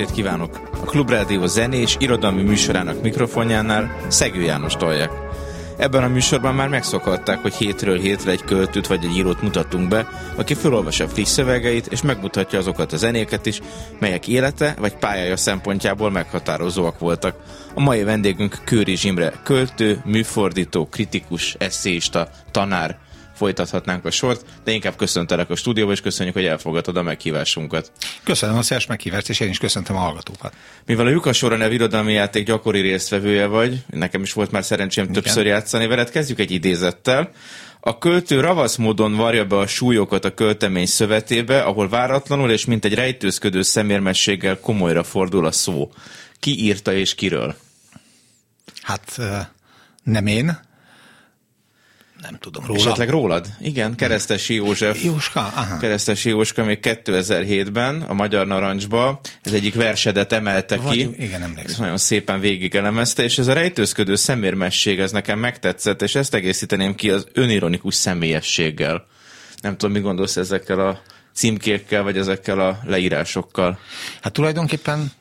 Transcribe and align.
estét 0.00 0.14
kívánok! 0.14 0.60
A 0.72 0.84
Klubrádió 0.84 1.46
zenés 1.46 1.96
irodalmi 1.98 2.42
műsorának 2.42 3.02
mikrofonjánál 3.02 3.96
Szegő 4.08 4.40
János 4.40 4.76
tolják. 4.76 5.10
Ebben 5.76 6.02
a 6.02 6.08
műsorban 6.08 6.54
már 6.54 6.68
megszokhatták, 6.68 7.38
hogy 7.38 7.54
hétről 7.54 7.98
hétre 7.98 8.30
egy 8.30 8.44
költőt 8.44 8.86
vagy 8.86 9.04
egy 9.04 9.16
írót 9.16 9.42
mutatunk 9.42 9.88
be, 9.88 10.08
aki 10.36 10.54
felolvassa 10.54 11.08
friss 11.08 11.28
szövegeit, 11.28 11.86
és 11.86 12.02
megmutatja 12.02 12.58
azokat 12.58 12.92
a 12.92 12.96
zenéket 12.96 13.46
is, 13.46 13.60
melyek 13.98 14.28
élete 14.28 14.74
vagy 14.78 14.96
pályája 14.96 15.36
szempontjából 15.36 16.10
meghatározóak 16.10 16.98
voltak. 16.98 17.36
A 17.74 17.80
mai 17.80 18.02
vendégünk 18.02 18.58
Kőri 18.64 18.96
Zsimre 18.96 19.32
költő, 19.42 20.02
műfordító, 20.04 20.86
kritikus, 20.86 21.56
eszéista, 21.58 22.28
tanár, 22.50 22.98
folytathatnánk 23.34 24.04
a 24.04 24.10
sort, 24.10 24.44
de 24.64 24.72
inkább 24.72 24.96
köszöntelek 24.96 25.50
a 25.50 25.56
stúdióba, 25.56 25.92
és 25.92 26.00
köszönjük, 26.00 26.34
hogy 26.34 26.44
elfogadtad 26.44 26.96
a 26.96 27.02
meghívásunkat. 27.02 27.92
Köszönöm 28.22 28.56
a 28.56 28.62
szíves 28.62 28.86
meghívást, 28.86 29.28
és 29.28 29.40
én 29.40 29.48
is 29.48 29.58
köszöntöm 29.58 29.96
a 29.96 29.98
hallgatókat. 29.98 30.54
Mivel 30.86 31.06
a 31.06 31.10
Lyukas 31.10 31.36
Sora 31.36 31.56
nevű 31.56 31.74
irodalmi 31.74 32.12
játék 32.12 32.46
gyakori 32.46 32.80
résztvevője 32.80 33.46
vagy, 33.46 33.84
nekem 33.90 34.22
is 34.22 34.32
volt 34.32 34.50
már 34.50 34.64
szerencsém 34.64 35.04
Igen. 35.04 35.22
többször 35.22 35.46
játszani 35.46 35.86
veled, 35.86 36.10
kezdjük 36.10 36.38
egy 36.38 36.50
idézettel. 36.50 37.30
A 37.80 37.98
költő 37.98 38.40
ravasz 38.40 38.76
módon 38.76 39.16
varja 39.16 39.44
be 39.44 39.56
a 39.56 39.66
súlyokat 39.66 40.24
a 40.24 40.34
költemény 40.34 40.86
szövetébe, 40.86 41.62
ahol 41.62 41.88
váratlanul 41.88 42.50
és 42.50 42.64
mint 42.64 42.84
egy 42.84 42.94
rejtőzködő 42.94 43.62
szemérmességgel 43.62 44.60
komolyra 44.60 45.02
fordul 45.02 45.46
a 45.46 45.52
szó. 45.52 45.92
Ki 46.40 46.64
írta 46.64 46.92
és 46.92 47.14
kiről? 47.14 47.56
Hát 48.82 49.20
nem 50.02 50.26
én, 50.26 50.58
nem 52.30 52.38
tudom 52.40 52.64
róla. 52.66 52.80
Esetleg 52.80 53.08
rólad? 53.08 53.46
Igen, 53.60 53.94
Keresztesi 53.94 54.54
József. 54.54 55.04
Jóska? 55.04 55.40
Aha. 55.40 55.76
Keresztesi 55.76 56.28
Jóska 56.28 56.64
még 56.64 56.78
2007-ben 56.82 58.02
a 58.02 58.12
Magyar 58.14 58.46
Narancsba 58.46 59.20
ez 59.42 59.52
egyik 59.52 59.74
versedet 59.74 60.32
emelte 60.32 60.76
Vagy, 60.76 60.94
ki. 60.96 61.22
igen, 61.22 61.42
emlékszem. 61.42 61.80
Nagyon 61.80 61.98
szépen 61.98 62.40
végigelemezte, 62.40 63.22
és 63.22 63.38
ez 63.38 63.46
a 63.46 63.52
rejtőzködő 63.52 64.14
szemérmesség, 64.14 65.00
ez 65.00 65.12
nekem 65.12 65.38
megtetszett, 65.38 66.02
és 66.02 66.14
ezt 66.14 66.34
egészíteném 66.34 66.94
ki 66.94 67.10
az 67.10 67.26
önironikus 67.32 67.94
személyességgel. 67.94 69.06
Nem 69.60 69.76
tudom, 69.76 69.94
mi 69.94 70.00
gondolsz 70.00 70.36
ezekkel 70.36 70.80
a 70.80 71.00
címkékkel, 71.34 72.02
vagy 72.02 72.18
ezekkel 72.18 72.60
a 72.60 72.78
leírásokkal? 72.84 73.78
Hát 74.20 74.32
tulajdonképpen 74.32 75.12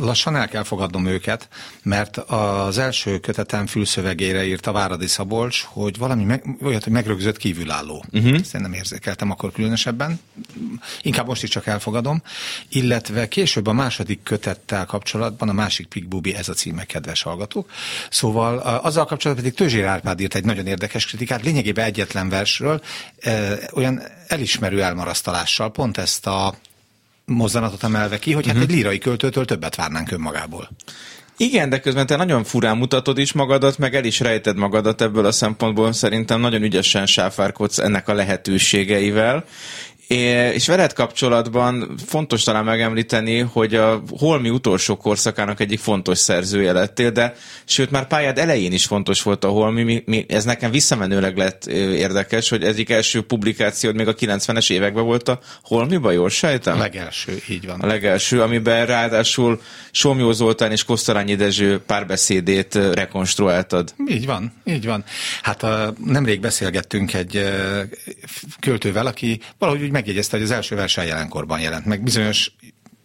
lassan 0.00 0.36
el 0.36 0.48
kell 0.48 0.62
fogadnom 0.62 1.06
őket, 1.06 1.48
mert 1.82 2.16
az 2.16 2.78
első 2.78 3.18
kötetem 3.18 3.66
fülszövegére 3.66 4.44
írta 4.44 4.72
Váradi 4.72 5.06
Szabolcs, 5.06 5.62
hogy 5.62 5.98
valami 5.98 6.24
meg, 6.24 6.44
olyat, 6.62 6.84
hogy 6.84 6.92
megrögzött 6.92 7.36
kívülálló. 7.36 8.04
Uh-huh. 8.12 8.38
Ezt 8.40 8.54
én 8.54 8.60
nem 8.60 8.72
érzékeltem 8.72 9.30
akkor 9.30 9.52
különösebben. 9.52 10.20
Inkább 11.02 11.26
most 11.26 11.42
is 11.42 11.50
csak 11.50 11.66
elfogadom. 11.66 12.22
Illetve 12.68 13.28
később 13.28 13.66
a 13.66 13.72
második 13.72 14.22
kötettel 14.22 14.86
kapcsolatban, 14.86 15.48
a 15.48 15.52
másik 15.52 15.86
Pigbubi, 15.86 16.34
ez 16.34 16.48
a 16.48 16.52
címe, 16.52 16.84
kedves 16.84 17.22
hallgatók. 17.22 17.70
Szóval 18.10 18.58
azzal 18.58 19.04
kapcsolatban 19.04 19.44
pedig 19.44 19.58
Tőzsér 19.58 19.84
Árpád 19.84 20.20
írt 20.20 20.34
egy 20.34 20.44
nagyon 20.44 20.66
érdekes 20.66 21.06
kritikát, 21.06 21.42
lényegében 21.42 21.84
egyetlen 21.84 22.28
versről, 22.28 22.82
olyan 23.72 24.02
elismerő 24.26 24.82
elmarasztalással, 24.82 25.70
pont 25.70 25.96
ezt 25.96 26.26
a 26.26 26.54
mozzanatot 27.24 27.82
emelve 27.82 28.18
ki, 28.18 28.32
hogy 28.32 28.46
hát 28.46 28.54
uh-huh. 28.54 28.70
egy 28.70 28.76
lírai 28.76 28.98
költőtől 28.98 29.44
többet 29.44 29.74
várnánk 29.74 30.10
önmagából. 30.10 30.68
Igen, 31.36 31.68
de 31.68 31.80
közben 31.80 32.06
te 32.06 32.16
nagyon 32.16 32.44
furán 32.44 32.76
mutatod 32.76 33.18
is 33.18 33.32
magadat, 33.32 33.78
meg 33.78 33.94
el 33.94 34.04
is 34.04 34.20
rejted 34.20 34.56
magadat 34.56 35.00
ebből 35.00 35.26
a 35.26 35.32
szempontból 35.32 35.92
szerintem 35.92 36.40
nagyon 36.40 36.62
ügyesen 36.62 37.06
sáfárkodsz 37.06 37.78
ennek 37.78 38.08
a 38.08 38.14
lehetőségeivel, 38.14 39.44
és 40.10 40.66
veled 40.66 40.92
kapcsolatban 40.92 41.94
fontos 42.06 42.42
talán 42.42 42.64
megemlíteni, 42.64 43.38
hogy 43.38 43.74
a 43.74 44.02
Holmi 44.18 44.48
utolsó 44.48 44.96
korszakának 44.96 45.60
egyik 45.60 45.78
fontos 45.78 46.18
szerzője 46.18 46.72
lettél, 46.72 47.10
de 47.10 47.34
sőt 47.64 47.90
már 47.90 48.06
pályád 48.06 48.38
elején 48.38 48.72
is 48.72 48.84
fontos 48.84 49.22
volt 49.22 49.44
a 49.44 49.48
Holmi, 49.48 49.82
mi, 49.82 50.02
mi, 50.06 50.24
ez 50.28 50.44
nekem 50.44 50.70
visszamenőleg 50.70 51.36
lett 51.36 51.66
érdekes, 51.66 52.48
hogy 52.48 52.64
egyik 52.64 52.90
első 52.90 53.22
publikációd 53.22 53.94
még 53.94 54.08
a 54.08 54.14
90-es 54.14 54.70
években 54.70 55.04
volt 55.04 55.28
a 55.28 55.40
Holmiba, 55.62 56.10
jól 56.10 56.28
sejtem? 56.28 56.76
A 56.76 56.80
legelső, 56.80 57.42
így 57.48 57.66
van. 57.66 57.80
A 57.80 57.86
legelső, 57.86 58.42
amiben 58.42 58.86
ráadásul 58.86 59.60
Somjó 59.90 60.32
Zoltán 60.32 60.70
és 60.70 60.84
Kosztolányi 60.84 61.34
Dezső 61.34 61.80
párbeszédét 61.86 62.74
rekonstruáltad. 62.74 63.94
Így 64.08 64.26
van, 64.26 64.52
így 64.64 64.86
van. 64.86 65.04
Hát 65.42 65.62
a, 65.62 65.94
nemrég 66.04 66.40
beszélgettünk 66.40 67.14
egy 67.14 67.44
költővel, 68.60 69.06
aki 69.06 69.40
valahogy 69.58 69.82
úgy 69.82 69.90
megjegyezte, 70.00 70.36
hogy 70.36 70.44
az 70.44 70.50
első 70.50 70.76
verseny 70.76 71.06
jelenkorban 71.06 71.60
jelent 71.60 71.84
meg. 71.84 72.02
Bizonyos 72.02 72.52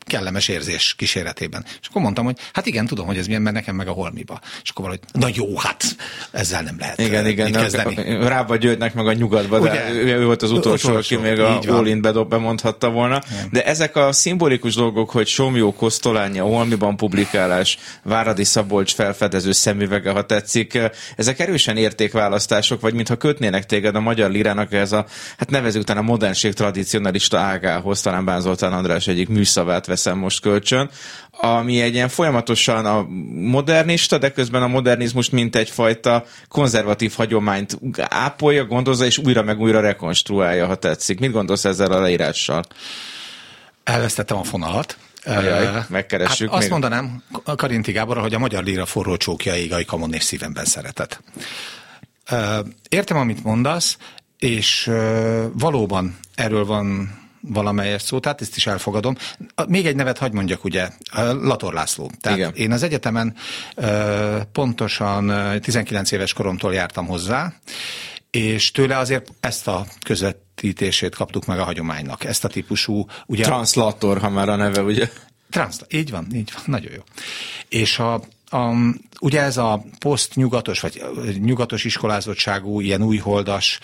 kellemes 0.05 0.47
érzés 0.47 0.93
kíséretében. 0.97 1.65
És 1.81 1.87
akkor 1.87 2.01
mondtam, 2.01 2.25
hogy 2.25 2.37
hát 2.53 2.65
igen, 2.65 2.85
tudom, 2.85 3.05
hogy 3.05 3.17
ez 3.17 3.25
milyen, 3.25 3.41
mert 3.41 3.55
nekem 3.55 3.75
meg 3.75 3.87
a 3.87 3.91
holmiba. 3.91 4.39
És 4.63 4.69
akkor 4.69 4.85
valahogy, 4.85 5.03
na 5.13 5.29
jó, 5.33 5.57
hát 5.57 5.83
ezzel 6.31 6.61
nem 6.61 6.75
lehet 6.79 6.99
Igen, 6.99 7.27
igen, 7.27 7.51
kezdeni. 7.51 8.27
Rába 8.27 8.55
Györgynek 8.55 8.93
meg 8.93 9.07
a 9.07 9.13
nyugatba, 9.13 9.59
Ugye, 9.59 9.69
de 9.69 9.91
ő, 9.91 10.25
volt 10.25 10.41
az 10.41 10.51
utolsó, 10.51 10.89
utolsó 10.89 11.15
aki 11.15 11.27
még 11.27 11.39
a 11.39 11.59
All 11.59 11.99
bedob 11.99 12.29
bemondhatta 12.29 12.89
volna. 12.89 13.21
Igen. 13.31 13.49
De 13.51 13.65
ezek 13.65 13.95
a 13.95 14.11
szimbolikus 14.11 14.75
dolgok, 14.75 15.09
hogy 15.09 15.27
Somjó 15.27 15.73
Kosztolányi, 15.73 16.39
a 16.39 16.43
Holmiban 16.43 16.97
publikálás, 16.97 17.77
Váradi 18.03 18.43
Szabolcs 18.43 18.93
felfedező 18.93 19.51
szemüvege, 19.51 20.11
ha 20.11 20.25
tetszik, 20.25 20.79
ezek 21.15 21.39
erősen 21.39 21.77
értékválasztások, 21.77 22.81
vagy 22.81 22.93
mintha 22.93 23.15
kötnének 23.15 23.65
téged 23.65 23.95
a 23.95 23.99
magyar 23.99 24.31
lirának 24.31 24.73
ez 24.73 24.91
a, 24.91 25.05
hát 25.37 25.49
nevezük 25.49 25.81
utána 25.81 25.99
a 25.99 26.03
modernség 26.03 26.53
tradicionalista 26.53 27.39
ágához, 27.39 28.01
talán 28.01 28.25
Bán 28.25 28.41
Zoltán 28.41 28.73
András 28.73 29.07
egyik 29.07 29.29
műszavát 29.29 29.85
veszem 29.95 30.17
most 30.17 30.41
kölcsön, 30.41 30.89
ami 31.31 31.81
egy 31.81 31.93
ilyen 31.93 32.09
folyamatosan 32.09 32.85
a 32.85 33.07
modernista, 33.33 34.17
de 34.17 34.31
közben 34.31 34.63
a 34.63 34.67
modernizmus 34.67 35.29
mint 35.29 35.55
egyfajta 35.55 36.25
konzervatív 36.47 37.13
hagyományt 37.15 37.79
ápolja, 38.01 38.65
gondozza, 38.65 39.05
és 39.05 39.17
újra 39.17 39.43
meg 39.43 39.59
újra 39.59 39.79
rekonstruálja, 39.79 40.65
ha 40.65 40.75
tetszik. 40.75 41.19
Mit 41.19 41.31
gondolsz 41.31 41.65
ezzel 41.65 41.91
a 41.91 41.99
leírással? 41.99 42.63
Elvesztettem 43.83 44.37
a 44.37 44.43
fonalat. 44.43 44.97
Ajaj, 45.25 45.83
megkeressük. 45.89 46.47
Hát 46.47 46.55
azt 46.55 46.61
még. 46.61 46.71
mondanám 46.71 47.23
Karinti 47.55 47.91
Gábor, 47.91 48.17
hogy 48.17 48.33
a 48.33 48.39
magyar 48.39 48.63
líra 48.63 48.85
forró 48.85 49.17
csókja 49.17 49.55
ég, 49.55 49.85
Kamon 49.85 50.13
és 50.13 50.23
szívemben 50.23 50.65
szeretet. 50.65 51.23
Értem, 52.89 53.17
amit 53.17 53.43
mondasz, 53.43 53.97
és 54.39 54.91
valóban 55.53 56.17
erről 56.35 56.65
van 56.65 57.19
valamelyes 57.47 58.01
szó, 58.01 58.19
tehát 58.19 58.41
ezt 58.41 58.55
is 58.55 58.67
elfogadom. 58.67 59.15
Még 59.67 59.85
egy 59.85 59.95
nevet 59.95 60.17
hagy 60.17 60.31
mondjak, 60.31 60.63
ugye, 60.63 60.89
Lator 61.41 61.73
László. 61.73 62.11
Tehát 62.21 62.37
Igen. 62.37 62.53
én 62.53 62.71
az 62.71 62.83
egyetemen 62.83 63.35
pontosan 64.51 65.31
19 65.61 66.11
éves 66.11 66.33
koromtól 66.33 66.73
jártam 66.73 67.05
hozzá, 67.05 67.53
és 68.31 68.71
tőle 68.71 68.97
azért 68.97 69.31
ezt 69.39 69.67
a 69.67 69.85
közvetítését 70.03 71.15
kaptuk 71.15 71.45
meg 71.45 71.59
a 71.59 71.63
hagyománynak, 71.63 72.23
ezt 72.23 72.45
a 72.45 72.47
típusú... 72.47 73.05
Ugye, 73.25 73.43
Translator, 73.43 74.17
ha 74.17 74.29
már 74.29 74.49
a 74.49 74.55
neve, 74.55 74.81
ugye? 74.81 75.09
Transzla, 75.49 75.85
így 75.89 76.11
van, 76.11 76.27
így 76.33 76.51
van, 76.53 76.63
nagyon 76.65 76.91
jó. 76.91 77.01
És 77.69 77.99
a, 77.99 78.13
a, 78.49 78.73
ugye 79.19 79.41
ez 79.41 79.57
a 79.57 79.83
poszt-nyugatos, 79.99 80.79
vagy 80.79 81.01
nyugatos 81.39 81.83
iskolázottságú, 81.83 82.79
ilyen 82.79 83.03
újholdas 83.03 83.79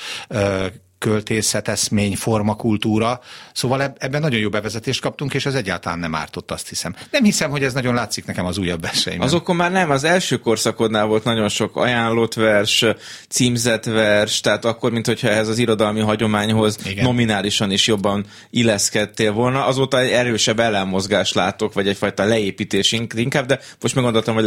költészet, 1.01 1.67
eszmény, 1.67 2.15
formakultúra. 2.15 3.19
Szóval 3.53 3.93
ebben 3.97 4.21
nagyon 4.21 4.39
jó 4.39 4.49
bevezetést 4.49 5.01
kaptunk, 5.01 5.33
és 5.33 5.45
ez 5.45 5.53
egyáltalán 5.53 5.99
nem 5.99 6.15
ártott, 6.15 6.51
azt 6.51 6.69
hiszem. 6.69 6.95
Nem 7.11 7.23
hiszem, 7.23 7.49
hogy 7.49 7.63
ez 7.63 7.73
nagyon 7.73 7.93
látszik 7.93 8.25
nekem 8.25 8.45
az 8.45 8.57
újabb 8.57 8.85
eseimben. 8.85 9.27
Azokon 9.27 9.55
már 9.55 9.71
nem, 9.71 9.89
az 9.89 10.03
első 10.03 10.37
korszakodnál 10.37 11.05
volt 11.05 11.23
nagyon 11.23 11.49
sok 11.49 11.75
ajánlott 11.75 12.33
vers, 12.33 12.85
címzett 13.29 13.85
vers, 13.85 14.39
tehát 14.39 14.65
akkor, 14.65 14.91
mint 14.91 15.05
hogyha 15.05 15.27
ehhez 15.27 15.47
az 15.47 15.57
irodalmi 15.57 15.99
hagyományhoz 15.99 16.77
Igen. 16.85 17.03
nominálisan 17.03 17.71
is 17.71 17.87
jobban 17.87 18.25
illeszkedtél 18.49 19.31
volna. 19.31 19.65
Azóta 19.65 19.99
egy 19.99 20.11
erősebb 20.11 20.59
ellenmozgást 20.59 21.33
látok, 21.33 21.73
vagy 21.73 21.87
egyfajta 21.87 22.23
leépítés 22.23 22.91
inkább, 23.15 23.45
de 23.45 23.59
most 23.81 23.95
meg 23.95 24.03
gondoltam, 24.03 24.33
hogy 24.33 24.43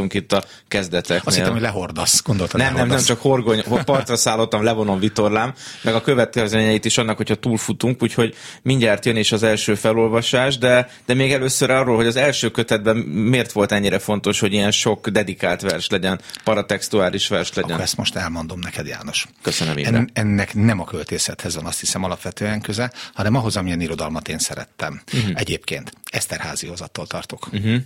lehorgonyozhatunk 0.00 0.14
itt 0.14 0.32
a 0.32 0.44
kezdeteknél. 0.68 1.22
Azt 1.24 1.36
hittem, 1.36 1.52
hogy 1.52 1.60
lehordasz, 1.60 2.22
gondoltam. 2.22 2.60
Nem, 2.60 2.72
lehordasz. 2.72 2.88
nem, 2.88 2.96
nem, 2.96 3.06
csak 3.06 3.20
horgony, 3.20 3.84
partra 3.84 4.16
szállottam, 4.16 4.62
levonom 4.62 4.98
vitorlám, 4.98 5.54
meg 5.82 5.94
a 5.94 6.00
következményeit 6.00 6.84
is 6.84 6.98
annak, 6.98 7.16
hogyha 7.16 7.34
túlfutunk, 7.34 8.02
úgyhogy 8.02 8.34
mindjárt 8.62 9.04
jön 9.06 9.16
is 9.16 9.32
az 9.32 9.42
első 9.42 9.74
felolvasás, 9.74 10.58
de, 10.58 10.90
de 11.06 11.14
még 11.14 11.32
először 11.32 11.70
arról, 11.70 11.96
hogy 11.96 12.06
az 12.06 12.16
első 12.16 12.50
kötetben 12.50 12.96
miért 12.96 13.52
volt 13.52 13.72
ennyire 13.72 13.98
fontos, 13.98 14.40
hogy 14.40 14.52
ilyen 14.52 14.70
sok 14.70 15.08
dedikált 15.08 15.60
vers 15.60 15.88
legyen, 15.88 16.20
paratextuális 16.44 17.28
vers 17.28 17.54
legyen. 17.54 17.70
Akkor 17.70 17.82
ezt 17.82 17.96
most 17.96 18.16
elmondom 18.16 18.58
neked, 18.58 18.86
János. 18.86 19.26
Köszönöm, 19.42 19.76
En, 19.76 20.10
ennek 20.12 20.54
nem 20.54 20.80
a 20.80 20.84
költészethez 20.84 21.54
van 21.54 21.66
azt 21.66 21.80
hiszem 21.80 22.04
alapvetően 22.04 22.60
köze, 22.60 22.92
hanem 23.14 23.34
ahhoz, 23.34 23.56
amilyen 23.56 23.80
irodalmat 23.80 24.28
én 24.28 24.38
szerettem. 24.38 25.02
Uh-huh. 25.12 25.30
Egyébként 25.34 25.92
Eszterházi 26.10 26.66
hozattól 26.66 27.06
tartok. 27.06 27.48
Uh-huh. 27.52 27.76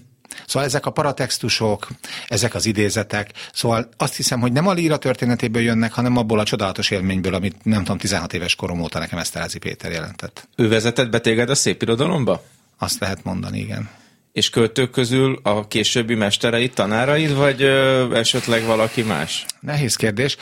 Szóval 0.46 0.68
ezek 0.68 0.86
a 0.86 0.90
paratextusok, 0.90 1.88
ezek 2.28 2.54
az 2.54 2.66
idézetek, 2.66 3.30
szóval 3.52 3.88
azt 3.96 4.16
hiszem, 4.16 4.40
hogy 4.40 4.52
nem 4.52 4.66
a 4.66 4.72
líra 4.72 4.96
történetéből 4.96 5.62
jönnek, 5.62 5.92
hanem 5.92 6.16
abból 6.16 6.38
a 6.38 6.44
csodálatos 6.44 6.90
élményből, 6.90 7.34
amit 7.34 7.64
nem 7.64 7.78
tudom, 7.78 7.98
16 7.98 8.32
éves 8.32 8.54
korom 8.54 8.80
óta 8.80 8.98
nekem 8.98 9.18
Eszterházi 9.18 9.58
Péter 9.58 9.90
jelentett. 9.90 10.48
Ő 10.56 10.68
vezetett 10.68 11.10
be 11.10 11.18
téged 11.18 11.50
a 11.50 11.54
szép 11.54 11.82
irodalomba? 11.82 12.42
Azt 12.78 13.00
lehet 13.00 13.24
mondani, 13.24 13.58
igen. 13.58 13.90
És 14.32 14.50
költők 14.50 14.90
közül 14.90 15.40
a 15.42 15.68
későbbi 15.68 16.14
mestereit, 16.14 16.74
tanáraid, 16.74 17.34
vagy 17.34 17.62
ö, 17.62 18.14
esetleg 18.14 18.64
valaki 18.64 19.02
más? 19.02 19.46
Nehéz 19.60 19.96
kérdés. 19.96 20.36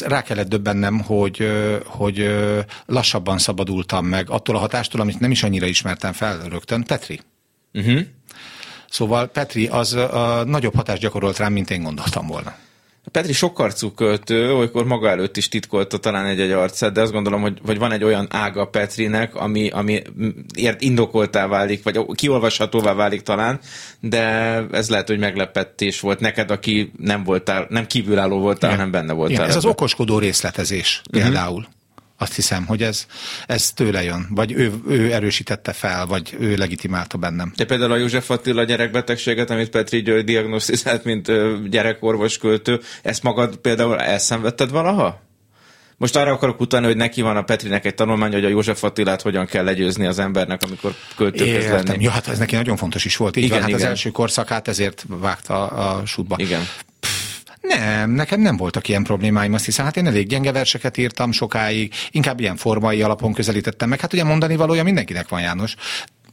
Rá 0.00 0.22
kellett 0.22 0.48
döbbennem, 0.48 1.00
hogy, 1.00 1.48
hogy 1.84 2.30
lassabban 2.86 3.38
szabadultam 3.38 4.06
meg 4.06 4.30
attól 4.30 4.56
a 4.56 4.58
hatástól, 4.58 5.00
amit 5.00 5.20
nem 5.20 5.30
is 5.30 5.42
annyira 5.42 5.66
ismertem 5.66 6.12
fel 6.12 6.38
rögtön. 6.48 6.82
Petri. 6.82 7.20
Uh-huh. 7.72 8.00
Szóval 8.90 9.26
Petri 9.26 9.66
az 9.66 9.92
a, 9.92 10.42
nagyobb 10.46 10.74
hatást 10.74 11.00
gyakorolt 11.00 11.38
rám, 11.38 11.52
mint 11.52 11.70
én 11.70 11.82
gondoltam 11.82 12.26
volna. 12.26 12.54
Petri 13.10 13.32
sokarcú 13.32 13.90
költő, 13.90 14.52
olykor 14.52 14.84
maga 14.84 15.08
előtt 15.08 15.36
is 15.36 15.48
titkolta 15.48 15.96
talán 15.98 16.26
egy-egy 16.26 16.50
arcát, 16.50 16.92
de 16.92 17.00
azt 17.00 17.12
gondolom, 17.12 17.40
hogy 17.40 17.58
vagy 17.62 17.78
van 17.78 17.92
egy 17.92 18.04
olyan 18.04 18.26
ága 18.30 18.64
Petrinek, 18.64 19.34
ami, 19.34 19.68
ami 19.68 20.02
ért 20.54 20.80
indokoltá 20.80 21.46
válik, 21.46 21.82
vagy 21.82 22.00
kiolvashatóvá 22.14 22.94
válik 22.94 23.22
talán, 23.22 23.60
de 24.00 24.20
ez 24.72 24.90
lehet, 24.90 25.08
hogy 25.08 25.18
meglepetés 25.18 26.00
volt 26.00 26.20
neked, 26.20 26.50
aki 26.50 26.92
nem 26.96 27.24
voltál, 27.24 27.66
nem 27.68 27.86
kívülálló 27.86 28.38
voltál, 28.38 28.70
Igen. 28.70 28.84
hanem 28.84 29.00
benne 29.00 29.12
voltál. 29.12 29.34
Igen, 29.34 29.48
ez 29.48 29.56
az 29.56 29.64
okoskodó 29.64 30.18
részletezés 30.18 31.02
uh-huh. 31.12 31.62
Azt 32.20 32.34
hiszem, 32.34 32.66
hogy 32.66 32.82
ez, 32.82 33.06
ez 33.46 33.72
tőle 33.72 34.02
jön, 34.02 34.26
vagy 34.30 34.52
ő, 34.52 34.72
ő 34.88 35.12
erősítette 35.12 35.72
fel, 35.72 36.06
vagy 36.06 36.36
ő 36.40 36.56
legitimálta 36.56 37.18
bennem. 37.18 37.52
De 37.56 37.64
például 37.64 37.92
a 37.92 37.96
József 37.96 38.30
Attila 38.30 38.64
gyerekbetegséget, 38.64 39.50
amit 39.50 39.70
Petri 39.70 40.02
György 40.02 40.24
diagnosztizált, 40.24 41.04
mint 41.04 41.30
gyerekorvos 41.70 42.38
költő, 42.38 42.80
ezt 43.02 43.22
magad 43.22 43.56
például 43.56 44.00
elszenvedted 44.00 44.70
valaha? 44.70 45.26
Most 45.96 46.16
arra 46.16 46.32
akarok 46.32 46.60
utalni, 46.60 46.86
hogy 46.86 46.96
neki 46.96 47.22
van 47.22 47.36
a 47.36 47.42
Petrinek 47.42 47.84
egy 47.84 47.94
tanulmány, 47.94 48.32
hogy 48.32 48.44
a 48.44 48.48
József 48.48 48.84
Attilát 48.84 49.22
hogyan 49.22 49.46
kell 49.46 49.64
legyőzni 49.64 50.06
az 50.06 50.18
embernek, 50.18 50.62
amikor 50.62 50.94
költőköz 51.16 51.70
lenni. 51.70 52.02
Ja, 52.02 52.10
hát 52.10 52.28
ez 52.28 52.38
neki 52.38 52.54
nagyon 52.54 52.76
fontos 52.76 53.04
is 53.04 53.16
volt. 53.16 53.36
Így 53.36 53.44
igen, 53.44 53.54
van, 53.54 53.60
hát 53.60 53.70
igen. 53.76 53.82
az 53.82 53.88
első 53.88 54.10
korszakát 54.10 54.68
ezért 54.68 55.04
vágta 55.08 55.66
a 55.66 56.06
sútba. 56.06 56.36
Igen. 56.38 56.60
Nem, 57.60 58.10
nekem 58.10 58.40
nem 58.40 58.56
voltak 58.56 58.88
ilyen 58.88 59.02
problémáim, 59.02 59.52
azt 59.52 59.64
hiszem. 59.64 59.84
Hát 59.84 59.96
én 59.96 60.06
elég 60.06 60.26
gyenge 60.26 60.52
verseket 60.52 60.96
írtam 60.96 61.32
sokáig, 61.32 61.94
inkább 62.10 62.40
ilyen 62.40 62.56
formai 62.56 63.02
alapon 63.02 63.32
közelítettem 63.32 63.88
meg. 63.88 64.00
Hát 64.00 64.12
ugye 64.12 64.24
mondani 64.24 64.56
valója 64.56 64.82
mindenkinek 64.82 65.28
van, 65.28 65.40
János 65.40 65.74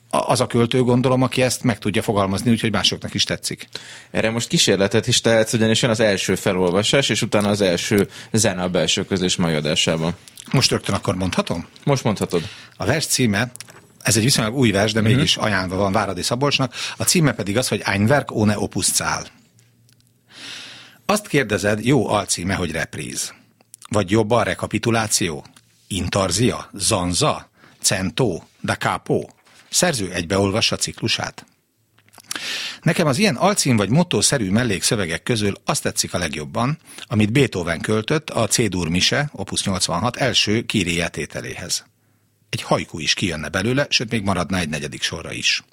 az 0.10 0.39
a 0.39 0.48
költő 0.48 0.83
gondolom, 0.83 1.22
aki 1.22 1.42
ezt 1.42 1.63
meg 1.63 1.80
tudja 1.80 2.01
fogalmazni, 2.01 2.51
úgyhogy 2.51 2.72
másoknak 2.72 3.13
is 3.13 3.24
tetszik. 3.24 3.68
Erre 4.12 4.30
most 4.30 4.48
kísérletet 4.48 5.07
is 5.07 5.22
tehetsz, 5.22 5.54
ugyanis 5.54 5.81
jön 5.81 5.92
az 5.92 6.00
első 6.00 6.36
felolvasás, 6.36 7.10
és 7.10 7.22
utána 7.22 7.50
az 7.50 7.62
első 7.62 8.07
zene 8.31 8.62
a 8.62 8.69
belső 8.69 9.06
közös 9.06 9.36
mai 9.36 9.54
adásában. 9.54 10.16
Most 10.51 10.72
rögtön 10.72 10.95
akkor 10.95 11.16
mondhatom? 11.16 11.68
Most 11.83 12.04
mondhatod. 12.04 12.44
A 12.77 12.86
vers 12.86 13.06
címe 13.06 13.51
ez 14.01 14.18
egy 14.18 14.24
viszonylag 14.24 14.56
új 14.56 14.72
vers, 14.72 14.92
de 14.92 15.00
uh-huh. 15.00 15.16
mégis 15.16 15.38
ajánlva 15.38 15.75
van 15.75 15.92
Váradi 15.92 16.22
Szabolcsnak. 16.22 16.74
A 16.98 17.04
címe 17.04 17.31
pedig 17.31 17.57
az, 17.57 17.68
hogy 17.68 17.81
Ein 17.86 18.01
Werk 18.01 18.31
ohne 18.31 18.60
Opus 18.60 18.86
Zahl. 18.86 19.25
Azt 21.05 21.27
kérdezed, 21.27 21.85
jó 21.85 22.09
alcíme, 22.09 22.53
hogy 22.53 22.71
repríz. 22.71 23.33
Vagy 23.89 24.11
jobb 24.11 24.31
a 24.31 24.43
rekapituláció? 24.43 25.45
Intarzia? 25.87 26.69
Zanza? 26.73 27.49
Centó? 27.81 28.43
Da 28.61 28.75
capo? 28.75 29.25
Szerző 29.69 30.11
egybeolvassa 30.11 30.75
ciklusát? 30.75 31.45
Nekem 32.81 33.07
az 33.07 33.17
ilyen 33.17 33.35
alcím 33.35 33.77
vagy 33.77 33.89
mottószerű 33.89 34.51
mellékszövegek 34.51 35.23
közül 35.23 35.53
azt 35.65 35.83
tetszik 35.83 36.13
a 36.13 36.17
legjobban, 36.17 36.77
amit 37.07 37.31
Beethoven 37.31 37.81
költött 37.81 38.29
a 38.29 38.47
C-dur 38.47 38.89
mise, 38.89 39.29
opus 39.31 39.63
86 39.63 40.15
első 40.15 40.61
kíréjetételéhez. 40.61 41.85
Egy 42.49 42.61
hajkú 42.61 42.99
is 42.99 43.13
kijönne 43.13 43.49
belőle, 43.49 43.85
sőt 43.89 44.11
még 44.11 44.23
maradna 44.23 44.57
egy 44.57 44.69
negyedik 44.69 45.01
sorra 45.01 45.31
is. 45.31 45.63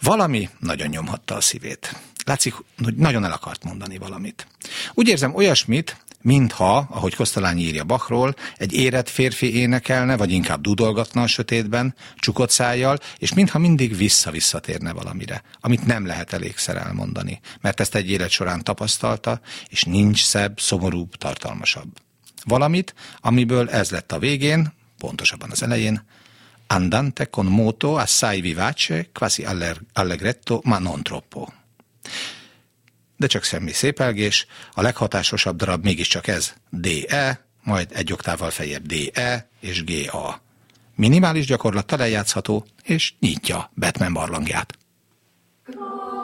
Valami 0.00 0.48
nagyon 0.58 0.88
nyomhatta 0.88 1.34
a 1.34 1.40
szívét. 1.40 1.96
Látszik, 2.26 2.54
hogy 2.82 2.94
nagyon 2.94 3.24
el 3.24 3.32
akart 3.32 3.64
mondani 3.64 3.98
valamit. 3.98 4.46
Úgy 4.94 5.08
érzem 5.08 5.34
olyasmit, 5.34 5.96
mintha, 6.20 6.86
ahogy 6.90 7.14
Kosztolányi 7.14 7.62
írja 7.62 7.84
Bachról, 7.84 8.34
egy 8.56 8.72
érett 8.72 9.08
férfi 9.08 9.54
énekelne, 9.54 10.16
vagy 10.16 10.30
inkább 10.30 10.60
dudolgatna 10.60 11.22
a 11.22 11.26
sötétben, 11.26 11.94
csukott 12.16 12.50
szájjal, 12.50 12.98
és 13.18 13.34
mintha 13.34 13.58
mindig 13.58 13.96
vissza-visszatérne 13.96 14.92
valamire, 14.92 15.42
amit 15.60 15.86
nem 15.86 16.06
lehet 16.06 16.32
elégszer 16.32 16.76
elmondani, 16.76 17.40
mert 17.60 17.80
ezt 17.80 17.94
egy 17.94 18.10
élet 18.10 18.30
során 18.30 18.64
tapasztalta, 18.64 19.40
és 19.68 19.84
nincs 19.84 20.24
szebb, 20.24 20.60
szomorúbb, 20.60 21.14
tartalmasabb. 21.14 21.88
Valamit, 22.44 22.94
amiből 23.20 23.70
ez 23.70 23.90
lett 23.90 24.12
a 24.12 24.18
végén, 24.18 24.72
pontosabban 24.98 25.50
az 25.50 25.62
elején, 25.62 26.04
andante 26.66 27.24
con 27.24 27.46
moto 27.46 27.94
assai 27.94 28.40
vivace, 28.40 29.08
quasi 29.12 29.46
allegretto, 29.92 30.60
ma 30.64 30.78
non 30.78 31.02
troppo. 31.02 31.48
De 33.16 33.26
csak 33.26 33.44
semmi 33.44 33.72
szépelgés, 33.72 34.46
a 34.72 34.82
leghatásosabb 34.82 35.56
darab 35.56 35.84
mégiscsak 35.84 36.26
ez, 36.26 36.54
DE, 36.70 37.46
majd 37.62 37.90
egy 37.92 38.12
oktával 38.12 38.50
feljebb 38.50 38.86
DE 38.86 39.48
és 39.60 39.84
GA. 39.84 40.40
Minimális 40.94 41.46
gyakorlattal 41.46 42.00
eljátszható, 42.00 42.66
és 42.82 43.12
nyitja 43.20 43.70
Batman 43.74 44.12
barlangját. 44.12 44.78
To 45.64 46.15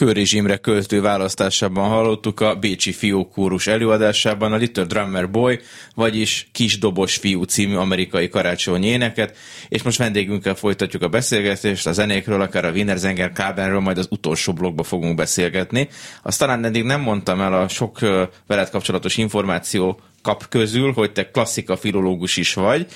Kőrizs 0.00 0.32
Imre 0.32 0.56
költő 0.56 1.00
választásában 1.00 1.88
hallottuk 1.88 2.40
a 2.40 2.54
Bécsi 2.54 2.92
fiókórus 2.92 3.66
előadásában 3.66 4.52
a 4.52 4.56
Little 4.56 4.84
Drummer 4.84 5.30
Boy, 5.30 5.60
vagyis 5.94 6.48
Kis 6.52 6.78
Dobos 6.78 7.16
Fiú 7.16 7.42
című 7.42 7.74
amerikai 7.74 8.28
karácsonyi 8.28 8.86
éneket, 8.86 9.36
és 9.68 9.82
most 9.82 9.98
vendégünkkel 9.98 10.54
folytatjuk 10.54 11.02
a 11.02 11.08
beszélgetést 11.08 11.86
a 11.86 11.92
zenékről, 11.92 12.40
akár 12.40 12.64
a 12.64 12.70
Wiener 12.70 12.96
Zenger 12.96 13.32
Kábenről, 13.32 13.80
majd 13.80 13.98
az 13.98 14.06
utolsó 14.10 14.52
blogba 14.52 14.82
fogunk 14.82 15.16
beszélgetni. 15.16 15.88
Azt 16.22 16.38
talán 16.38 16.64
eddig 16.64 16.84
nem 16.84 17.00
mondtam 17.00 17.40
el 17.40 17.54
a 17.54 17.68
sok 17.68 17.98
veled 18.46 18.70
kapcsolatos 18.70 19.16
információ 19.16 20.00
kap 20.22 20.48
közül, 20.48 20.92
hogy 20.92 21.12
te 21.12 21.30
klasszika 21.30 21.76
filológus 21.76 22.36
is 22.36 22.54
vagy. 22.54 22.86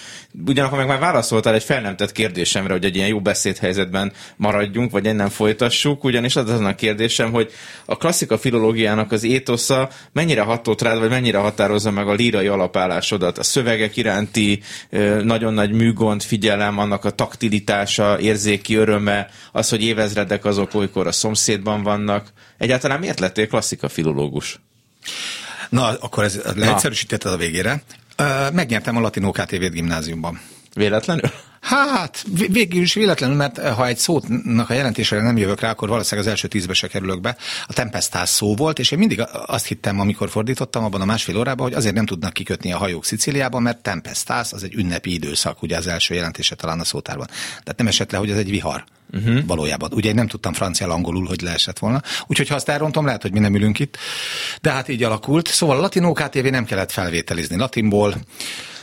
Ugyanakkor 0.46 0.78
meg 0.78 0.86
már 0.86 0.98
válaszoltál 0.98 1.54
egy 1.54 1.62
fel 1.62 1.80
nem 1.80 1.96
tett 1.96 2.12
kérdésemre, 2.12 2.72
hogy 2.72 2.84
egy 2.84 2.96
ilyen 2.96 3.08
jó 3.08 3.20
beszédhelyzetben 3.20 4.12
maradjunk, 4.36 4.90
vagy 4.90 5.04
innen 5.04 5.30
folytassuk, 5.30 6.04
ugyanis 6.04 6.36
az 6.36 6.50
az 6.50 6.60
a 6.60 6.74
kérdésem, 6.74 7.32
hogy 7.32 7.52
a 7.84 7.96
klasszika 7.96 8.38
filológiának 8.38 9.12
az 9.12 9.22
étosza 9.22 9.90
mennyire 10.12 10.40
hatott 10.40 10.82
rád, 10.82 10.98
vagy 10.98 11.08
mennyire 11.08 11.38
határozza 11.38 11.90
meg 11.90 12.08
a 12.08 12.12
lírai 12.12 12.46
alapállásodat, 12.46 13.38
a 13.38 13.42
szövegek 13.42 13.96
iránti 13.96 14.62
nagyon 15.22 15.54
nagy 15.54 15.72
műgond, 15.72 16.22
figyelem, 16.22 16.78
annak 16.78 17.04
a 17.04 17.10
taktilitása, 17.10 18.20
érzéki 18.20 18.74
öröme, 18.74 19.28
az, 19.52 19.68
hogy 19.68 19.82
évezredek 19.82 20.44
azok 20.44 20.74
olykor 20.74 21.06
a 21.06 21.12
szomszédban 21.12 21.82
vannak. 21.82 22.32
Egyáltalán 22.58 22.98
miért 22.98 23.20
lettél 23.20 23.46
klasszika 23.46 23.88
filológus? 23.88 24.60
Na, 25.74 25.98
akkor 26.00 26.24
ez 26.24 26.40
leegyszerűsítetted 26.56 27.32
a 27.32 27.36
végére. 27.36 27.82
Megnyertem 28.52 28.96
a 28.96 29.00
Latinó 29.00 29.30
KTV-t 29.30 29.72
gimnáziumban. 29.72 30.40
Véletlenül? 30.74 31.30
Hát, 31.64 32.24
végül 32.48 32.82
is 32.82 32.94
véletlenül, 32.94 33.36
mert 33.36 33.58
ha 33.58 33.86
egy 33.86 33.96
szótnak 33.96 34.70
a 34.70 34.74
jelentésére 34.74 35.22
nem 35.22 35.36
jövök 35.36 35.60
rá, 35.60 35.70
akkor 35.70 35.88
valószínűleg 35.88 36.26
az 36.26 36.32
első 36.32 36.48
tízbe 36.48 36.72
se 36.72 36.86
kerülök 36.86 37.20
be. 37.20 37.36
A 37.66 37.72
tempestás 37.72 38.28
szó 38.28 38.54
volt, 38.54 38.78
és 38.78 38.90
én 38.90 38.98
mindig 38.98 39.22
azt 39.46 39.66
hittem, 39.66 40.00
amikor 40.00 40.30
fordítottam 40.30 40.84
abban 40.84 41.00
a 41.00 41.04
másfél 41.04 41.38
órában, 41.38 41.66
hogy 41.66 41.76
azért 41.76 41.94
nem 41.94 42.06
tudnak 42.06 42.32
kikötni 42.32 42.72
a 42.72 42.78
hajók 42.78 43.04
Szicíliában, 43.04 43.62
mert 43.62 43.78
tempestás 43.78 44.52
az 44.52 44.62
egy 44.62 44.74
ünnepi 44.74 45.12
időszak, 45.12 45.62
ugye 45.62 45.76
az 45.76 45.86
első 45.86 46.14
jelentése 46.14 46.54
talán 46.54 46.80
a 46.80 46.84
szótárban. 46.84 47.26
Tehát 47.48 47.74
nem 47.76 47.86
esett 47.86 48.10
le, 48.10 48.18
hogy 48.18 48.30
ez 48.30 48.38
egy 48.38 48.50
vihar. 48.50 48.84
Uh-huh. 49.12 49.46
Valójában. 49.46 49.92
Ugye 49.92 50.08
én 50.08 50.14
nem 50.14 50.28
tudtam 50.28 50.52
francia 50.52 50.88
angolul, 50.88 51.26
hogy 51.26 51.40
leesett 51.40 51.78
volna. 51.78 52.02
Úgyhogy 52.26 52.48
ha 52.48 52.54
azt 52.54 52.68
elrontom, 52.68 53.06
lehet, 53.06 53.22
hogy 53.22 53.32
mi 53.32 53.38
nem 53.38 53.54
ülünk 53.54 53.78
itt. 53.78 53.96
De 54.60 54.70
hát 54.70 54.88
így 54.88 55.02
alakult. 55.02 55.48
Szóval 55.48 55.76
a 55.76 55.80
Latinó 55.80 56.12
KTV 56.12 56.46
nem 56.46 56.64
kellett 56.64 56.90
felvételizni 56.92 57.56
latinból. 57.56 58.14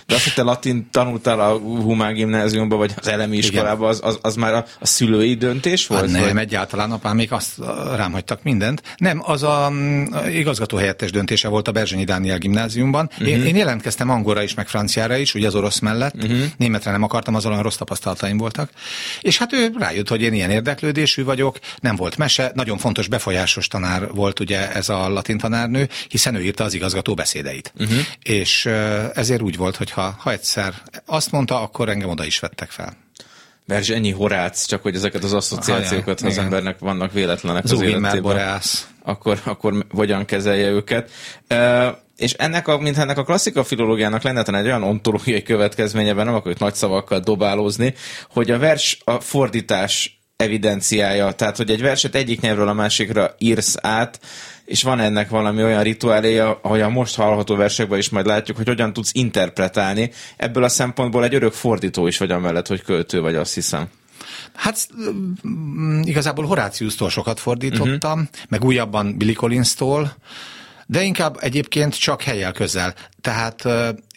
De 0.06 0.16
azt, 0.16 0.24
hogy 0.24 0.34
te 0.34 0.42
latin 0.42 0.88
tanultál 0.92 1.40
a 1.40 1.58
humán 1.58 2.14
gimnáziumban, 2.14 2.78
vagy 2.78 2.94
az 2.98 3.08
elemi 3.08 3.38
iskolában, 3.38 3.90
az, 3.90 4.00
az, 4.04 4.20
az 4.22 4.36
már 4.36 4.54
a, 4.54 4.66
a 4.80 4.86
szülői 4.86 5.34
döntés 5.34 5.88
volt? 5.88 6.02
Hát 6.02 6.12
nem, 6.12 6.22
vagy? 6.22 6.38
egyáltalán 6.38 6.92
apám 6.92 7.16
még 7.16 7.32
azt 7.32 7.58
rám 7.96 8.12
hagytak 8.12 8.44
mindent. 8.44 8.82
Nem, 8.98 9.22
az 9.26 9.44
a 9.44 9.70
mm, 9.72 10.06
igazgató 10.34 10.78
helyettes 10.78 11.12
döntése 11.12 11.48
volt 11.48 11.68
a 11.68 11.72
Berzsenyi 11.72 12.04
Dániel 12.04 12.38
gimnáziumban. 12.38 13.10
Uh-huh. 13.12 13.28
Én, 13.28 13.46
én 13.46 13.56
jelentkeztem 13.56 14.10
angolra 14.10 14.44
is, 14.44 14.54
meg 14.54 14.68
franciára 14.68 15.16
is, 15.16 15.34
ugye 15.34 15.48
az 15.48 15.56
orosz 15.56 15.80
mellett. 15.80 16.16
Uh-huh. 16.16 16.40
Németre 16.58 16.92
nem 16.92 17.04
akartam, 17.04 17.36
az 17.36 17.46
olyan 17.46 17.62
rossz 17.62 17.76
tapasztalataim 17.76 18.38
voltak. 18.38 18.70
És 19.22 19.38
hát 19.38 19.54
ő 19.54 19.72
rájött, 19.80 20.08
hogy 20.08 20.22
én 20.22 20.34
ilyen 20.34 20.50
érdeklődésű 20.50 21.24
vagyok, 21.24 21.60
nem 21.80 21.96
volt 21.96 22.18
mese, 22.18 22.52
nagyon 22.56 22.78
fontos 22.78 23.08
befolyásos 23.08 23.68
tanár 23.68 24.12
volt 24.12 24.40
ugye 24.40 24.72
ez 24.72 24.90
a 24.90 25.10
latin 25.10 25.38
tanárnő, 25.38 25.90
hiszen 26.08 26.36
ő 26.36 26.42
írta 26.42 26.64
az 26.64 26.74
igazgató 26.74 27.14
beszédeit. 27.14 27.74
Uh-huh. 27.80 27.98
És 28.24 28.66
ezért 29.14 29.42
úgy 29.42 29.58
volt, 29.58 29.76
hogy 29.76 29.91
ha, 29.92 30.16
ha 30.20 30.32
egyszer 30.32 30.74
azt 31.06 31.32
mondta, 31.32 31.62
akkor 31.62 31.90
engem 31.90 32.10
oda 32.10 32.26
is 32.26 32.40
vettek 32.40 32.70
fel. 32.70 32.98
Verzs 33.66 33.90
ennyi 33.90 34.12
horác, 34.12 34.66
csak 34.66 34.82
hogy 34.82 34.96
ezeket 34.96 35.24
az 35.24 35.34
asszociációkat 35.34 36.20
ha 36.20 36.28
az 36.28 36.38
embernek 36.38 36.80
vannak 36.80 37.14
véletlenek 37.14 37.64
az 37.64 37.82
életében. 37.82 38.60
Akkor, 39.04 39.40
akkor 39.44 39.86
hogyan 39.90 40.26
kezelje 40.26 40.70
őket. 40.70 41.12
Uh, 41.50 41.88
és 42.18 42.34
ennek 42.34 42.68
a, 42.68 42.78
mint 42.78 42.98
ennek 42.98 43.18
a 43.18 43.24
klasszika 43.24 43.64
filológiának 43.64 44.22
lenne 44.22 44.44
egy 44.58 44.66
olyan 44.66 44.84
ontológiai 44.84 45.44
következménye, 45.44 46.14
nem 46.14 46.34
akarok 46.34 46.60
nagy 46.60 46.74
szavakkal 46.74 47.20
dobálózni, 47.20 47.94
hogy 48.30 48.52
a 48.52 48.58
vers 48.58 48.98
a 49.04 49.20
fordítás 49.20 50.22
evidenciája, 50.36 51.32
tehát 51.32 51.58
hogy 51.58 51.70
egy 51.70 51.82
verset 51.82 52.16
egyik 52.16 52.42
nyelvről 52.42 52.68
a 52.68 52.74
másikra 52.74 53.36
írsz 53.38 53.76
át, 53.82 54.20
és 54.72 54.84
van 54.84 55.00
ennek 55.00 55.30
valami 55.30 55.64
olyan 55.64 55.84
rituáléja, 55.84 56.60
ahogy 56.62 56.82
a 56.82 56.90
most 56.90 57.16
hallható 57.16 57.56
versekben 57.56 58.00
is 58.00 58.10
majd 58.10 58.26
látjuk, 58.26 58.58
hogy 58.58 58.68
hogyan 58.68 58.94
tudsz 58.94 59.12
interpretálni. 59.14 60.12
Ebből 60.38 60.64
a 60.64 60.70
szempontból 60.70 61.24
egy 61.24 61.34
örök 61.34 61.54
fordító 61.54 62.08
is 62.08 62.18
vagy 62.18 62.32
amellett, 62.32 62.68
hogy 62.68 62.82
költő 62.82 63.22
vagy, 63.22 63.36
azt 63.36 63.54
hiszem. 63.54 63.88
Hát 64.54 64.88
mm, 65.48 66.02
igazából 66.02 66.46
Horáciusztól 66.46 67.10
sokat 67.10 67.40
fordítottam, 67.40 68.20
uh-huh. 68.20 68.36
meg 68.50 68.64
újabban 68.64 69.18
Billy 69.18 69.34
Collins-tól, 69.34 70.16
de 70.86 71.04
inkább 71.04 71.38
egyébként 71.40 72.00
csak 72.00 72.22
helyel 72.22 72.52
közel. 72.52 72.94
Tehát 73.22 73.68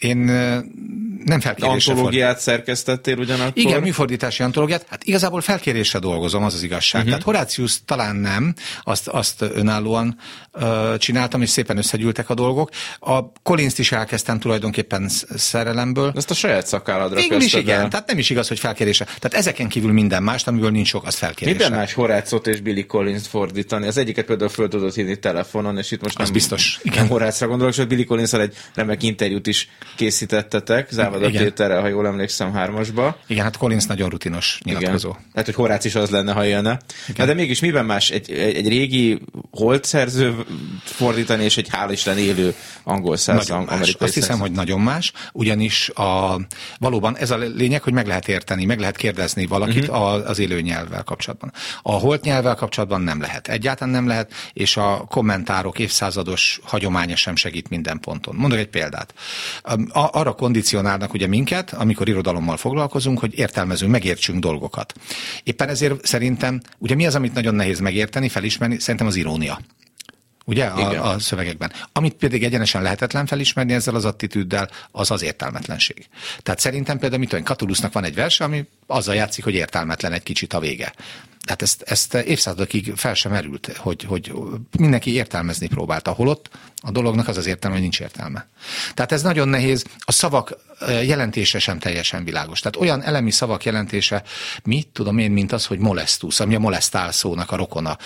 én 0.05 0.29
nem 1.25 1.39
felkérésre 1.39 1.91
Antológiát 1.91 2.27
fordít. 2.27 2.43
szerkesztettél 2.43 3.17
ugyanakkor? 3.17 3.51
Igen, 3.63 3.81
műfordítási 3.81 4.43
antológiát. 4.43 4.85
Hát 4.89 5.03
igazából 5.03 5.41
felkérésre 5.41 5.99
dolgozom, 5.99 6.43
az 6.43 6.53
az 6.53 6.63
igazság. 6.63 7.01
Uh-huh. 7.01 7.17
Tehát 7.17 7.23
Horácius 7.23 7.79
talán 7.85 8.15
nem, 8.15 8.53
azt, 8.83 9.07
azt 9.07 9.41
önállóan 9.41 10.17
uh, 10.53 10.97
csináltam, 10.97 11.41
és 11.41 11.49
szépen 11.49 11.77
összegyűltek 11.77 12.29
a 12.29 12.33
dolgok. 12.33 12.69
A 12.99 13.31
collins 13.43 13.77
is 13.77 13.91
elkezdtem 13.91 14.39
tulajdonképpen 14.39 15.09
szerelemből. 15.35 16.13
Ezt 16.15 16.29
a 16.29 16.33
saját 16.33 16.67
szakálladra 16.67 17.15
Végül 17.15 17.41
is 17.41 17.53
igen, 17.53 17.79
el. 17.79 17.87
tehát 17.87 18.07
nem 18.07 18.17
is 18.17 18.29
igaz, 18.29 18.47
hogy 18.47 18.59
felkérésre. 18.59 19.05
Tehát 19.05 19.33
ezeken 19.33 19.67
kívül 19.67 19.91
minden 19.91 20.23
más, 20.23 20.43
amiből 20.47 20.71
nincs 20.71 20.87
sok, 20.87 21.05
az 21.05 21.15
felkérésre. 21.15 21.59
Minden 21.59 21.79
más 21.79 21.93
Horácot 21.93 22.47
és 22.47 22.59
Billy 22.59 22.85
Collins 22.85 23.27
fordítani. 23.27 23.87
Az 23.87 23.97
egyiket 23.97 24.25
például 24.25 24.49
föl 24.49 24.67
tudod 24.67 24.93
hívni 24.93 25.19
telefonon, 25.19 25.77
és 25.77 25.91
itt 25.91 26.01
most 26.01 26.17
nem, 26.17 26.25
az 26.25 26.31
biztos. 26.31 26.79
Igen. 26.81 26.97
nem 26.97 27.07
Horácra 27.07 27.47
gondolok, 27.47 27.77
és 27.77 27.85
Billy 27.85 28.03
collins 28.03 28.33
egy 28.33 28.55
remek 28.73 29.03
interjút 29.03 29.47
is 29.47 29.69
készítettetek, 29.95 30.89
Závada 30.91 31.29
Péterrel, 31.29 31.81
ha 31.81 31.87
jól 31.87 32.07
emlékszem, 32.07 32.53
hármasba. 32.53 33.17
Igen, 33.27 33.43
hát 33.43 33.57
Collins 33.57 33.85
nagyon 33.85 34.09
rutinos 34.09 34.59
nyilatkozó. 34.63 35.09
Igen. 35.09 35.21
Hát, 35.35 35.45
hogy 35.45 35.53
Horác 35.53 35.85
is 35.85 35.95
az 35.95 36.09
lenne, 36.09 36.31
ha 36.31 36.45
élne. 36.45 36.79
Na, 37.15 37.25
de 37.25 37.33
mégis 37.33 37.59
miben 37.59 37.85
más 37.85 38.09
egy, 38.09 38.31
egy, 38.31 38.55
egy 38.55 38.67
régi 38.67 39.21
holt 39.51 39.83
szerző 39.83 40.35
fordítani, 40.83 41.43
és 41.43 41.57
egy 41.57 41.69
hál' 41.71 41.89
Isten 41.91 42.17
élő 42.17 42.55
angol 42.83 43.17
száz 43.17 43.47
nagyon 43.47 43.63
más. 43.63 43.93
Azt 43.99 44.13
hiszem, 44.13 44.39
hogy 44.39 44.51
nagyon 44.51 44.79
más, 44.79 45.11
ugyanis 45.33 45.89
a, 45.89 46.39
valóban 46.77 47.17
ez 47.17 47.31
a 47.31 47.37
lényeg, 47.37 47.83
hogy 47.83 47.93
meg 47.93 48.07
lehet 48.07 48.27
érteni, 48.27 48.65
meg 48.65 48.79
lehet 48.79 48.95
kérdezni 48.95 49.45
valakit 49.45 49.87
uh-huh. 49.87 50.29
az 50.29 50.39
élő 50.39 50.61
nyelvvel 50.61 51.03
kapcsolatban. 51.03 51.51
A 51.81 51.91
holt 51.91 52.23
nyelvvel 52.23 52.55
kapcsolatban 52.55 53.01
nem 53.01 53.21
lehet. 53.21 53.47
Egyáltalán 53.47 53.93
nem 53.93 54.07
lehet, 54.07 54.33
és 54.53 54.77
a 54.77 55.05
kommentárok 55.09 55.79
évszázados 55.79 56.59
hagyománya 56.63 57.15
sem 57.15 57.35
segít 57.35 57.69
minden 57.69 57.99
ponton. 57.99 58.35
Mondok 58.35 58.59
egy 58.59 58.67
példát. 58.67 59.13
Arra 59.91 60.33
kondicionálnak 60.33 61.13
ugye 61.13 61.27
minket, 61.27 61.73
amikor 61.73 62.07
irodalommal 62.07 62.57
foglalkozunk, 62.57 63.19
hogy 63.19 63.37
értelmezünk, 63.37 63.91
megértsünk 63.91 64.39
dolgokat. 64.39 64.93
Éppen 65.43 65.69
ezért 65.69 66.05
szerintem, 66.05 66.61
ugye 66.77 66.95
mi 66.95 67.05
az, 67.05 67.15
amit 67.15 67.33
nagyon 67.33 67.55
nehéz 67.55 67.79
megérteni, 67.79 68.29
felismerni? 68.29 68.79
Szerintem 68.79 69.07
az 69.07 69.15
irónia 69.15 69.59
ugye, 70.45 70.65
a, 70.65 71.09
a 71.09 71.19
szövegekben. 71.19 71.71
Amit 71.91 72.13
pedig 72.13 72.43
egyenesen 72.43 72.81
lehetetlen 72.81 73.25
felismerni 73.25 73.73
ezzel 73.73 73.95
az 73.95 74.05
attitűddel, 74.05 74.69
az 74.91 75.11
az 75.11 75.23
értelmetlenség. 75.23 76.07
Tehát 76.43 76.59
szerintem 76.59 76.99
például, 76.99 77.19
mit 77.19 77.29
tudom, 77.29 77.43
Katulusnak 77.43 77.93
van 77.93 78.03
egy 78.03 78.15
verse, 78.15 78.43
ami 78.43 78.65
azzal 78.87 79.15
játszik, 79.15 79.43
hogy 79.43 79.53
értelmetlen 79.53 80.11
egy 80.11 80.23
kicsit 80.23 80.53
a 80.53 80.59
vége. 80.59 80.93
Tehát 81.45 81.61
ezt, 81.61 81.81
ezt 81.81 82.13
évszázadokig 82.13 82.93
fel 82.95 83.13
sem 83.13 83.31
merült, 83.31 83.77
hogy, 83.77 84.03
hogy 84.03 84.33
mindenki 84.77 85.13
értelmezni 85.13 85.67
próbálta. 85.67 86.11
Holott 86.11 86.49
a 86.81 86.91
dolognak 86.91 87.27
az 87.27 87.37
az 87.37 87.45
értelme, 87.45 87.75
hogy 87.75 87.83
nincs 87.83 87.99
értelme. 87.99 88.47
Tehát 88.93 89.11
ez 89.11 89.21
nagyon 89.21 89.47
nehéz. 89.47 89.85
A 89.99 90.11
szavak 90.11 90.57
jelentése 90.87 91.59
sem 91.59 91.79
teljesen 91.79 92.23
világos. 92.23 92.59
Tehát 92.59 92.77
olyan 92.77 93.03
elemi 93.03 93.31
szavak 93.31 93.63
jelentése, 93.63 94.23
mit 94.63 94.87
tudom 94.87 95.17
én, 95.17 95.31
mint 95.31 95.51
az, 95.51 95.65
hogy 95.65 95.79
molestus, 95.79 96.39
ami 96.39 96.55
a 96.55 96.59
molestál 96.59 97.11
szónak 97.11 97.51
a 97.51 97.55
rokona 97.55 97.97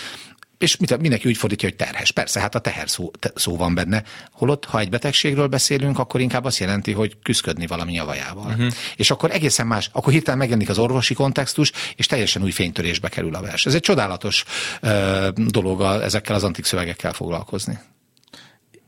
és 0.60 0.76
mindenki 0.76 1.28
úgy 1.28 1.36
fordítja, 1.36 1.68
hogy 1.68 1.76
terhes. 1.76 2.10
Persze, 2.10 2.40
hát 2.40 2.54
a 2.54 2.58
teher 2.58 2.90
szó, 2.90 3.10
te, 3.18 3.30
szó 3.34 3.56
van 3.56 3.74
benne. 3.74 4.02
Holott, 4.32 4.64
ha 4.64 4.78
egy 4.78 4.90
betegségről 4.90 5.46
beszélünk, 5.46 5.98
akkor 5.98 6.20
inkább 6.20 6.44
azt 6.44 6.58
jelenti, 6.58 6.92
hogy 6.92 7.16
küzdködni 7.22 7.66
valami 7.66 7.92
javajával. 7.92 8.46
Uh-huh. 8.46 8.72
És 8.96 9.10
akkor 9.10 9.30
egészen 9.30 9.66
más, 9.66 9.90
akkor 9.92 10.12
hirtelen 10.12 10.38
megjelenik 10.38 10.68
az 10.68 10.78
orvosi 10.78 11.14
kontextus, 11.14 11.72
és 11.96 12.06
teljesen 12.06 12.42
új 12.42 12.50
fénytörésbe 12.50 13.08
kerül 13.08 13.34
a 13.34 13.40
vers. 13.40 13.66
Ez 13.66 13.74
egy 13.74 13.80
csodálatos 13.80 14.44
uh, 14.82 15.28
dolog 15.28 15.80
a, 15.80 16.02
ezekkel 16.02 16.34
az 16.34 16.44
antik 16.44 16.64
szövegekkel 16.64 17.12
foglalkozni. 17.12 17.78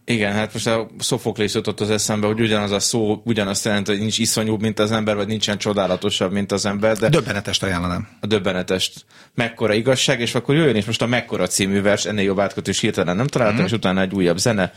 Igen, 0.04 0.32
hát 0.32 0.52
most 0.52 0.66
a 0.66 0.90
Sophocles 0.98 1.54
jutott 1.54 1.80
az 1.80 1.90
eszembe, 1.90 2.26
hogy 2.26 2.40
ugyanaz 2.40 2.70
a 2.70 2.80
szó 2.80 3.22
ugyanazt 3.24 3.64
jelenti, 3.64 3.90
hogy 3.90 4.00
nincs 4.00 4.18
iszonyúbb, 4.18 4.60
mint 4.60 4.78
az 4.78 4.92
ember, 4.92 5.16
vagy 5.16 5.26
nincsen 5.26 5.58
csodálatosabb, 5.58 6.32
mint 6.32 6.52
az 6.52 6.66
ember. 6.66 6.96
De 6.96 7.08
döbbenetest 7.08 7.62
ajánlanám. 7.62 8.08
A 8.20 8.26
döbbenetest. 8.26 9.04
Mekkora 9.34 9.72
igazság, 9.72 10.20
és 10.20 10.34
akkor 10.34 10.54
jöjjön 10.54 10.76
és 10.76 10.84
most 10.84 11.02
a 11.02 11.06
Mekkora 11.06 11.46
című 11.46 11.80
vers, 11.80 12.04
ennél 12.04 12.24
jobb 12.24 12.38
átkötő 12.38 12.70
is 12.70 12.80
hirtelen 12.80 13.16
nem 13.16 13.26
találtam, 13.26 13.60
mm. 13.60 13.64
és 13.64 13.72
utána 13.72 14.00
egy 14.00 14.12
újabb 14.12 14.38
zene, 14.38 14.72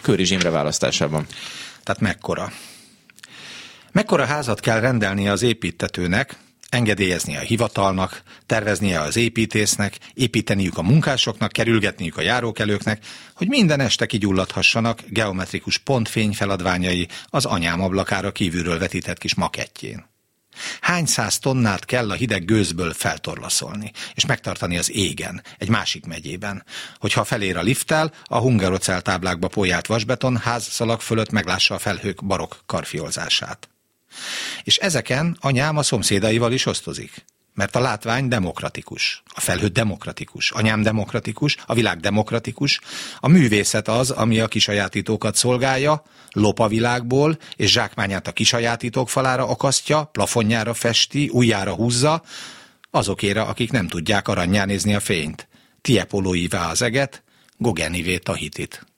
Köri 0.00 0.24
Zsimre 0.24 0.50
választásában. 0.50 1.26
Tehát 1.82 2.00
mekkora. 2.00 2.52
Mekkora 3.92 4.24
házat 4.24 4.60
kell 4.60 4.80
rendelnie 4.80 5.32
az 5.32 5.42
építetőnek, 5.42 6.36
engedélyezni 6.74 7.36
a 7.36 7.40
hivatalnak, 7.40 8.22
terveznie 8.46 9.00
az 9.00 9.16
építésznek, 9.16 9.98
építeniük 10.14 10.78
a 10.78 10.82
munkásoknak, 10.82 11.52
kerülgetniük 11.52 12.16
a 12.16 12.20
járókelőknek, 12.20 13.04
hogy 13.34 13.48
minden 13.48 13.80
este 13.80 14.06
kigyulladhassanak 14.06 15.02
geometrikus 15.08 15.78
pontfény 15.78 16.32
feladványai 16.32 17.08
az 17.26 17.44
anyám 17.44 17.80
ablakára 17.80 18.32
kívülről 18.32 18.78
vetített 18.78 19.18
kis 19.18 19.34
makettjén. 19.34 20.12
Hány 20.80 21.06
száz 21.06 21.38
tonnát 21.38 21.84
kell 21.84 22.10
a 22.10 22.14
hideg 22.14 22.44
gőzből 22.44 22.92
feltorlaszolni, 22.92 23.92
és 24.14 24.26
megtartani 24.26 24.78
az 24.78 24.90
égen, 24.90 25.42
egy 25.58 25.68
másik 25.68 26.06
megyében, 26.06 26.64
hogyha 26.98 27.24
felér 27.24 27.56
a 27.56 27.62
lifttel, 27.62 28.12
a 28.24 28.38
hungarocel 28.38 29.00
táblákba 29.00 29.48
pójált 29.48 29.86
vasbeton 29.86 30.36
házszalag 30.36 31.00
fölött 31.00 31.30
meglássa 31.30 31.74
a 31.74 31.78
felhők 31.78 32.24
barok 32.24 32.62
karfiolzását. 32.66 33.68
És 34.62 34.76
ezeken 34.76 35.36
anyám 35.40 35.76
a 35.76 35.82
szomszédaival 35.82 36.52
is 36.52 36.66
osztozik. 36.66 37.24
Mert 37.54 37.76
a 37.76 37.80
látvány 37.80 38.28
demokratikus, 38.28 39.22
a 39.34 39.40
felhő 39.40 39.66
demokratikus, 39.66 40.50
anyám 40.50 40.82
demokratikus, 40.82 41.56
a 41.66 41.74
világ 41.74 42.00
demokratikus, 42.00 42.80
a 43.18 43.28
művészet 43.28 43.88
az, 43.88 44.10
ami 44.10 44.40
a 44.40 44.48
kisajátítókat 44.48 45.34
szolgálja, 45.34 46.02
lop 46.30 46.58
a 46.58 46.68
világból, 46.68 47.38
és 47.56 47.70
zsákmányát 47.70 48.26
a 48.26 48.32
kisajátítók 48.32 49.08
falára 49.08 49.48
akasztja, 49.48 50.04
plafonjára 50.04 50.74
festi, 50.74 51.30
ujjára 51.32 51.74
húzza, 51.74 52.22
azokéra, 52.90 53.46
akik 53.46 53.70
nem 53.70 53.88
tudják 53.88 54.28
aranyján 54.28 54.66
nézni 54.66 54.94
a 54.94 55.00
fényt. 55.00 55.48
Tiepolóivá 55.80 56.70
az 56.70 56.82
eget, 56.82 57.22
Gogenivé 57.56 58.18
Tahitit. 58.18 58.93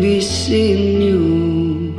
be 0.00 0.20
seeing 0.20 1.02
you 1.02 1.94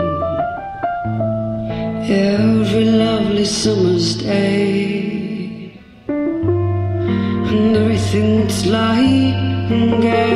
every 2.10 2.86
lovely 2.86 3.46
summer's 3.46 4.16
day, 4.16 5.72
and 6.08 7.78
everything's 7.78 8.66
light 8.66 9.36
and 9.70 10.02
gay. 10.02 10.31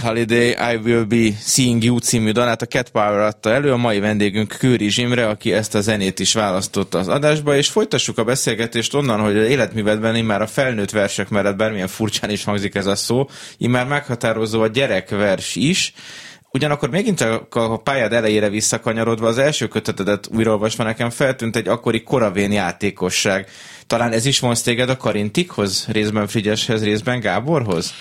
Holiday 0.00 0.48
I 0.48 0.76
Will 0.84 1.04
Be 1.04 1.30
Seeing 1.40 1.84
You 1.84 1.98
című 1.98 2.30
dalát 2.30 2.62
a 2.62 2.66
Cat 2.66 2.90
Power 2.90 3.18
adta 3.18 3.50
elő, 3.50 3.72
a 3.72 3.76
mai 3.76 4.00
vendégünk 4.00 4.54
Kőri 4.58 4.88
Zsimre, 4.88 5.28
aki 5.28 5.52
ezt 5.52 5.74
a 5.74 5.80
zenét 5.80 6.18
is 6.18 6.34
választotta 6.34 6.98
az 6.98 7.08
adásba, 7.08 7.56
és 7.56 7.68
folytassuk 7.68 8.18
a 8.18 8.24
beszélgetést 8.24 8.94
onnan, 8.94 9.20
hogy 9.20 9.36
az 9.36 9.48
életművedben 9.48 10.24
már 10.24 10.42
a 10.42 10.46
felnőtt 10.46 10.90
versek 10.90 11.28
mellett 11.28 11.56
bármilyen 11.56 11.88
furcsán 11.88 12.30
is 12.30 12.44
hangzik 12.44 12.74
ez 12.74 12.86
a 12.86 12.96
szó, 12.96 13.28
immár 13.56 13.86
meghatározó 13.86 14.60
a 14.60 14.66
gyerekvers 14.66 15.56
is, 15.56 15.92
Ugyanakkor 16.52 16.90
megint 16.90 17.20
a 17.20 17.80
pályád 17.84 18.12
elejére 18.12 18.48
visszakanyarodva 18.48 19.26
az 19.26 19.38
első 19.38 19.68
kötetedet 19.68 20.28
újraolvasva 20.32 20.84
nekem 20.84 21.10
feltűnt 21.10 21.56
egy 21.56 21.68
akkori 21.68 22.02
koravén 22.02 22.52
játékosság. 22.52 23.48
Talán 23.86 24.12
ez 24.12 24.26
is 24.26 24.40
vonz 24.40 24.62
téged 24.62 24.88
a 24.88 24.96
Karintikhoz, 24.96 25.86
részben 25.90 26.26
Frigyeshez, 26.26 26.84
részben 26.84 27.20
Gáborhoz? 27.20 27.94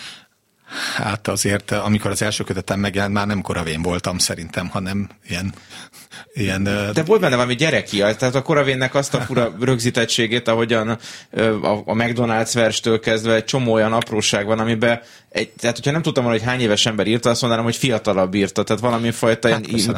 Hát 0.96 1.28
azért, 1.28 1.72
amikor 1.72 2.12
az 2.12 2.22
első 2.22 2.44
kötetem 2.44 2.80
megjelent, 2.80 3.14
már 3.14 3.28
nem 3.28 3.42
koravén 3.42 3.82
voltam 3.82 4.18
szerintem, 4.18 4.68
hanem 4.68 5.10
ilyen 5.28 5.54
Ilyen, 6.34 6.64
De 6.94 7.04
volt 7.06 7.22
benne 7.22 7.36
valami 7.36 7.56
gyereki, 7.56 7.98
tehát 7.98 8.36
a 8.36 8.42
Koravénnek 8.42 8.96
azt 8.96 9.14
a 9.14 9.22
fura 9.22 9.56
rögzítettségét, 9.60 10.48
ahogyan 10.48 10.90
a 11.86 11.94
McDonald's 11.94 12.52
verstől 12.54 13.00
kezdve 13.00 13.34
egy 13.34 13.44
csomó 13.44 13.74
olyan 13.74 13.94
apróság 13.94 14.46
van, 14.46 14.60
amiben 14.60 15.02
egy, 15.30 15.50
tehát 15.50 15.76
hogyha 15.76 15.92
nem 15.92 16.02
tudtam 16.02 16.24
volna, 16.24 16.40
hogy 16.40 16.48
hány 16.48 16.60
éves 16.60 16.86
ember 16.86 17.08
írta, 17.08 17.30
azt 17.30 17.42
mondanám, 17.42 17.66
hogy 17.66 17.76
fiatalabb 17.76 18.34
írta, 18.34 18.64
tehát 18.64 18.82
valami 18.82 19.12
fajta 19.12 19.50
hát, 19.50 19.68
ilyen 19.68 19.98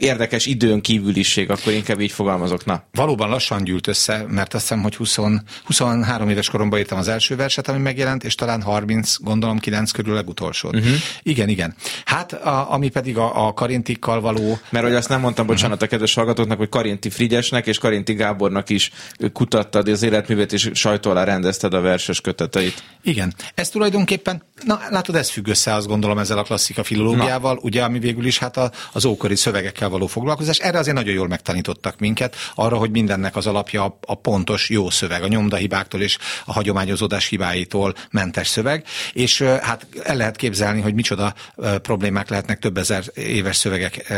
érdekes 0.00 0.46
időn 0.46 0.80
kívüliség, 0.80 1.50
akkor 1.50 1.72
inkább 1.72 2.00
így 2.00 2.12
fogalmazok. 2.12 2.64
Na. 2.64 2.82
Valóban 2.92 3.28
lassan 3.28 3.64
gyűlt 3.64 3.86
össze, 3.86 4.24
mert 4.28 4.54
azt 4.54 4.62
hiszem, 4.62 4.82
hogy 4.82 4.96
20, 4.96 5.18
23 5.64 6.28
éves 6.28 6.48
koromban 6.48 6.78
írtam 6.78 6.98
az 6.98 7.08
első 7.08 7.36
verset, 7.36 7.68
ami 7.68 7.78
megjelent, 7.78 8.24
és 8.24 8.34
talán 8.34 8.62
30, 8.62 9.16
gondolom 9.20 9.58
9 9.58 9.90
körül 9.90 10.14
legutolsó. 10.14 10.68
Uh-huh. 10.68 10.92
Igen, 11.22 11.48
igen. 11.48 11.74
Hát, 12.04 12.32
a, 12.32 12.72
ami 12.72 12.88
pedig 12.88 13.16
a, 13.16 13.46
a 13.46 13.52
Karintikkal 13.52 14.20
való... 14.20 14.58
Mert 14.70 14.84
hogy 14.84 14.94
azt 14.94 15.08
nem 15.08 15.20
mondtam, 15.20 15.46
bocsánat 15.46 15.72
uh-huh. 15.72 15.88
a 15.88 15.90
kedves 15.90 16.14
hallgatóknak, 16.14 16.58
hogy 16.58 16.68
Karinti 16.68 17.10
Frigyesnek 17.10 17.66
és 17.66 17.78
Karinti 17.78 18.12
Gábornak 18.12 18.68
is 18.68 18.90
kutattad 19.32 19.88
az 19.88 20.02
életművét, 20.02 20.52
és 20.52 20.70
sajtó 20.74 21.10
alá 21.10 21.24
rendezted 21.24 21.74
a 21.74 21.80
verses 21.80 22.20
köteteit. 22.20 22.82
Igen. 23.02 23.34
Ez 23.54 23.68
tulajdonképpen, 23.68 24.42
na 24.64 24.80
látod, 24.90 25.14
ez 25.14 25.30
függ 25.30 25.48
össze, 25.48 25.74
azt 25.74 25.86
gondolom 25.86 26.18
ezzel 26.18 26.38
a 26.38 26.42
klasszika 26.42 26.82
filológiával, 26.82 27.54
na. 27.54 27.60
ugye, 27.62 27.82
ami 27.82 27.98
végül 27.98 28.26
is 28.26 28.38
hát 28.38 28.56
a, 28.56 28.70
az 28.92 29.04
ókori 29.04 29.36
szövegekkel 29.36 29.88
való 29.90 30.06
foglalkozás. 30.06 30.58
Erre 30.58 30.78
azért 30.78 30.96
nagyon 30.96 31.14
jól 31.14 31.28
megtanítottak 31.28 31.98
minket, 31.98 32.36
arra, 32.54 32.76
hogy 32.76 32.90
mindennek 32.90 33.36
az 33.36 33.46
alapja 33.46 33.98
a, 34.06 34.14
pontos, 34.14 34.70
jó 34.70 34.90
szöveg, 34.90 35.22
a 35.22 35.28
nyomdahibáktól 35.28 36.00
és 36.00 36.18
a 36.44 36.52
hagyományozódás 36.52 37.26
hibáitól 37.26 37.94
mentes 38.10 38.48
szöveg, 38.48 38.84
és 39.12 39.42
hát 39.42 39.86
el 40.02 40.16
lehet 40.16 40.36
képzelni, 40.36 40.80
hogy 40.80 40.94
micsoda 40.94 41.34
problémák 41.82 42.28
lehetnek 42.28 42.58
több 42.58 42.76
ezer 42.76 43.04
éves 43.14 43.56
szövegek 43.56 44.10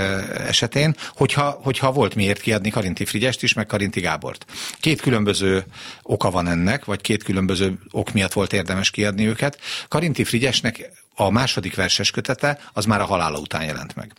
esetén, 0.46 0.96
hogyha, 1.14 1.58
hogyha 1.62 1.92
volt 1.92 2.14
miért 2.14 2.40
kiadni 2.40 2.70
Karinti 2.70 3.04
Frigyest 3.04 3.42
is, 3.42 3.52
meg 3.52 3.66
Karinti 3.66 4.00
Gábort. 4.00 4.46
Két 4.80 5.00
különböző 5.00 5.64
oka 6.02 6.30
van 6.30 6.48
ennek, 6.48 6.84
vagy 6.84 7.00
két 7.00 7.22
különböző 7.22 7.78
ok 7.90 8.12
miatt 8.12 8.32
volt 8.32 8.52
érdemes 8.52 8.90
kiadni 8.90 9.26
őket. 9.26 9.58
Karinti 9.88 10.24
Frigyesnek 10.24 10.90
a 11.14 11.30
második 11.30 11.74
verses 11.74 12.10
kötete 12.10 12.58
az 12.72 12.84
már 12.84 13.00
a 13.00 13.04
halála 13.04 13.38
után 13.38 13.64
jelent 13.64 13.94
meg 13.94 14.12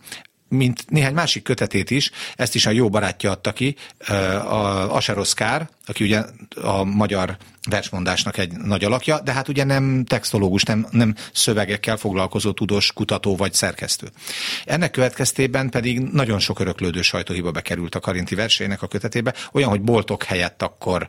mint 0.56 0.90
néhány 0.90 1.14
másik 1.14 1.42
kötetét 1.42 1.90
is, 1.90 2.10
ezt 2.36 2.54
is 2.54 2.66
a 2.66 2.70
jó 2.70 2.88
barátja 2.88 3.30
adta 3.30 3.52
ki, 3.52 3.76
a 4.48 4.94
Aseroszkár, 4.94 5.68
aki 5.86 6.04
ugye 6.04 6.22
a 6.62 6.84
magyar 6.84 7.36
versmondásnak 7.70 8.38
egy 8.38 8.52
nagy 8.52 8.84
alakja, 8.84 9.20
de 9.20 9.32
hát 9.32 9.48
ugye 9.48 9.64
nem 9.64 10.04
textológus, 10.04 10.62
nem, 10.62 10.86
nem 10.90 11.14
szövegekkel 11.32 11.96
foglalkozó 11.96 12.52
tudós 12.52 12.92
kutató 12.92 13.36
vagy 13.36 13.52
szerkesztő. 13.52 14.08
Ennek 14.64 14.90
következtében 14.90 15.70
pedig 15.70 16.00
nagyon 16.00 16.38
sok 16.38 16.60
öröklődő 16.60 17.02
sajtóhiba 17.02 17.50
bekerült 17.50 17.94
a 17.94 18.00
Karinti 18.00 18.34
versének 18.34 18.82
a 18.82 18.86
kötetébe, 18.86 19.34
olyan, 19.52 19.68
hogy 19.68 19.80
boltok 19.80 20.22
helyett 20.22 20.62
akkor, 20.62 21.08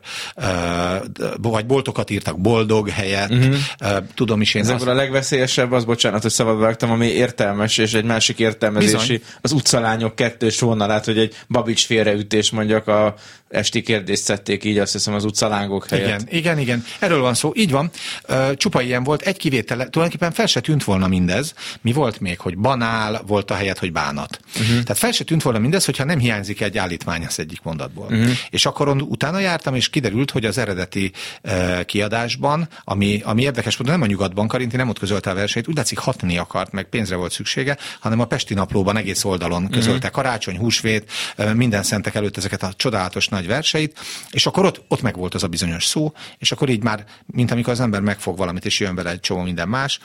vagy 1.36 1.66
boltokat 1.66 2.10
írtak 2.10 2.40
boldog 2.40 2.88
helyett, 2.88 3.30
uh-huh. 3.30 3.56
tudom 4.14 4.40
is 4.40 4.54
én. 4.54 4.62
Ez 4.62 4.70
az... 4.70 4.86
a 4.86 4.94
legveszélyesebb, 4.94 5.72
az 5.72 5.84
bocsánat, 5.84 6.22
hogy 6.22 6.30
szabad 6.30 6.58
vágtam, 6.58 6.90
ami 6.90 7.06
értelmes, 7.06 7.78
és 7.78 7.94
egy 7.94 8.04
másik 8.04 8.38
értelmezési, 8.38 9.16
Bizony. 9.16 9.22
az 9.40 9.52
utcalányok 9.52 10.14
kettős 10.14 10.60
vonalát, 10.60 11.04
hogy 11.04 11.18
egy 11.18 11.34
babics 11.48 11.86
félreütés 11.86 12.50
mondjak 12.50 12.88
a 12.88 13.14
esti 13.48 13.82
kérdést 13.82 14.22
szedték 14.22 14.64
így, 14.64 14.78
azt 14.78 14.92
hiszem 14.92 15.14
az 15.14 15.24
utcalángok 15.24 15.88
helyett. 15.88 16.20
Igen, 16.20 16.26
igen, 16.30 16.58
igen. 16.58 16.84
Erről 16.98 17.20
van 17.20 17.34
szó. 17.34 17.52
Így 17.54 17.70
van. 17.70 17.90
Csupa 18.54 18.80
ilyen 18.82 19.04
volt. 19.04 19.22
Egy 19.22 19.36
kivétel, 19.36 19.76
tulajdonképpen 19.76 20.32
fel 20.32 20.46
se 20.46 20.60
tűnt 20.60 20.84
volna 20.84 21.08
mindez. 21.08 21.54
Mi 21.80 21.92
volt 21.92 22.20
még, 22.20 22.38
hogy 22.38 22.58
banál 22.58 23.22
volt 23.26 23.50
a 23.50 23.54
helyet, 23.54 23.78
hogy 23.78 23.92
bánat. 23.92 24.40
Uh-huh. 24.48 24.68
Tehát 24.68 24.98
fel 24.98 25.12
se 25.12 25.24
tűnt 25.24 25.42
volna 25.42 25.58
mindez, 25.58 25.84
hogyha 25.84 26.04
nem 26.04 26.18
hiányzik 26.18 26.60
egy 26.60 26.78
állítmány 26.78 27.24
az 27.24 27.38
egyik 27.38 27.62
mondatból. 27.62 28.04
Uh-huh. 28.04 28.30
És 28.50 28.66
akkor 28.66 28.88
utána 28.88 29.38
jártam, 29.38 29.74
és 29.74 29.88
kiderült, 29.88 30.30
hogy 30.30 30.44
az 30.44 30.58
eredeti 30.58 31.12
uh, 31.42 31.80
kiadásban, 31.84 32.68
ami, 32.84 33.20
ami 33.24 33.42
érdekes 33.42 33.76
volt, 33.76 33.90
nem 33.90 34.02
a 34.02 34.06
nyugatban, 34.06 34.48
Karinti 34.48 34.76
nem 34.76 34.88
ott 34.88 34.98
közölte 34.98 35.30
a 35.30 35.34
versenyt, 35.34 35.68
úgy 35.68 35.76
látszik 35.76 35.98
hatni 35.98 36.38
akart, 36.38 36.72
meg 36.72 36.84
pénzre 36.84 37.16
volt 37.16 37.32
szüksége, 37.32 37.76
hanem 38.00 38.20
a 38.20 38.24
Pesti 38.24 38.54
naplóban 38.54 38.96
egész 38.96 39.24
oldalon 39.24 39.68
közölte 39.70 39.96
uh-huh. 39.96 40.22
karácsony, 40.22 40.56
húsvét, 40.56 41.10
minden 41.54 41.82
szentek 41.82 42.14
előtt 42.14 42.36
ezeket 42.36 42.62
a 42.62 42.72
csodálatos 42.76 43.28
nagy 43.36 43.46
verseit, 43.46 43.98
és 44.30 44.46
akkor 44.46 44.64
ott, 44.64 44.82
ott 44.88 45.02
meg 45.02 45.16
volt 45.16 45.34
az 45.34 45.42
a 45.42 45.48
bizonyos 45.48 45.84
szó, 45.84 46.12
és 46.38 46.52
akkor 46.52 46.68
így 46.68 46.82
már, 46.82 47.04
mint 47.26 47.50
amikor 47.50 47.72
az 47.72 47.80
ember 47.80 48.00
megfog 48.00 48.36
valamit, 48.36 48.64
és 48.64 48.80
jön 48.80 48.94
vele 48.94 49.10
egy 49.10 49.20
csomó 49.20 49.42
minden 49.42 49.68
más, 49.68 50.00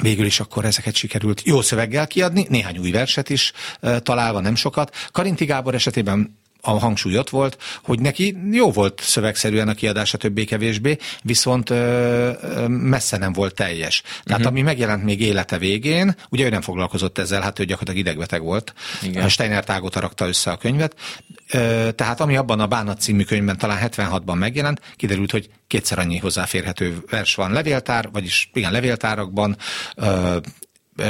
Végül 0.00 0.26
is 0.26 0.40
akkor 0.40 0.64
ezeket 0.64 0.94
sikerült 0.94 1.42
jó 1.44 1.60
szöveggel 1.60 2.06
kiadni, 2.06 2.46
néhány 2.48 2.78
új 2.78 2.90
verset 2.90 3.30
is 3.30 3.52
találva, 4.02 4.40
nem 4.40 4.54
sokat. 4.54 4.94
Karinti 5.12 5.44
Gábor 5.44 5.74
esetében 5.74 6.38
a 6.60 6.70
hangsúly 6.70 7.18
ott 7.18 7.30
volt, 7.30 7.58
hogy 7.82 8.00
neki 8.00 8.36
jó 8.50 8.70
volt 8.70 9.00
szövegszerűen 9.00 9.68
a 9.68 9.74
kiadása 9.74 10.18
többé-kevésbé, 10.18 10.96
viszont 11.22 11.70
ö, 11.70 12.66
messze 12.68 13.16
nem 13.16 13.32
volt 13.32 13.54
teljes. 13.54 14.00
Tehát 14.02 14.24
uh-huh. 14.30 14.46
ami 14.46 14.62
megjelent 14.62 15.04
még 15.04 15.20
élete 15.20 15.58
végén, 15.58 16.16
ugye 16.30 16.44
ő 16.44 16.48
nem 16.48 16.60
foglalkozott 16.60 17.18
ezzel, 17.18 17.40
hát 17.40 17.58
ő 17.58 17.64
gyakorlatilag 17.64 18.06
idegbeteg 18.06 18.42
volt. 18.42 18.74
Igen. 19.02 19.28
Steiner 19.28 19.64
Tágota 19.64 20.00
rakta 20.00 20.26
össze 20.26 20.50
a 20.50 20.56
könyvet. 20.56 20.94
Ö, 21.50 21.88
tehát 21.94 22.20
ami 22.20 22.36
abban 22.36 22.60
a 22.60 22.66
Bánat 22.66 23.00
című 23.00 23.22
könyvben 23.22 23.58
talán 23.58 23.88
76-ban 23.90 24.38
megjelent, 24.38 24.80
kiderült, 24.96 25.30
hogy 25.30 25.50
kétszer 25.66 25.98
annyi 25.98 26.18
hozzáférhető 26.18 26.98
vers 27.10 27.34
van 27.34 27.52
levéltár, 27.52 28.08
vagyis 28.12 28.50
igen, 28.52 28.72
levéltárakban, 28.72 29.56
ö, 29.94 30.36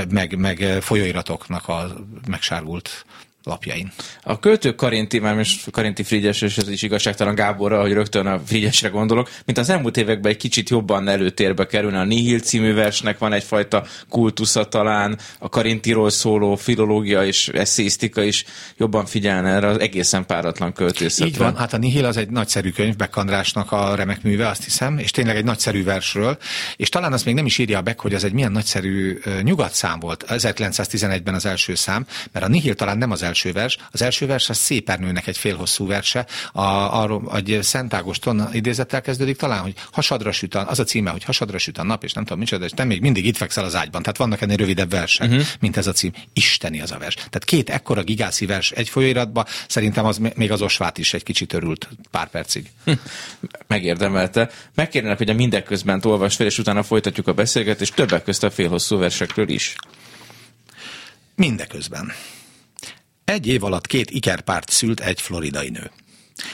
meg, 0.08 0.37
meg 0.37 0.78
folyóiratoknak 0.80 1.68
a 1.68 1.94
megsárgult 2.26 3.04
lapjain. 3.48 3.92
A 4.22 4.38
költő 4.38 4.74
Karinti, 4.74 5.18
már 5.18 5.34
most 5.34 5.70
Karinti 5.70 6.02
Frigyes, 6.02 6.42
és 6.42 6.58
ez 6.58 6.68
is 6.68 6.82
igazságtalan 6.82 7.34
Gáborra, 7.34 7.80
hogy 7.80 7.92
rögtön 7.92 8.26
a 8.26 8.40
Frigyesre 8.46 8.88
gondolok, 8.88 9.30
mint 9.44 9.58
az 9.58 9.70
elmúlt 9.70 9.96
években 9.96 10.32
egy 10.32 10.38
kicsit 10.38 10.68
jobban 10.68 11.08
előtérbe 11.08 11.66
kerülne. 11.66 11.98
A 11.98 12.04
Nihil 12.04 12.38
című 12.38 12.74
versnek 12.74 13.18
van 13.18 13.32
egyfajta 13.32 13.84
kultusza 14.08 14.64
talán, 14.64 15.18
a 15.38 15.48
Karintiról 15.48 16.11
szóló 16.11 16.56
filológia 16.56 17.24
és 17.24 17.48
eszéisztika 17.48 18.22
is 18.22 18.44
jobban 18.76 19.06
figyelne 19.06 19.48
erre 19.48 19.66
az 19.66 19.80
egészen 19.80 20.26
páratlan 20.26 20.72
költészetre. 20.72 21.26
Így 21.26 21.37
van, 21.37 21.56
hát 21.56 21.72
a 21.72 21.78
Nihil 21.78 22.04
az 22.04 22.16
egy 22.16 22.30
nagyszerű 22.30 22.70
könyv, 22.70 22.96
Beck 22.96 23.16
Andrásnak 23.16 23.72
a 23.72 23.94
remek 23.94 24.22
műve, 24.22 24.48
azt 24.48 24.64
hiszem, 24.64 24.98
és 24.98 25.11
tényleg 25.11 25.37
egy 25.37 25.44
nagyszerű 25.44 25.84
versről, 25.84 26.38
és 26.76 26.88
talán 26.88 27.12
azt 27.12 27.24
még 27.24 27.34
nem 27.34 27.46
is 27.46 27.58
írja 27.58 27.80
Beck, 27.80 28.00
hogy 28.00 28.14
ez 28.14 28.24
egy 28.24 28.32
milyen 28.32 28.52
nagyszerű 28.52 29.18
nyugatszám 29.42 30.00
volt 30.00 30.24
1911-ben 30.28 31.34
az 31.34 31.46
első 31.46 31.74
szám, 31.74 32.06
mert 32.32 32.44
a 32.44 32.48
Nihil 32.48 32.74
talán 32.74 32.98
nem 32.98 33.11
az 33.11 33.22
első 33.22 33.38
első 33.44 33.53
vers. 33.53 33.77
Az 33.90 34.03
első 34.03 34.27
vers 34.27 34.48
a 34.48 34.55
Szépernőnek 34.55 35.27
egy 35.27 35.38
félhosszú 35.38 35.87
verse, 35.87 36.27
a, 36.53 36.62
arról 37.01 37.33
egy 37.35 37.59
Szent 37.62 37.94
Ágoston 37.94 38.48
idézettel 38.53 39.01
kezdődik 39.01 39.37
talán, 39.37 39.61
hogy 39.61 39.74
hasadra 39.92 40.33
süt 40.33 40.55
a, 40.55 40.68
az 40.68 40.79
a 40.79 40.85
címe, 40.85 41.11
hogy 41.11 41.24
hasadra 41.24 41.59
süt 41.59 41.79
a 41.79 41.83
nap, 41.83 42.05
és 42.05 42.12
nem 42.12 42.24
tudom 42.24 42.38
micsoda, 42.38 42.64
és 42.64 42.70
te 42.70 42.85
még 42.85 43.01
mindig 43.01 43.27
itt 43.27 43.37
fekszel 43.37 43.64
az 43.64 43.74
ágyban. 43.74 44.03
Tehát 44.03 44.16
vannak 44.16 44.40
ennél 44.40 44.57
rövidebb 44.57 44.90
versek, 44.90 45.29
uh-huh. 45.29 45.46
mint 45.61 45.77
ez 45.77 45.87
a 45.87 45.92
cím. 45.92 46.12
Isteni 46.33 46.81
az 46.81 46.92
a 46.92 46.98
vers. 46.98 47.14
Tehát 47.14 47.44
két 47.44 47.70
ekkora 47.70 48.03
gigászi 48.03 48.46
vers 48.46 48.70
egy 48.70 48.88
folyóiratba, 48.88 49.44
szerintem 49.68 50.05
az 50.05 50.20
még 50.35 50.53
az 50.53 50.62
osvát 50.62 50.98
is 50.98 51.14
egy 51.14 51.22
kicsit 51.22 51.53
örült 51.53 51.88
pár 52.11 52.31
percig. 52.31 52.70
Hm. 52.85 52.92
Megérdemelte. 53.66 54.51
Megkérnek, 54.74 55.18
hogy 55.18 55.31
a 55.31 55.35
mindeközben 55.35 56.01
olvas 56.05 56.37
fel, 56.37 56.46
és 56.46 56.59
utána 56.59 56.83
folytatjuk 56.83 57.27
a 57.27 57.33
beszélgetést, 57.33 57.94
többek 57.94 58.22
közt 58.22 58.44
a 58.44 58.51
félhosszú 58.51 58.98
versekről 58.98 59.48
is. 59.48 59.74
Mindeközben. 61.35 62.12
Egy 63.29 63.47
év 63.47 63.64
alatt 63.64 63.87
két 63.87 64.11
ikerpárt 64.11 64.71
szült 64.71 65.01
egy 65.01 65.21
floridai 65.21 65.69
nő. 65.69 65.91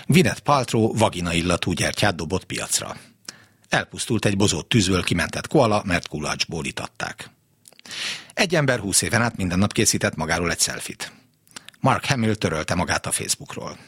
Gwyneth 0.06 0.40
Paltrow 0.40 0.96
vagina 0.96 1.32
illatú 1.32 1.72
gyertyát 1.72 2.14
dobott 2.14 2.44
piacra. 2.44 2.96
Elpusztult 3.68 4.24
egy 4.24 4.36
bozott 4.36 4.68
tűzből 4.68 5.02
kimentett 5.02 5.46
koala, 5.46 5.82
mert 5.84 6.08
kulacsból 6.08 6.64
itatták. 6.64 7.30
Egy 8.32 8.54
ember 8.54 8.78
húsz 8.78 9.02
éven 9.02 9.22
át 9.22 9.36
minden 9.36 9.58
nap 9.58 9.72
készített 9.72 10.14
magáról 10.14 10.50
egy 10.50 10.58
szelfit. 10.58 11.12
Mark 11.80 12.04
Hamill 12.04 12.34
törölte 12.34 12.74
magát 12.74 13.06
a 13.06 13.12
Facebookról. 13.12 13.78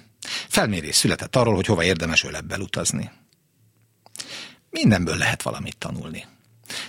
Felmérés 0.48 0.96
született 0.96 1.36
arról, 1.36 1.54
hogy 1.54 1.66
hova 1.66 1.84
érdemes 1.84 2.24
ölebbel 2.24 2.60
utazni. 2.60 3.10
Mindenből 4.70 5.16
lehet 5.16 5.42
valamit 5.42 5.78
tanulni. 5.78 6.24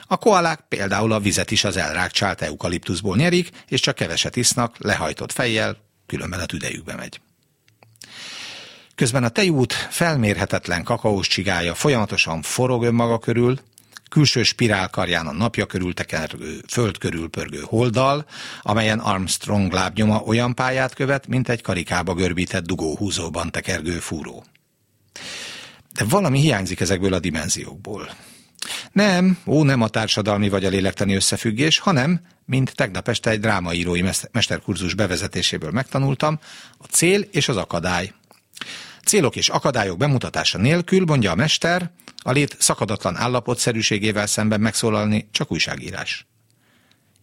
A 0.07 0.17
koalák 0.17 0.59
például 0.67 1.11
a 1.11 1.19
vizet 1.19 1.51
is 1.51 1.63
az 1.63 1.77
elrákcsált 1.77 2.41
eukaliptuszból 2.41 3.15
nyerik, 3.15 3.49
és 3.67 3.81
csak 3.81 3.95
keveset 3.95 4.35
isznak, 4.35 4.75
lehajtott 4.77 5.31
fejjel, 5.31 5.85
különben 6.07 6.39
a 6.39 6.45
tüdejükbe 6.45 6.95
megy. 6.95 7.21
Közben 8.95 9.23
a 9.23 9.29
tejút 9.29 9.73
felmérhetetlen 9.73 10.83
kakaós 10.83 11.27
csigája 11.27 11.75
folyamatosan 11.75 12.41
forog 12.41 12.83
önmaga 12.83 13.19
körül, 13.19 13.59
külső 14.09 14.43
spirálkarján 14.43 15.27
a 15.27 15.31
napja 15.31 15.65
körül 15.65 15.93
tekergő, 15.93 16.61
föld 16.67 16.97
körül 16.97 17.29
pörgő 17.29 17.61
holdal, 17.63 18.25
amelyen 18.61 18.99
Armstrong 18.99 19.71
lábnyoma 19.71 20.21
olyan 20.21 20.55
pályát 20.55 20.93
követ, 20.93 21.27
mint 21.27 21.49
egy 21.49 21.61
karikába 21.61 22.13
görbített 22.13 22.65
dugóhúzóban 22.65 23.51
tekergő 23.51 23.99
fúró. 23.99 24.45
De 25.93 26.03
valami 26.03 26.39
hiányzik 26.39 26.79
ezekből 26.79 27.13
a 27.13 27.19
dimenziókból. 27.19 28.09
Nem, 28.97 29.37
ó, 29.45 29.63
nem 29.63 29.81
a 29.81 29.87
társadalmi 29.87 30.49
vagy 30.49 30.65
a 30.65 30.69
lélektani 30.69 31.15
összefüggés, 31.15 31.79
hanem, 31.79 32.21
mint 32.45 32.75
tegnap 32.75 33.07
este 33.07 33.29
egy 33.29 33.39
drámaírói 33.39 34.01
mesterkurzus 34.31 34.93
bevezetéséből 34.93 35.71
megtanultam, 35.71 36.39
a 36.77 36.85
cél 36.85 37.21
és 37.21 37.47
az 37.47 37.57
akadály. 37.57 38.13
Célok 39.05 39.35
és 39.35 39.49
akadályok 39.49 39.97
bemutatása 39.97 40.57
nélkül, 40.57 41.05
mondja 41.05 41.31
a 41.31 41.35
mester, 41.35 41.91
a 42.17 42.31
lét 42.31 42.55
szakadatlan 42.59 43.15
állapotszerűségével 43.15 44.27
szemben 44.27 44.59
megszólalni 44.59 45.27
csak 45.31 45.51
újságírás. 45.51 46.25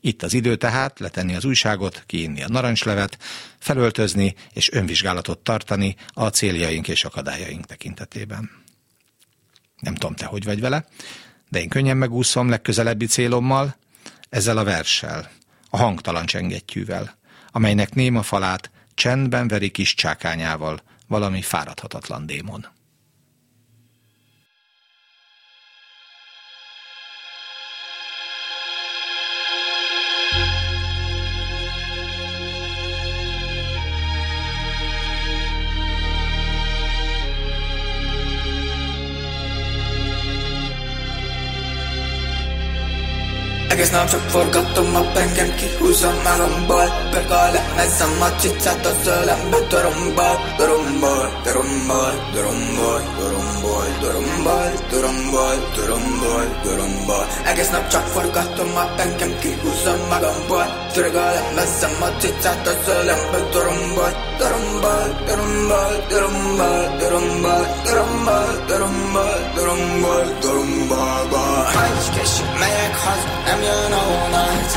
Itt 0.00 0.22
az 0.22 0.32
idő 0.32 0.56
tehát 0.56 0.98
letenni 0.98 1.34
az 1.34 1.44
újságot, 1.44 2.02
kiinni 2.06 2.42
a 2.42 2.48
narancslevet, 2.48 3.18
felöltözni 3.58 4.34
és 4.52 4.72
önvizsgálatot 4.72 5.38
tartani 5.38 5.96
a 6.08 6.28
céljaink 6.28 6.88
és 6.88 7.04
akadályaink 7.04 7.66
tekintetében. 7.66 8.50
Nem 9.80 9.94
tudom, 9.94 10.14
te 10.14 10.24
hogy 10.26 10.44
vagy 10.44 10.60
vele, 10.60 10.86
de 11.54 11.60
én 11.60 11.68
könnyen 11.68 11.96
megúszom 11.96 12.48
legközelebbi 12.48 13.06
célommal, 13.06 13.76
ezzel 14.28 14.58
a 14.58 14.64
verssel, 14.64 15.30
a 15.70 15.76
hangtalan 15.76 16.26
csengettyűvel, 16.26 17.16
amelynek 17.50 17.94
néma 17.94 18.22
falát 18.22 18.70
csendben 18.94 19.48
veri 19.48 19.70
kis 19.70 19.94
csákányával 19.94 20.80
valami 21.06 21.42
fáradhatatlan 21.42 22.26
démon. 22.26 22.66
Egész 43.74 43.90
nap 43.90 44.08
csak 44.08 44.20
forgatom 44.20 44.94
a 44.96 45.00
pengem, 45.00 45.54
kihúzom 45.54 46.14
magamból 46.24 46.86
Pörg 47.10 47.30
a 47.30 47.50
lemezem 47.54 48.20
a 48.20 48.28
cicát 48.40 48.86
az 48.86 49.06
ölembe 49.06 49.58
Dorombol, 49.68 50.36
dorombol, 50.56 51.24
dorombol, 51.44 52.12
dorombol, 52.34 53.00
dorombol, 53.18 53.86
dorombol, 54.00 54.70
dorombol, 54.90 55.56
dorombol, 55.76 56.44
dorombol 56.64 57.26
Egész 57.44 57.70
nap 57.70 57.88
csak 57.88 58.06
forgatom 58.06 58.76
a 58.76 58.84
pengem, 58.96 59.38
kihúzom 59.38 60.00
magamból 60.08 60.66
Pörg 60.92 61.14
a 61.14 61.32
lemezem 61.34 62.02
a 62.06 62.08
cicát 62.20 62.66
az 62.66 62.88
ölembe 62.98 63.38
Dorombol, 63.52 64.12
dorombol, 64.38 65.06
dorombol, 65.26 65.92
dorombol, 66.08 66.82
dorombol, 66.98 67.64
dorombol, 67.84 68.48
dorombol, 68.66 69.36
dorombol, 69.54 70.24
dorombol, 70.40 71.18
Hagyj 71.64 72.42
megyek 72.58 72.94
haza, 73.04 73.28
nem 73.46 73.60
jön 73.62 73.92
a 74.00 74.02
vonat 74.10 74.70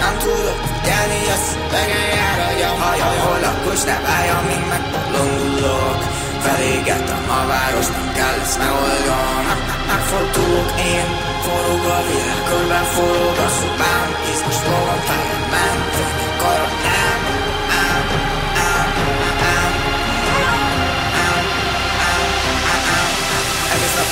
Nem 0.00 0.14
tudok 0.18 0.60
figyelni 0.68 1.20
a 1.34 1.36
szövegen 1.46 2.06
jár 2.16 2.38
a 2.70 2.82
hajaj 2.82 3.18
Hol 3.24 3.38
lakos, 3.44 3.82
ne 3.88 3.96
várj, 4.06 4.28
amíg 4.38 4.62
megbolondulok 4.72 5.98
Felégettem 6.44 7.24
a 7.38 7.40
város, 7.50 7.86
nem 7.96 8.08
kell 8.16 8.38
ezt 8.44 8.58
megoldom 8.58 9.46
Megfordulok 9.88 10.70
én, 10.92 11.08
forog 11.44 11.84
a 11.98 12.00
világ, 12.08 12.42
körben 12.48 12.86
forog 12.94 13.36
a 13.46 13.48
szobám 13.58 14.08
Izmos 14.32 14.58
magam 14.68 15.00
fejemben, 15.08 15.76
fényi 15.94 16.28
karat 16.40 16.76
nem 16.86 17.23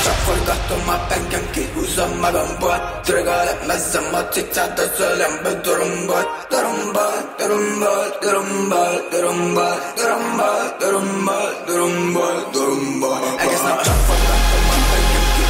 I 0.03 0.05
guess 0.05 0.62
ben 1.11 1.31
genki 1.31 1.65
uzanmadan 1.81 2.49
bu 2.61 2.67
Trigger 3.07 3.47
etmezsem 3.47 4.15
açıkçada 4.15 4.88
söyleyen 4.99 5.33
bir 5.45 5.65
durum 5.65 6.09
var 6.09 6.27
Durum 6.51 6.95
var, 6.95 7.15
durum 7.38 7.81
var, 7.81 8.09
durum 8.23 8.71
var, 8.71 8.93
durum 9.12 9.57
var 9.57 9.79
Durum 10.01 10.38
var, 10.38 10.81
durum 10.81 11.27
var, 11.27 11.53
a 11.71 12.15
var, 12.15 12.37
durum 12.55 13.03
var 13.03 13.21
Herkes 13.38 13.62
ne 13.62 13.69
çapırdattım 13.69 14.65
ha 14.71 14.77
ben 14.93 15.03
genki 15.12 15.43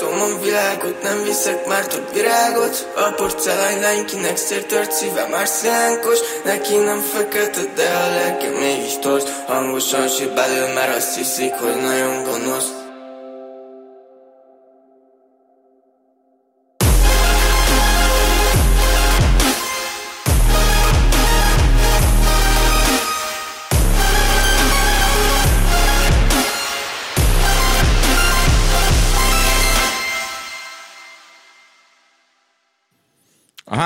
A 0.00 0.38
világot, 0.42 1.02
nem 1.02 1.22
viszek 1.22 1.66
már 1.66 1.86
több 1.86 2.12
virágot. 2.12 2.92
A 2.96 3.12
porcelány 3.12 3.80
lány, 3.80 4.04
kinek 4.04 4.36
szértört 4.36 4.92
szíve 4.92 5.26
már 5.26 5.46
szilánkos 5.46 6.18
Neki 6.44 6.76
nem 6.76 7.00
fekete, 7.00 7.60
de 7.74 7.82
a 7.82 8.10
lelke 8.10 8.48
mégis 8.48 8.98
tors 8.98 9.24
Hangosan 9.46 10.08
belül, 10.34 10.74
mert 10.74 10.96
azt 10.96 11.16
hiszik, 11.16 11.52
hogy 11.52 11.76
nagyon 11.76 12.22
gonosz 12.24 12.87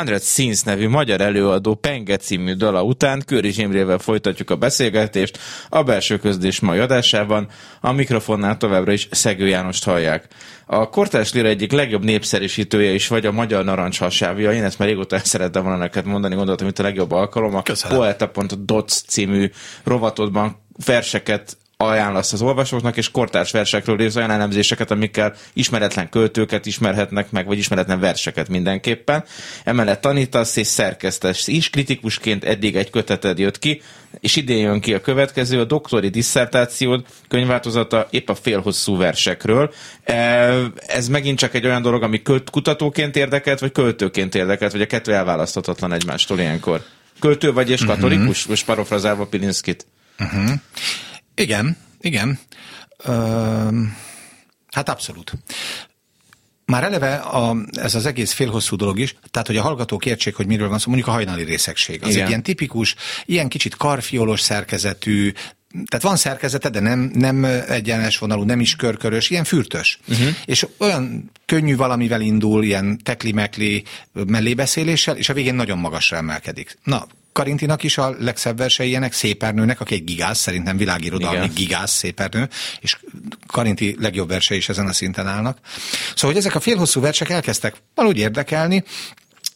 A 0.02 0.04
Hundred 0.04 0.26
Scenes 0.26 0.62
nevű 0.62 0.88
magyar 0.88 1.20
előadó 1.20 1.74
Penge 1.74 2.16
című 2.16 2.52
dala 2.52 2.82
után 2.82 3.22
Köri 3.26 3.52
Zsimrével 3.52 3.98
folytatjuk 3.98 4.50
a 4.50 4.56
beszélgetést 4.56 5.38
a 5.68 5.82
belső 5.82 6.18
közlés 6.18 6.60
mai 6.60 6.78
adásában. 6.78 7.48
A 7.80 7.92
mikrofonnál 7.92 8.56
továbbra 8.56 8.92
is 8.92 9.08
Szegő 9.10 9.48
Jánost 9.48 9.84
hallják. 9.84 10.28
A 10.66 10.88
kortárs 10.88 11.32
lira 11.32 11.48
egyik 11.48 11.72
legjobb 11.72 12.04
népszerűsítője 12.04 12.90
is 12.90 13.08
vagy 13.08 13.26
a 13.26 13.32
magyar 13.32 13.64
narancs 13.64 13.98
hasávja. 13.98 14.52
Én 14.52 14.64
ezt 14.64 14.78
már 14.78 14.88
régóta 14.88 15.16
el 15.16 15.24
szerettem 15.24 15.62
volna 15.62 15.78
neked 15.78 16.04
mondani, 16.04 16.34
gondoltam, 16.34 16.66
hogy 16.66 16.76
a 16.78 16.82
legjobb 16.82 17.12
alkalom. 17.12 17.54
A 17.54 17.62
Poeta.doc 17.88 19.02
című 19.02 19.50
rovatodban 19.84 20.62
verseket 20.86 21.56
ajánlasz 21.86 22.32
az 22.32 22.42
olvasóknak, 22.42 22.96
és 22.96 23.10
kortárs 23.10 23.50
versekről 23.50 24.00
írsz 24.00 24.16
olyan 24.16 24.30
elemzéseket, 24.30 24.90
amikkel 24.90 25.34
ismeretlen 25.52 26.08
költőket 26.08 26.66
ismerhetnek 26.66 27.30
meg, 27.30 27.46
vagy 27.46 27.58
ismeretlen 27.58 28.00
verseket 28.00 28.48
mindenképpen. 28.48 29.24
Emellett 29.64 30.00
tanítasz 30.00 30.56
és 30.56 30.66
szerkesztesz 30.66 31.46
is, 31.48 31.70
kritikusként 31.70 32.44
eddig 32.44 32.76
egy 32.76 32.90
köteted 32.90 33.38
jött 33.38 33.58
ki, 33.58 33.82
és 34.20 34.36
idén 34.36 34.58
jön 34.58 34.80
ki 34.80 34.94
a 34.94 35.00
következő, 35.00 35.60
a 35.60 35.64
doktori 35.64 36.08
disszertációd 36.08 37.04
könyvváltozata 37.28 38.06
épp 38.10 38.28
a 38.28 38.34
félhosszú 38.34 38.96
versekről. 38.96 39.72
E, 40.04 40.14
ez 40.86 41.08
megint 41.08 41.38
csak 41.38 41.54
egy 41.54 41.66
olyan 41.66 41.82
dolog, 41.82 42.02
ami 42.02 42.22
kutatóként 42.50 43.16
érdekelt, 43.16 43.60
vagy 43.60 43.72
költőként 43.72 44.34
érdekelt, 44.34 44.72
vagy 44.72 44.80
a 44.80 44.86
kettő 44.86 45.14
elválaszthatatlan 45.14 45.92
egymástól 45.92 46.38
ilyenkor. 46.38 46.82
Költő 47.20 47.52
vagy 47.52 47.70
és 47.70 47.80
mhm. 47.80 47.90
katolikus, 47.90 48.36
uh-huh. 48.36 48.48
most 48.48 48.64
parafrazálva 48.64 49.26
Pilinszkit. 49.26 49.86
Uh-huh. 50.18 50.50
Igen, 51.34 51.76
igen. 52.00 52.38
Ö, 53.04 53.82
hát 54.70 54.88
abszolút. 54.88 55.32
Már 56.64 56.84
eleve 56.84 57.14
a, 57.14 57.56
ez 57.72 57.94
az 57.94 58.06
egész 58.06 58.32
félhosszú 58.32 58.76
dolog 58.76 58.98
is, 58.98 59.14
tehát 59.30 59.46
hogy 59.46 59.56
a 59.56 59.62
hallgatók 59.62 60.06
értsék, 60.06 60.34
hogy 60.34 60.46
miről 60.46 60.68
van 60.68 60.78
szó, 60.78 60.84
mondjuk 60.86 61.08
a 61.08 61.12
hajnali 61.12 61.44
részegség. 61.44 62.02
Az 62.02 62.10
Igen. 62.10 62.22
egy 62.22 62.28
ilyen 62.28 62.42
tipikus, 62.42 62.94
ilyen 63.24 63.48
kicsit 63.48 63.76
karfiolos 63.76 64.40
szerkezetű, 64.40 65.32
tehát 65.72 66.02
van 66.02 66.16
szerkezete, 66.16 66.68
de 66.68 66.80
nem, 66.80 67.10
nem 67.14 67.44
egyenes 67.68 68.18
vonalú, 68.18 68.42
nem 68.42 68.60
is 68.60 68.76
körkörös, 68.76 69.30
ilyen 69.30 69.44
fürtös. 69.44 69.98
Uh-huh. 70.08 70.28
És 70.44 70.66
olyan 70.78 71.30
könnyű 71.46 71.76
valamivel 71.76 72.20
indul, 72.20 72.64
ilyen 72.64 72.98
tekli-mekli 73.02 73.84
mellébeszéléssel, 74.12 75.16
és 75.16 75.28
a 75.28 75.32
végén 75.32 75.54
nagyon 75.54 75.78
magasra 75.78 76.16
emelkedik. 76.16 76.78
Na, 76.84 77.06
Karintinak 77.32 77.82
is 77.82 77.98
a 77.98 78.14
legszebb 78.18 78.56
versei 78.56 78.88
ilyenek, 78.88 79.12
Szépernőnek, 79.12 79.80
aki 79.80 79.94
egy 79.94 80.04
gigász, 80.04 80.38
szerintem 80.38 80.76
világirodalmi 80.76 81.36
Igen. 81.36 81.54
gigász 81.54 81.92
szépernő, 81.92 82.48
és 82.80 82.98
Karinti 83.46 83.96
legjobb 83.98 84.28
versei 84.28 84.56
is 84.56 84.68
ezen 84.68 84.86
a 84.86 84.92
szinten 84.92 85.26
állnak. 85.26 85.58
Szóval, 86.14 86.30
hogy 86.30 86.36
ezek 86.36 86.54
a 86.54 86.60
félhosszú 86.60 87.00
versek 87.00 87.28
elkezdtek 87.28 87.74
valahogy 87.94 88.18
érdekelni, 88.18 88.84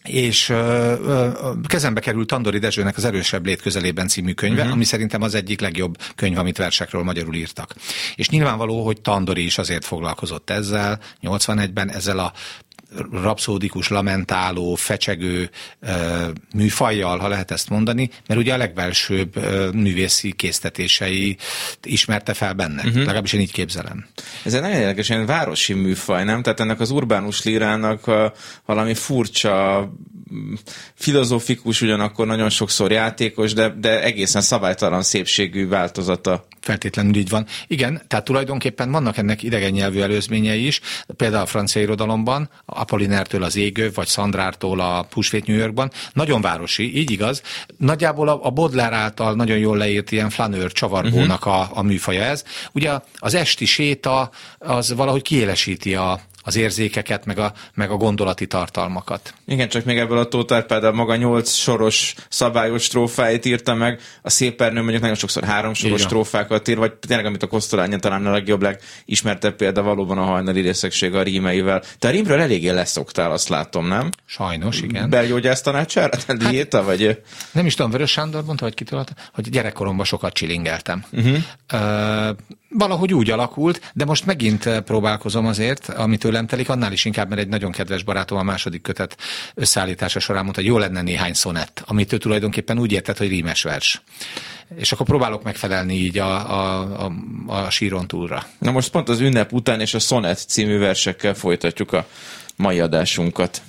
és 0.07 0.49
ö, 0.49 0.55
ö, 0.55 1.31
kezembe 1.67 2.01
került 2.01 2.27
Tandori 2.27 2.59
Dezsőnek 2.59 2.97
az 2.97 3.05
Erősebb 3.05 3.47
lét 3.47 3.63
közelében 3.63 4.09
című 4.09 4.33
könyve, 4.33 4.61
uh-huh. 4.61 4.75
ami 4.75 4.85
szerintem 4.85 5.23
az 5.23 5.35
egyik 5.35 5.61
legjobb 5.61 5.97
könyv, 6.15 6.39
amit 6.39 6.57
versekről 6.57 7.03
magyarul 7.03 7.35
írtak. 7.35 7.75
És 8.15 8.29
nyilvánvaló, 8.29 8.85
hogy 8.85 9.01
Tandori 9.01 9.45
is 9.45 9.59
azért 9.59 9.85
foglalkozott 9.85 10.51
ezzel, 10.51 11.01
81-ben 11.23 11.91
ezzel 11.91 12.19
a 12.19 12.33
rapszódikus, 13.13 13.89
lamentáló, 13.89 14.75
fecsegő 14.75 15.51
műfajjal, 16.55 17.19
ha 17.19 17.29
lehet 17.29 17.51
ezt 17.51 17.69
mondani, 17.69 18.11
mert 18.27 18.41
ugye 18.41 18.55
a 18.55 18.57
legbelsőbb 18.57 19.37
művészi 19.75 20.33
késztetései 20.33 21.37
ismerte 21.83 22.35
fel 22.35 22.53
benne. 22.53 22.83
Uh-huh. 22.83 22.97
Legalábbis 22.97 23.33
én 23.33 23.41
így 23.41 23.53
képzelem. 23.53 24.07
Ez 24.45 24.55
egy 24.55 24.61
nagyon 24.61 24.81
érdekes, 24.81 25.09
ilyen 25.09 25.27
városi 25.27 25.73
műfaj, 25.73 26.25
nem? 26.25 26.43
Tehát 26.43 26.61
ennek 26.61 26.81
az 26.81 26.91
urbánus 26.91 27.45
lírának 27.45 28.11
valami 28.65 28.95
furcsa, 28.95 29.89
filozófikus, 30.95 31.81
ugyanakkor 31.83 32.27
nagyon 32.27 32.51
sokszor 32.51 32.91
játékos, 32.91 33.53
de, 33.53 33.69
de 33.69 34.03
egészen 34.03 34.43
szabálytalan 34.43 35.03
szépségű 35.03 35.69
változata. 35.69 36.47
Feltétlenül 36.61 37.15
így 37.15 37.29
van. 37.29 37.47
Igen, 37.67 38.03
tehát 38.09 38.25
tulajdonképpen 38.25 38.91
vannak 38.91 39.17
ennek 39.17 39.43
idegen 39.43 39.71
nyelvű 39.71 40.01
előzményei 40.01 40.67
is, 40.67 40.81
például 41.17 41.43
a 41.43 41.47
francia 41.47 41.83
irodalomban, 41.83 42.51
Apollinertől 42.65 43.43
az 43.43 43.57
égő, 43.57 43.91
vagy 43.95 44.07
Szandrártól 44.07 44.81
a 44.81 45.03
Pusvét 45.03 45.47
New 45.47 45.57
Yorkban, 45.57 45.91
nagyon 46.13 46.41
városi, 46.41 46.97
így 46.97 47.11
igaz. 47.11 47.43
Nagyjából 47.77 48.29
a, 48.29 48.41
a 48.43 48.51
Baudelaire 48.51 48.97
által 48.97 49.35
nagyon 49.35 49.59
jól 49.59 49.77
leírt 49.77 50.13
ilyen 50.13 50.31
flanőr 50.31 50.73
csavargónak 50.73 51.47
uh-huh. 51.47 51.61
a, 51.61 51.71
a 51.75 51.83
műfaja 51.83 52.23
ez. 52.23 52.45
Ugye 52.73 52.99
az 53.15 53.35
esti 53.35 53.65
séta 53.65 54.31
az 54.59 54.95
valahogy 54.95 55.23
kiélesíti 55.23 55.95
a, 55.95 56.21
az 56.47 56.57
érzékeket, 56.57 57.25
meg 57.25 57.39
a, 57.39 57.53
meg 57.75 57.91
a 57.91 57.97
gondolati 57.97 58.47
tartalmakat. 58.47 59.35
Igen, 59.47 59.69
csak 59.69 59.85
még 59.85 59.99
ebből 59.99 60.19
a 60.19 60.25
Tóth 60.25 60.93
maga 60.93 61.17
nyolc 61.17 61.53
soros 61.53 62.15
szabályos 62.29 62.89
trófáit 62.89 63.45
írta 63.45 63.75
meg, 63.75 64.01
a 64.23 64.31
Szépernő 64.31 64.81
mondjuk 64.81 65.01
nagyon 65.01 65.17
sokszor 65.17 65.45
három 65.45 65.75
soros 65.75 65.99
Igen. 65.99 66.11
trófákat 66.11 66.69
ír, 66.69 66.77
vagy 66.77 66.93
tényleg, 66.93 67.27
amit 67.27 67.43
a 67.43 67.47
Kosztolányi 67.47 67.99
talán 67.99 68.27
a 68.27 68.31
legjobb, 68.31 68.63
legismertebb 68.63 69.57
példa 69.57 69.83
valóban 69.83 70.19
a 70.19 70.25
hajnali 70.25 70.61
részegség 70.61 71.15
a 71.15 71.23
rímeivel. 71.23 71.83
Te 71.99 72.09
a 72.09 72.11
rímről 72.11 72.41
eléggé 72.41 72.71
leszoktál, 72.71 73.33
azt 73.33 73.49
látom, 73.49 73.87
nem? 73.87 74.11
Sajnos, 74.27 74.81
igen. 74.81 75.11
Belgyógyász 75.11 75.61
tanácsára? 75.61 76.17
Hát, 76.27 76.37
diéta, 76.49 76.85
vagy? 76.85 77.23
Nem 77.53 77.67
is 77.67 77.75
tudom, 77.75 77.91
Vörös 77.91 78.11
Sándor 78.11 78.45
mondta, 78.45 78.65
vagy 78.65 78.75
kitől, 78.75 79.05
hogy 79.33 79.51
gyerekkoromban 79.51 80.05
sokat 80.05 80.33
csilingeltem. 80.33 81.05
Uh-huh. 81.13 81.37
Uh, 81.73 82.37
valahogy 82.79 83.15
úgy 83.15 83.31
alakult, 83.31 83.91
de 83.95 84.05
most 84.05 84.27
megint 84.27 84.67
eh, 84.67 84.81
próbálkozom 84.81 85.47
azért, 85.47 85.89
amit 85.89 86.21
tőlem 86.21 86.47
telik, 86.47 86.69
annál 86.69 86.93
is 86.93 87.05
inkább, 87.05 87.29
mert 87.29 87.41
egy 87.41 87.49
nagyon 87.49 87.73
kedves 87.73 88.03
barátom 88.03 88.39
a 88.39 88.43
második 88.43 88.83
kötet 88.83 89.17
összeállítása 89.55 90.21
során 90.21 90.43
mondta, 90.43 90.61
hogy 90.61 90.71
jó 90.71 90.79
lenne 90.79 91.03
néhány 91.03 91.35
szonett, 91.35 91.83
amit 91.87 92.13
ő 92.13 92.19
tulajdonképpen 92.19 92.79
úgy 92.79 92.93
értett, 92.93 93.19
hogy 93.19 93.29
rímes 93.29 93.63
vers. 93.63 94.03
És 94.77 94.93
akkor 94.93 95.07
próbálok 95.07 95.43
megfelelni 95.43 95.95
így 95.95 96.19
a, 96.19 96.51
a, 96.51 97.05
a, 97.05 97.13
a 97.47 97.71
síron 97.71 98.07
túlra. 98.07 98.47
Na 98.59 98.71
most 98.71 98.91
pont 98.91 99.09
az 99.09 99.21
ünnep 99.21 99.53
után 99.53 99.81
és 99.81 99.95
a 99.95 99.99
szonett 99.99 100.39
című 100.39 100.79
versekkel 100.79 101.35
folytatjuk 101.35 101.93
a 101.93 102.07
mai 102.57 102.81
adásunkat. 102.81 103.63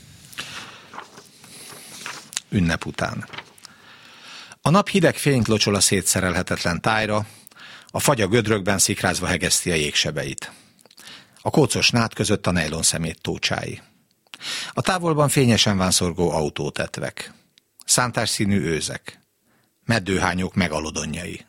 Ünnep 2.49 2.85
után. 2.85 3.25
A 4.61 4.69
nap 4.69 4.89
hideg 4.89 5.15
fényt 5.15 5.47
locsol 5.47 5.75
a 5.75 5.79
szétszerelhetetlen 5.79 6.81
tájra, 6.81 7.25
a 7.97 7.99
fagya 7.99 8.27
gödrökben 8.27 8.77
szikrázva 8.77 9.27
hegeszti 9.27 9.71
a 9.71 9.75
jégsebeit. 9.75 10.51
A 11.41 11.49
kócos 11.49 11.89
nát 11.89 12.13
között 12.13 12.47
a 12.47 12.51
nejlon 12.51 12.83
szemét 12.83 13.21
tócsái. 13.21 13.81
A 14.71 14.81
távolban 14.81 15.29
fényesen 15.29 15.77
vánszorgó 15.77 16.31
autótetvek. 16.31 17.33
Szántás 17.86 18.29
színű 18.29 18.60
őzek. 18.60 19.19
Meddőhányok 19.86 20.53
megalodonjai. 20.53 21.45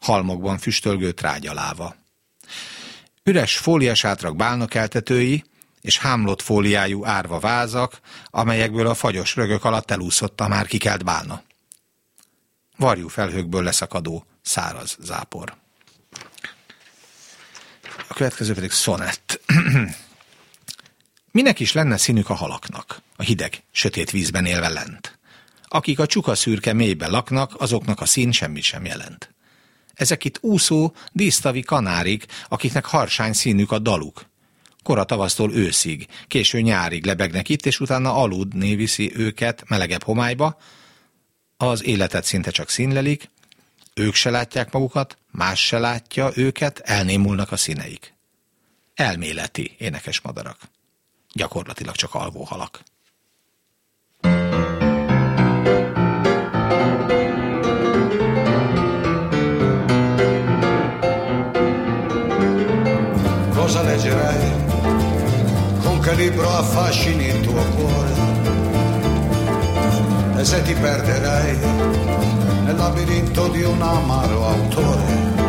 Halmokban 0.00 0.58
füstölgő 0.58 1.12
trágyaláva. 1.12 1.96
Üres 3.22 3.58
fóliasátrak 3.58 4.36
bálnokeltetői 4.36 5.44
és 5.80 5.98
hámlott 5.98 6.42
fóliájú 6.42 7.04
árva 7.04 7.38
vázak, 7.38 8.00
amelyekből 8.30 8.86
a 8.86 8.94
fagyos 8.94 9.36
rögök 9.36 9.64
alatt 9.64 9.90
elúszott 9.90 10.40
a 10.40 10.48
már 10.48 10.66
kikelt 10.66 11.04
bálna. 11.04 11.42
Varjú 12.76 13.08
felhőkből 13.08 13.62
leszakadó 13.62 14.26
száraz 14.42 14.96
zápor. 15.00 15.60
A 18.12 18.14
következő 18.14 18.54
pedig 18.54 18.70
szonett. 18.70 19.40
Minek 21.30 21.60
is 21.60 21.72
lenne 21.72 21.96
színük 21.96 22.30
a 22.30 22.34
halaknak, 22.34 23.02
a 23.16 23.22
hideg, 23.22 23.62
sötét 23.70 24.10
vízben 24.10 24.46
élve 24.46 24.68
lent? 24.68 25.18
Akik 25.68 25.98
a 25.98 26.06
csuka 26.06 26.34
szürke 26.34 26.72
mélybe 26.72 27.06
laknak, 27.06 27.60
azoknak 27.60 28.00
a 28.00 28.04
szín 28.04 28.32
semmit 28.32 28.62
sem 28.62 28.84
jelent. 28.84 29.34
Ezek 29.94 30.24
itt 30.24 30.38
úszó, 30.40 30.92
dísztavi 31.12 31.60
kanárik, 31.60 32.26
akiknek 32.48 32.84
harsány 32.84 33.32
színük 33.32 33.72
a 33.72 33.78
daluk. 33.78 34.26
Kora 34.82 35.04
tavasztól 35.04 35.52
őszig, 35.54 36.06
késő 36.28 36.60
nyárig 36.60 37.04
lebegnek 37.06 37.48
itt, 37.48 37.66
és 37.66 37.80
utána 37.80 38.14
aludni 38.14 38.74
viszi 38.74 39.12
őket 39.16 39.64
melegebb 39.68 40.02
homályba, 40.02 40.58
az 41.56 41.84
életet 41.84 42.24
szinte 42.24 42.50
csak 42.50 42.68
színlelik, 42.68 43.30
ők 43.94 44.14
se 44.14 44.30
látják 44.30 44.72
magukat, 44.72 45.16
más 45.32 45.66
se 45.66 45.78
látja 45.78 46.30
őket, 46.34 46.78
elnémulnak 46.78 47.52
a 47.52 47.56
színeik. 47.56 48.14
Elméleti 48.94 49.74
énekes 49.78 50.20
madarak. 50.20 50.58
Gyakorlatilag 51.32 51.94
csak 51.94 52.14
alvó 52.14 52.44
halak. 52.44 52.82
Cosa 63.54 63.82
leggerai? 63.82 64.50
Con 65.82 66.00
che 66.00 66.14
libro 66.14 66.48
affascini 66.48 67.24
il 67.24 67.40
tuo 67.40 67.62
cuore? 67.64 68.71
E 70.42 70.44
se 70.44 70.60
ti 70.62 70.74
perderai 70.74 71.56
nel 72.64 72.74
labirinto 72.74 73.46
di 73.46 73.62
un 73.62 73.80
amaro 73.80 74.44
autore. 74.44 75.41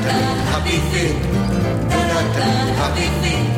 Happy 0.00 0.78
feet, 0.90 1.22
da 1.90 2.00
da 2.08 2.20
da, 2.36 2.46
happy 2.80 3.06
feet. 3.20 3.51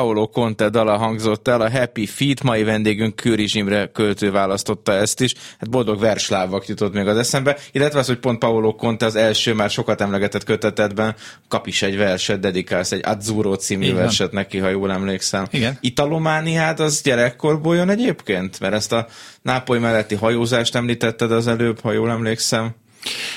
Paolo 0.00 0.26
Conte 0.26 0.68
dala 0.68 0.96
hangzott 0.96 1.48
el, 1.48 1.60
a 1.60 1.70
Happy 1.70 2.06
Feet, 2.06 2.42
mai 2.42 2.62
vendégünk 2.62 3.16
Kőri 3.16 3.46
Zsimre 3.46 3.86
költő 3.86 4.30
választotta 4.30 4.92
ezt 4.92 5.20
is. 5.20 5.34
Hát 5.58 5.70
boldog 5.70 6.00
verslávak 6.00 6.66
jutott 6.66 6.92
még 6.92 7.06
az 7.06 7.16
eszembe, 7.16 7.56
illetve 7.72 7.98
az, 7.98 8.06
hogy 8.06 8.18
pont 8.18 8.38
Paolo 8.38 8.74
Conte 8.74 9.06
az 9.06 9.16
első 9.16 9.54
már 9.54 9.70
sokat 9.70 10.00
emlegetett 10.00 10.44
kötetetben 10.44 11.14
kap 11.48 11.66
is 11.66 11.82
egy 11.82 11.96
verset, 11.96 12.40
dedikálsz 12.40 12.92
egy 12.92 13.00
Azzurro 13.04 13.54
című 13.54 13.84
Igen. 13.84 13.96
verset 13.96 14.32
neki, 14.32 14.58
ha 14.58 14.68
jól 14.68 14.92
emlékszem. 14.92 15.46
Igen. 15.50 15.78
Italomániád 15.80 16.80
az 16.80 17.02
gyerekkorból 17.02 17.76
jön 17.76 17.88
egyébként? 17.88 18.60
Mert 18.60 18.74
ezt 18.74 18.92
a 18.92 19.06
Nápoly 19.42 19.78
melletti 19.78 20.14
hajózást 20.14 20.74
említetted 20.74 21.32
az 21.32 21.46
előbb, 21.46 21.80
ha 21.80 21.92
jól 21.92 22.10
emlékszem. 22.10 22.74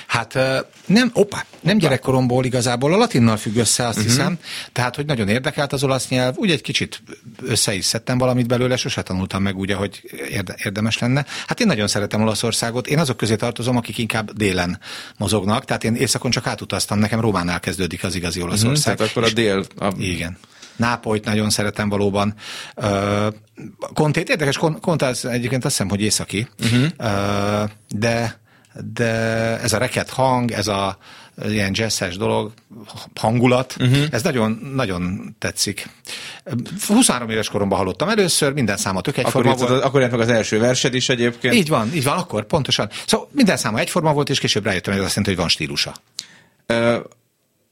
Hát 0.08 0.34
nem, 0.86 1.12
opa, 1.14 1.46
nem 1.60 1.78
gyerekkoromból 1.78 2.46
igazából, 2.46 2.94
a 2.94 2.98
latinnal 2.98 3.38
függ 3.38 3.56
össze, 3.56 3.88
azt 3.88 3.98
uh-huh. 3.98 4.12
hiszem. 4.14 4.38
Tehát, 4.72 4.96
hogy 4.96 5.06
nagyon 5.06 5.28
érdekelt 5.28 5.74
az 5.74 5.84
olasz 5.84 6.08
nyelv, 6.08 6.36
úgy 6.38 6.52
egy 6.52 6.62
kicsit 6.62 7.04
össze 7.42 7.74
is 7.74 7.86
szedtem 7.86 8.18
valamit 8.18 8.48
belőle, 8.48 8.76
sose 8.76 9.02
tanultam 9.02 9.42
meg 9.42 9.58
úgy, 9.58 9.72
ahogy 9.72 10.02
érde, 10.30 10.56
érdemes 10.64 10.98
lenne. 10.98 11.26
Hát 11.48 11.60
én 11.60 11.68
nagyon 11.68 11.88
szeretem 11.88 12.22
Olaszországot, 12.22 12.88
én 12.88 13.00
azok 13.00 13.18
közé 13.18 13.36
tartozom, 13.36 13.78
akik 13.78 13.98
inkább 13.98 14.32
délen 14.32 14.80
mozognak, 15.18 15.66
tehát 15.66 15.84
én 15.84 15.96
északon 15.96 16.32
csak 16.32 16.48
átutaztam, 16.48 17.00
nekem 17.00 17.20
Rómánál 17.20 17.60
kezdődik 17.60 18.04
az 18.04 18.16
igazi 18.16 18.42
Olaszország. 18.42 18.94
Mhm, 18.94 18.98
tehát 18.98 19.12
akkor 19.12 19.24
a 19.24 19.34
dél... 19.34 19.66
A... 19.78 19.94
igen. 19.98 20.38
Nápolyt 20.76 21.26
nagyon 21.26 21.50
szeretem 21.50 21.90
valóban. 21.90 22.34
Kontét, 23.94 24.30
érdekes, 24.30 24.58
Kon- 24.58 24.80
Conte 24.80 25.06
az 25.06 25.26
egyébként 25.26 25.66
azt 25.66 25.74
hiszem, 25.74 25.90
hogy 25.90 26.02
északi, 26.02 26.48
uh-huh. 26.60 26.84
uh, 27.00 27.70
de, 27.90 28.42
de 28.94 29.06
ez 29.60 29.74
a 29.74 29.78
reket 29.78 30.10
hang, 30.10 30.52
ez 30.52 30.68
a 30.68 30.98
ilyen 31.46 31.72
jazzes 31.74 32.18
dolog, 32.18 32.52
hangulat, 33.16 33.76
uh-huh. 33.80 34.06
ez 34.12 34.24
nagyon, 34.24 34.72
nagyon 34.76 35.36
tetszik. 35.40 35.90
23 36.88 37.30
éves 37.30 37.50
koromban 37.50 37.78
hallottam 37.78 38.10
először, 38.10 38.54
minden 38.54 38.78
száma 38.78 39.02
tök 39.02 39.14
Akkor, 39.14 39.26
egyforma 39.26 39.50
írtad, 39.50 39.68
volt. 39.68 39.80
az- 39.82 39.88
akkor 39.88 40.02
jött 40.02 40.12
meg 40.12 40.20
az 40.20 40.28
első 40.28 40.60
versed 40.60 40.94
is 40.94 41.10
egyébként. 41.10 41.54
Így 41.54 41.70
van, 41.70 41.94
így 41.94 42.04
van, 42.04 42.18
akkor 42.18 42.46
pontosan. 42.46 42.90
Szóval 43.06 43.28
minden 43.32 43.58
száma 43.58 43.80
egyforma 43.80 44.14
volt, 44.14 44.30
és 44.30 44.40
később 44.40 44.66
rájöttem, 44.66 44.94
hogy 44.94 45.02
ez 45.02 45.08
azt 45.08 45.16
jelenti, 45.16 45.36
hogy 45.36 45.46
van 45.46 45.54
stílusa. 45.56 45.94
Ö, 46.66 46.98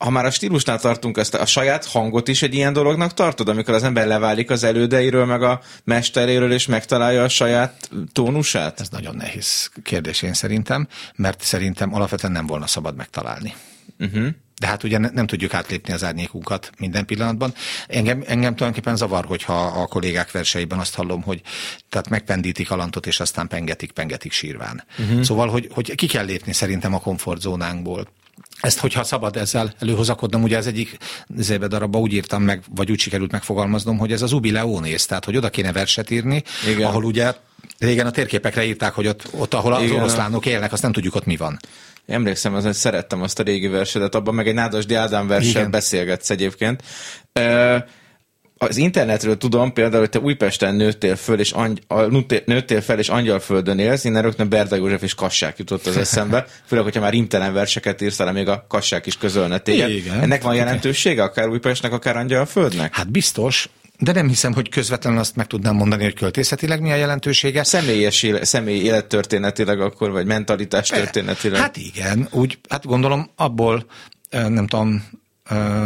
ha 0.01 0.09
már 0.09 0.25
a 0.25 0.31
stílusnál 0.31 0.79
tartunk, 0.79 1.17
ezt 1.17 1.33
a 1.33 1.45
saját 1.45 1.85
hangot 1.85 2.27
is 2.27 2.41
egy 2.41 2.53
ilyen 2.53 2.73
dolognak 2.73 3.13
tartod, 3.13 3.49
amikor 3.49 3.73
az 3.73 3.83
ember 3.83 4.07
leválik 4.07 4.49
az 4.49 4.63
elődeiről, 4.63 5.25
meg 5.25 5.43
a 5.43 5.61
mesteréről, 5.83 6.51
és 6.51 6.65
megtalálja 6.65 7.23
a 7.23 7.29
saját 7.29 7.89
tónusát? 8.11 8.79
Ez 8.79 8.89
nagyon 8.89 9.15
nehéz 9.15 9.71
kérdés 9.83 10.21
én 10.21 10.33
szerintem, 10.33 10.87
mert 11.15 11.41
szerintem 11.41 11.93
alapvetően 11.93 12.33
nem 12.33 12.45
volna 12.45 12.67
szabad 12.67 12.95
megtalálni. 12.95 13.53
Uh-huh. 13.99 14.27
De 14.59 14.67
hát 14.67 14.83
ugye 14.83 14.97
ne, 14.97 15.09
nem 15.09 15.27
tudjuk 15.27 15.53
átlépni 15.53 15.93
az 15.93 16.03
árnyékunkat 16.03 16.71
minden 16.77 17.05
pillanatban. 17.05 17.53
Engem, 17.87 18.23
engem 18.27 18.55
tulajdonképpen 18.55 18.95
zavar, 18.95 19.25
hogyha 19.25 19.63
a 19.63 19.85
kollégák 19.85 20.31
verseiben 20.31 20.79
azt 20.79 20.95
hallom, 20.95 21.21
hogy 21.21 21.41
tehát 21.89 22.09
megpendítik 22.09 22.71
a 22.71 22.75
lantot, 22.75 23.05
és 23.07 23.19
aztán 23.19 23.47
pengetik, 23.47 23.91
pengetik 23.91 24.31
sírván. 24.31 24.83
Uh-huh. 24.99 25.21
Szóval, 25.21 25.47
hogy, 25.47 25.67
hogy 25.71 25.95
ki 25.95 26.07
kell 26.07 26.25
lépni 26.25 26.53
szerintem 26.53 26.93
a 26.93 26.99
komfortzónánkból. 26.99 28.07
Ezt, 28.61 28.79
hogyha 28.79 29.03
szabad 29.03 29.37
ezzel 29.37 29.73
előhozakodnom, 29.79 30.43
ugye 30.43 30.57
ez 30.57 30.65
egyik 30.65 30.97
zébe 31.37 31.67
darabba 31.67 31.99
úgy 31.99 32.13
írtam 32.13 32.43
meg, 32.43 32.63
vagy 32.75 32.91
úgy 32.91 32.99
sikerült 32.99 33.31
megfogalmaznom, 33.31 33.97
hogy 33.97 34.11
ez 34.11 34.21
az 34.21 34.31
Ubi 34.31 34.51
Leonész, 34.51 35.05
tehát 35.05 35.25
hogy 35.25 35.37
oda 35.37 35.49
kéne 35.49 35.71
verset 35.71 36.09
írni, 36.09 36.43
Igen. 36.67 36.87
ahol 36.87 37.03
ugye 37.03 37.33
régen 37.79 38.05
a 38.05 38.11
térképekre 38.11 38.63
írták, 38.63 38.93
hogy 38.93 39.07
ott, 39.07 39.27
ott 39.31 39.53
ahol 39.53 39.73
az 39.73 39.83
Igen. 39.83 39.95
oroszlánok 39.95 40.45
élnek, 40.45 40.73
azt 40.73 40.81
nem 40.81 40.91
tudjuk 40.91 41.15
ott 41.15 41.25
mi 41.25 41.37
van. 41.37 41.59
Emlékszem, 42.07 42.53
az, 42.53 42.63
hogy 42.63 42.73
szerettem 42.73 43.21
azt 43.21 43.39
a 43.39 43.43
régi 43.43 43.67
versedet, 43.67 44.15
abban 44.15 44.33
meg 44.33 44.47
egy 44.47 44.53
Nádasdi 44.53 44.93
Ádám 44.93 45.27
verset 45.27 45.49
Igen. 45.49 45.71
beszélgetsz 45.71 46.29
egyébként. 46.29 46.83
Ö, 47.33 47.77
az 48.67 48.77
internetről 48.77 49.37
tudom 49.37 49.73
például, 49.73 49.99
hogy 49.99 50.09
te 50.09 50.19
Újpesten 50.19 50.75
nőttél 50.75 51.15
föl, 51.15 51.39
és 51.39 51.51
angy, 51.51 51.81
a, 51.87 52.01
nőttél- 52.45 52.83
fel, 52.83 52.99
és 52.99 53.09
Angyalföldön 53.09 53.79
élsz, 53.79 54.03
innen 54.03 54.21
rögtön 54.21 54.49
Berda 54.49 54.75
József 54.75 55.01
és 55.01 55.15
Kassák 55.15 55.57
jutott 55.57 55.85
az 55.85 55.97
eszembe, 55.97 56.45
főleg, 56.65 56.83
hogyha 56.83 56.99
már 57.01 57.13
imtelen 57.13 57.53
verseket 57.53 58.01
írsz, 58.01 58.15
talán 58.15 58.33
még 58.33 58.47
a 58.47 58.65
Kassák 58.69 59.05
is 59.05 59.17
közölne 59.17 59.57
téged. 59.57 59.89
Igen. 59.89 60.19
Ennek 60.19 60.41
van 60.41 60.55
jelentősége, 60.55 61.23
akár 61.23 61.47
Újpestnek, 61.47 61.91
akár 61.91 62.17
Angyalföldnek? 62.17 62.95
Hát 62.95 63.11
biztos, 63.11 63.69
de 63.99 64.11
nem 64.11 64.27
hiszem, 64.27 64.53
hogy 64.53 64.69
közvetlenül 64.69 65.19
azt 65.19 65.35
meg 65.35 65.47
tudnám 65.47 65.75
mondani, 65.75 66.03
hogy 66.03 66.13
költészetileg 66.13 66.81
mi 66.81 66.91
a 66.91 66.95
jelentősége. 66.95 67.63
Személyes 67.63 68.23
éle, 68.23 68.45
személy 68.45 68.79
élettörténetileg 68.79 69.81
akkor, 69.81 70.11
vagy 70.11 70.25
mentalitás 70.25 70.87
történetileg? 70.87 71.61
Hát 71.61 71.77
igen, 71.77 72.27
úgy, 72.31 72.59
hát 72.69 72.85
gondolom 72.85 73.29
abból, 73.35 73.85
ö, 74.29 74.49
nem 74.49 74.67
tudom, 74.67 75.03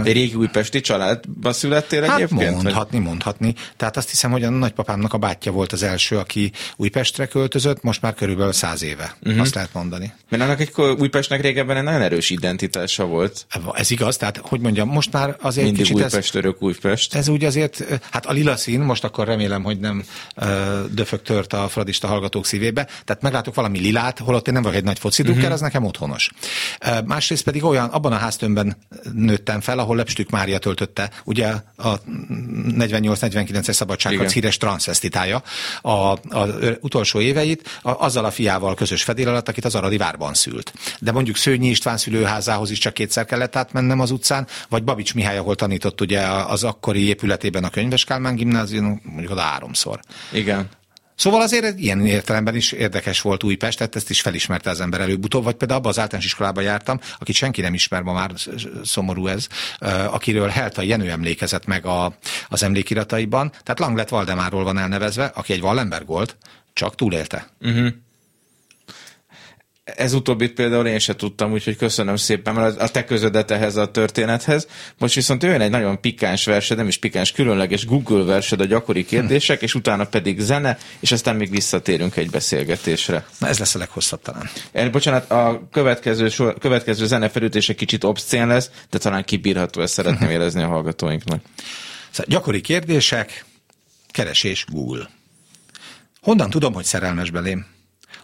Egy 0.04 0.14
régi 0.14 0.34
újpesti 0.34 0.82
családba 0.82 1.54
születtél 1.54 2.02
Hát 2.02 2.16
egyébként? 2.16 2.54
vagy? 2.54 2.64
mondhatni, 2.64 3.00
mondhatni. 3.00 3.54
Tehát 3.78 3.98
azt 3.98 4.10
hiszem, 4.10 4.32
hogy 4.32 4.44
a 4.44 4.50
nagypapámnak 4.50 5.14
a 5.14 5.18
bátyja 5.18 5.52
volt 5.52 5.72
az 5.72 5.84
első, 5.84 6.18
aki 6.18 6.52
Újpestre 6.76 7.26
költözött, 7.26 7.84
most 7.84 8.02
már 8.02 8.14
körülbelül 8.14 8.52
száz 8.52 8.84
éve. 8.84 9.16
Uh-huh. 9.24 9.42
Azt 9.42 9.56
lehet 9.56 9.74
mondani. 9.74 10.14
Mert 10.30 10.44
annak 10.44 10.60
egy 10.60 10.72
Újpestnek 10.98 11.42
régebben 11.42 11.78
egy 11.78 11.84
nagyon 11.84 12.02
erős 12.02 12.30
identitása 12.30 13.06
volt. 13.06 13.46
Ez 13.74 13.92
igaz, 13.92 14.18
tehát 14.18 14.38
hogy 14.38 14.60
mondjam, 14.60 14.90
most 14.90 15.12
már 15.12 15.36
azért 15.42 15.66
Mindig 15.66 15.84
kicsit 15.84 16.00
ez, 16.00 16.14
Újpest, 16.14 16.36
örök 16.36 16.62
Újpest. 16.62 17.16
ez 17.16 17.28
úgy 17.28 17.46
azért, 17.46 18.00
hát 18.12 18.26
a 18.26 18.32
lila 18.32 18.56
szín, 18.56 18.80
most 18.80 19.04
akkor 19.04 19.28
remélem, 19.28 19.64
hogy 19.64 19.80
nem 19.80 20.04
ö, 20.36 20.80
döfög 20.92 21.22
tört 21.22 21.54
a 21.54 21.68
fradista 21.68 22.08
hallgatók 22.08 22.46
szívébe, 22.46 22.88
tehát 23.06 23.22
meglátok 23.22 23.56
valami 23.56 23.80
lilát, 23.80 24.20
holott 24.20 24.48
én 24.48 24.54
nem 24.54 24.64
vagyok 24.64 24.78
egy 24.78 24.84
nagy 24.84 25.00
foci 25.00 25.22
uh-huh. 25.22 25.52
az 25.52 25.62
nekem 25.62 25.84
otthonos. 25.84 26.32
Másrészt 27.06 27.44
pedig 27.44 27.64
olyan, 27.64 27.90
abban 27.90 28.12
a 28.12 28.16
háztömbben 28.16 28.78
nőttem 29.14 29.55
fel, 29.62 29.80
ahol 29.80 29.96
Lepstük 29.96 30.30
Mária 30.30 30.58
töltötte, 30.58 31.10
ugye 31.24 31.48
a 31.78 32.00
48-49-es 32.68 33.72
szabadságharc 33.72 34.32
híres 34.32 34.58
transvestitája 34.58 35.44
a, 35.82 35.90
a 35.90 36.48
ö, 36.60 36.72
utolsó 36.82 37.20
éveit 37.20 37.80
a, 37.82 37.92
azzal 37.92 38.26
a 38.26 38.32
fiával 38.32 38.76
közös 38.76 39.04
fedél 39.04 39.28
alatt, 39.28 39.48
akit 39.50 39.66
az 39.66 39.76
Aradi 39.76 39.98
várban 39.98 40.34
szült. 40.34 40.74
De 41.00 41.12
mondjuk 41.12 41.36
Szőnyi 41.36 41.68
István 41.68 41.98
szülőházához 41.98 42.72
is 42.72 42.78
csak 42.78 42.94
kétszer 42.94 43.26
kellett 43.26 43.56
átmennem 43.56 44.00
az 44.00 44.12
utcán, 44.12 44.48
vagy 44.70 44.84
Babics 44.84 45.14
Mihály, 45.14 45.38
ahol 45.38 45.56
tanított 45.56 46.02
ugye 46.02 46.22
az 46.28 46.64
akkori 46.64 47.08
épületében 47.08 47.64
a 47.64 47.70
Könyves 47.70 48.04
Kálmán 48.04 48.36
gimnázium, 48.36 49.02
mondjuk 49.04 49.32
oda 49.32 49.42
háromszor. 49.42 50.00
Igen. 50.32 50.70
Szóval 51.16 51.42
azért 51.42 51.80
ilyen 51.80 52.06
értelemben 52.06 52.56
is 52.56 52.72
érdekes 52.72 53.22
volt 53.22 53.44
Újpest, 53.44 53.78
tehát 53.78 53.96
ezt 53.96 54.10
is 54.10 54.22
felismerte 54.22 54.70
az 54.70 54.82
ember 54.82 55.02
előbb-utóbb, 55.02 55.44
vagy 55.44 55.56
például 55.56 55.80
abban 55.80 55.92
az 55.92 56.00
általános 56.00 56.26
iskolába 56.26 56.62
jártam, 56.62 57.00
akit 57.20 57.36
senki 57.36 57.62
nem 57.62 57.74
ismer, 57.74 58.02
ma 58.02 58.14
már 58.14 58.32
szomorú 58.84 59.28
ez, 59.28 59.48
akiről 60.10 60.48
Helta 60.48 60.82
Jenő 60.82 61.10
emlékezett 61.10 61.66
meg 61.66 61.86
a, 61.86 62.18
az 62.50 62.64
emlékirataiban, 62.64 63.50
tehát 63.50 63.80
Langlet 63.80 64.10
Valdemáról 64.10 64.64
van 64.64 64.78
elnevezve, 64.78 65.26
aki 65.26 65.54
egy 65.54 65.62
Wallenberg 65.62 66.08
volt, 66.08 66.38
csak 66.74 66.96
túlélte. 66.96 67.48
Ez 69.86 70.14
utóbbit 70.14 70.54
például 70.54 70.88
én 70.88 71.00
se 71.00 71.16
tudtam, 71.16 71.52
úgyhogy 71.52 71.76
köszönöm 71.76 72.16
szépen, 72.16 72.54
mert 72.54 72.82
a 72.82 72.88
te 72.88 73.04
közödet 73.06 73.52
ehhez 73.52 73.76
a 73.76 73.92
történethez. 73.92 74.68
Most 74.98 75.16
viszont 75.16 75.44
jön 75.44 75.62
egy 75.62 75.70
nagyon 75.70 76.02
pikáns 76.02 76.46
versed, 76.46 76.78
nem 76.78 76.88
is 76.88 76.98
pikáns, 76.98 77.32
különleges 77.32 77.86
Google 77.86 78.24
versed 78.24 78.60
a 78.62 78.66
gyakori 78.66 79.06
kérdések, 79.06 79.62
és 79.62 79.76
utána 79.76 80.06
pedig 80.06 80.40
zene, 80.40 80.78
és 81.00 81.12
aztán 81.12 81.36
még 81.36 81.50
visszatérünk 81.50 82.16
egy 82.16 82.30
beszélgetésre. 82.30 83.26
Na 83.40 83.48
ez 83.48 83.60
lesz 83.60 83.76
a 83.76 83.78
leghosszabb 83.78 84.22
talán. 84.22 84.50
Eh, 84.72 84.90
Bocsánat, 84.90 85.32
a 85.32 85.68
következő, 85.72 86.30
sor, 86.30 86.58
következő 86.58 87.06
zenefelütés 87.06 87.70
egy 87.70 87.76
kicsit 87.76 88.04
obszcén 88.04 88.48
lesz, 88.48 88.70
de 88.90 88.98
talán 88.98 89.24
kibírható, 89.24 89.82
ezt 89.82 89.94
szeretném 89.94 90.30
érezni 90.30 90.62
a 90.62 90.68
hallgatóinknak. 90.68 91.42
Szóval 92.12 92.26
gyakori 92.28 92.62
kérdések, 92.62 93.46
keresés 94.12 94.66
Google. 94.72 95.10
Honnan 96.22 96.50
tudom, 96.50 96.74
hogy 96.74 96.86
szerelmes 96.86 97.30
belém? 97.32 97.75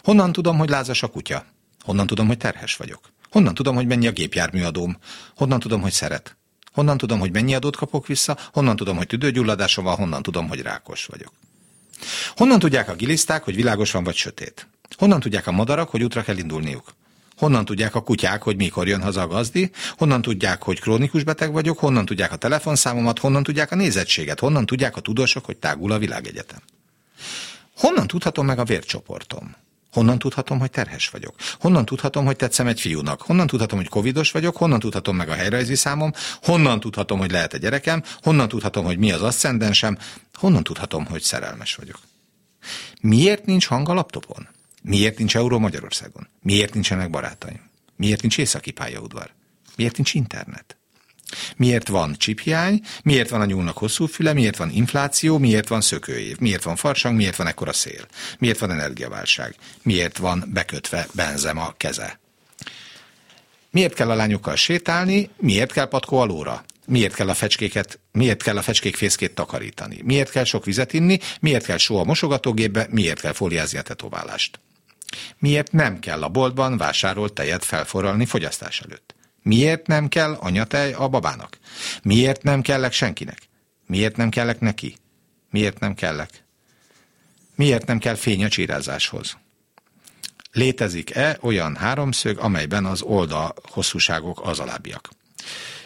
Honnan 0.02 0.32
tudom, 0.32 0.58
hogy 0.58 0.68
lázas 0.68 1.02
a 1.02 1.06
kutya? 1.06 1.44
Honnan 1.84 2.06
tudom, 2.06 2.26
hogy 2.26 2.36
terhes 2.36 2.76
vagyok? 2.76 3.00
Honnan 3.30 3.54
tudom, 3.54 3.74
hogy 3.74 3.86
mennyi 3.86 4.06
a 4.06 4.10
gépjárműadóm? 4.10 4.96
Honnan 5.36 5.60
tudom, 5.60 5.80
hogy 5.80 5.92
szeret? 5.92 6.36
Honnan 6.72 6.98
tudom, 6.98 7.18
hogy 7.18 7.32
mennyi 7.32 7.54
adót 7.54 7.76
kapok 7.76 8.06
vissza? 8.06 8.36
Honnan 8.52 8.76
tudom, 8.76 8.96
hogy 8.96 9.06
tüdőgyulladásom 9.06 9.84
van? 9.84 9.96
Honnan 9.96 10.22
tudom, 10.22 10.48
hogy 10.48 10.60
rákos 10.60 11.06
vagyok? 11.06 11.32
Honnan 12.36 12.58
tudják 12.58 12.88
a 12.88 12.94
giliszták, 12.94 13.44
hogy 13.44 13.54
világos 13.54 13.90
van 13.90 14.04
vagy 14.04 14.14
sötét? 14.14 14.68
Honnan 14.96 15.20
tudják 15.20 15.46
a 15.46 15.52
madarak, 15.52 15.88
hogy 15.88 16.02
útra 16.02 16.22
kell 16.22 16.36
indulniuk? 16.36 16.94
Honnan 17.36 17.64
tudják 17.64 17.94
a 17.94 18.02
kutyák, 18.02 18.42
hogy 18.42 18.56
mikor 18.56 18.88
jön 18.88 19.02
haza 19.02 19.20
a 19.20 19.26
gazdi? 19.26 19.70
Honnan 19.96 20.22
tudják, 20.22 20.62
hogy 20.62 20.80
krónikus 20.80 21.24
beteg 21.24 21.52
vagyok? 21.52 21.78
Honnan 21.78 22.04
tudják 22.04 22.32
a 22.32 22.36
telefonszámomat? 22.36 23.18
Honnan 23.18 23.42
tudják 23.42 23.72
a 23.72 23.74
nézettséget? 23.74 24.40
Honnan 24.40 24.66
tudják 24.66 24.96
a 24.96 25.00
tudósok, 25.00 25.44
hogy 25.44 25.56
tágul 25.56 25.92
a 25.92 25.98
világegyetem? 25.98 26.58
Honnan 27.76 28.06
tudhatom 28.06 28.46
meg 28.46 28.58
a 28.58 28.64
vércsoportom? 28.64 29.54
Honnan 29.92 30.18
tudhatom, 30.18 30.58
hogy 30.58 30.70
terhes 30.70 31.08
vagyok? 31.08 31.34
Honnan 31.60 31.84
tudhatom, 31.84 32.24
hogy 32.24 32.36
tetszem 32.36 32.66
egy 32.66 32.80
fiúnak? 32.80 33.22
Honnan 33.22 33.46
tudhatom, 33.46 33.78
hogy 33.78 33.88
covidos 33.88 34.30
vagyok? 34.30 34.56
Honnan 34.56 34.78
tudhatom 34.78 35.16
meg 35.16 35.28
a 35.28 35.34
helyrajzi 35.34 35.74
számom? 35.74 36.12
Honnan 36.42 36.80
tudhatom, 36.80 37.18
hogy 37.18 37.30
lehet 37.30 37.54
egy 37.54 37.60
gyerekem? 37.60 38.02
Honnan 38.22 38.48
tudhatom, 38.48 38.84
hogy 38.84 38.98
mi 38.98 39.12
az 39.12 39.22
aszcendensem? 39.22 39.98
Honnan 40.34 40.62
tudhatom, 40.62 41.06
hogy 41.06 41.22
szerelmes 41.22 41.74
vagyok? 41.74 41.98
Miért 43.00 43.44
nincs 43.44 43.66
hang 43.66 43.88
a 43.88 43.94
laptopon? 43.94 44.48
Miért 44.82 45.18
nincs 45.18 45.36
euró 45.36 45.58
Magyarországon? 45.58 46.28
Miért 46.40 46.74
nincsenek 46.74 47.10
barátaim? 47.10 47.70
Miért 47.96 48.20
nincs 48.20 48.38
északi 48.38 48.70
pályaudvar? 48.70 49.30
Miért 49.76 49.96
nincs 49.96 50.14
internet? 50.14 50.76
Miért 51.56 51.88
van 51.88 52.14
csiphiány, 52.16 52.80
miért 53.02 53.28
van 53.28 53.40
a 53.40 53.44
nyúlnak 53.44 53.78
hosszú 53.78 54.06
füle, 54.06 54.32
miért 54.32 54.56
van 54.56 54.70
infláció, 54.70 55.38
miért 55.38 55.68
van 55.68 55.80
szökőév, 55.80 56.38
miért 56.38 56.62
van 56.62 56.76
farsang, 56.76 57.16
miért 57.16 57.36
van 57.36 57.46
ekkora 57.46 57.72
szél, 57.72 58.06
miért 58.38 58.58
van 58.58 58.70
energiaválság, 58.70 59.54
miért 59.82 60.18
van 60.18 60.44
bekötve 60.52 61.06
benzem 61.14 61.58
a 61.58 61.74
keze. 61.76 62.20
Miért 63.70 63.94
kell 63.94 64.10
a 64.10 64.14
lányokkal 64.14 64.56
sétálni, 64.56 65.30
miért 65.36 65.72
kell 65.72 65.88
patkó 65.88 66.18
alóra, 66.18 66.64
miért 66.86 67.14
kell 67.14 67.28
a 67.28 67.34
fecskéket, 67.34 67.98
miért 68.12 68.42
kell 68.42 68.56
a 68.56 68.62
fecskék 68.62 68.96
fészkét 68.96 69.34
takarítani, 69.34 70.00
miért 70.04 70.30
kell 70.30 70.44
sok 70.44 70.64
vizet 70.64 70.92
inni, 70.92 71.18
miért 71.40 71.64
kell 71.64 71.76
só 71.76 71.98
a 71.98 72.04
mosogatógépbe, 72.04 72.86
miért 72.90 73.20
kell 73.20 73.32
fóliázni 73.32 73.78
a 73.78 73.82
tetoválást. 73.82 74.60
Miért 75.38 75.72
nem 75.72 75.98
kell 75.98 76.22
a 76.22 76.28
boltban 76.28 76.76
vásárolt 76.76 77.32
tejet 77.32 77.64
felforralni 77.64 78.26
fogyasztás 78.26 78.80
előtt? 78.80 79.14
Miért 79.42 79.86
nem 79.86 80.08
kell 80.08 80.32
anyatej 80.32 80.92
a 80.92 81.08
babának? 81.08 81.58
Miért 82.02 82.42
nem 82.42 82.60
kellek 82.60 82.92
senkinek? 82.92 83.38
Miért 83.86 84.16
nem 84.16 84.28
kellek 84.28 84.60
neki? 84.60 84.96
Miért 85.50 85.78
nem 85.78 85.94
kellek? 85.94 86.44
Miért 87.54 87.86
nem 87.86 87.98
kell 87.98 88.14
fény 88.14 88.44
a 88.44 88.48
csírázáshoz? 88.48 89.36
Létezik-e 90.52 91.38
olyan 91.40 91.76
háromszög, 91.76 92.38
amelyben 92.38 92.84
az 92.84 93.02
oldal 93.02 93.54
hosszúságok 93.62 94.40
az 94.46 94.58
alábbiak? 94.58 95.08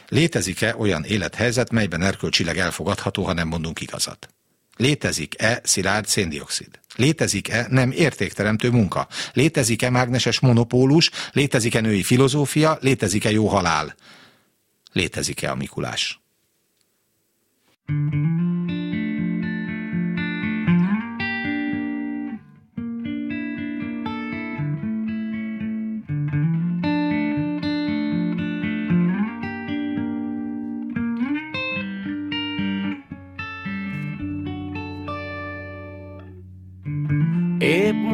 Létezik-e 0.08 0.76
olyan 0.76 1.04
élethelyzet, 1.04 1.70
melyben 1.70 2.02
erkölcsileg 2.02 2.58
elfogadható, 2.58 3.24
ha 3.24 3.32
nem 3.32 3.48
mondunk 3.48 3.80
igazat? 3.80 4.35
Létezik-e 4.76 5.60
szilárd 5.62 6.06
széndiokszid? 6.06 6.80
Létezik-e 6.96 7.66
nem 7.70 7.90
értékteremtő 7.90 8.70
munka? 8.70 9.08
Létezik-e 9.32 9.90
mágneses 9.90 10.40
monopólus? 10.40 11.10
Létezik-e 11.32 11.80
női 11.80 12.02
filozófia? 12.02 12.78
Létezik-e 12.80 13.30
jó 13.30 13.46
halál? 13.46 13.94
Létezik-e 14.92 15.50
a 15.50 15.54
Mikulás? 15.54 16.20
thank 17.88 18.70
you 18.70 18.85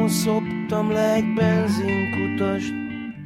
szoptam 0.07 0.91
le 0.91 1.13
egy 1.13 1.33
benzinkutast, 1.33 2.73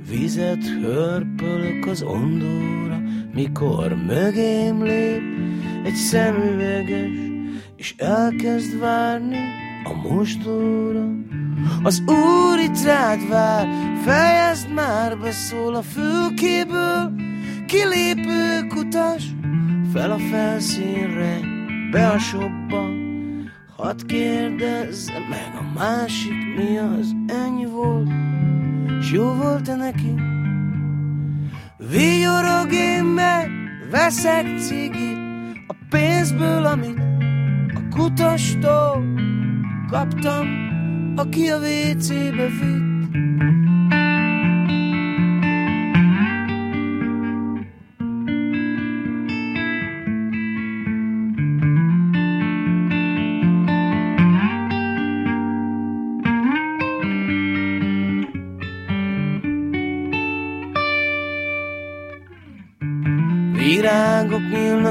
vizet 0.10 0.66
hörpölök 0.82 1.86
az 1.86 2.02
ondóra, 2.02 3.02
mikor 3.34 3.96
mögém 4.06 4.84
lép 4.84 5.22
egy 5.84 5.96
szemüveges, 5.96 7.10
és 7.76 7.96
elkezd 7.98 8.80
várni 8.80 9.40
a 9.84 10.10
mostóra. 10.10 11.08
Az 11.84 12.04
úr 12.06 12.60
itt 12.60 12.84
rád 12.84 13.30
vár, 13.30 13.68
fejezd 14.04 14.74
már, 14.74 15.18
beszól 15.18 15.76
a 15.76 15.82
fülkéből, 15.82 17.12
kilépő 17.66 18.68
kutas, 18.68 19.24
fel 19.94 20.12
a 20.12 20.18
felszínre, 20.18 21.40
be 21.92 22.08
a 22.08 22.20
sobba, 22.20 22.87
Hadd 23.78 24.06
kérdezze 24.06 25.20
meg 25.30 25.56
a 25.60 25.80
másik 25.80 26.56
mi 26.56 26.78
az, 26.78 27.16
ennyi 27.28 27.66
volt, 27.66 28.10
s 29.02 29.12
jó 29.12 29.34
volt-e 29.34 29.76
neki? 29.76 30.14
Vigyorog 31.78 32.72
én 32.72 33.04
meg, 33.04 33.50
veszek 33.92 34.60
cigit, 34.60 35.18
a 35.68 35.76
pénzből, 35.90 36.66
amit 36.66 37.00
a 37.76 37.96
kutastól 37.96 39.04
kaptam, 39.90 40.48
aki 41.16 41.48
a 41.48 41.58
WC-be 41.58 42.48
vitt. 42.48 42.87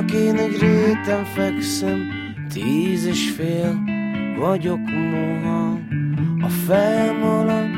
Nyílnak, 0.07 0.13
én 0.13 0.37
egy 0.37 0.59
réten 0.61 1.25
fekszem, 1.25 2.09
tíz 2.53 3.05
és 3.05 3.31
fél 3.31 3.79
vagyok 4.39 4.79
moha. 4.79 5.79
A 6.41 6.49
fejem 6.49 7.23
alatt, 7.23 7.75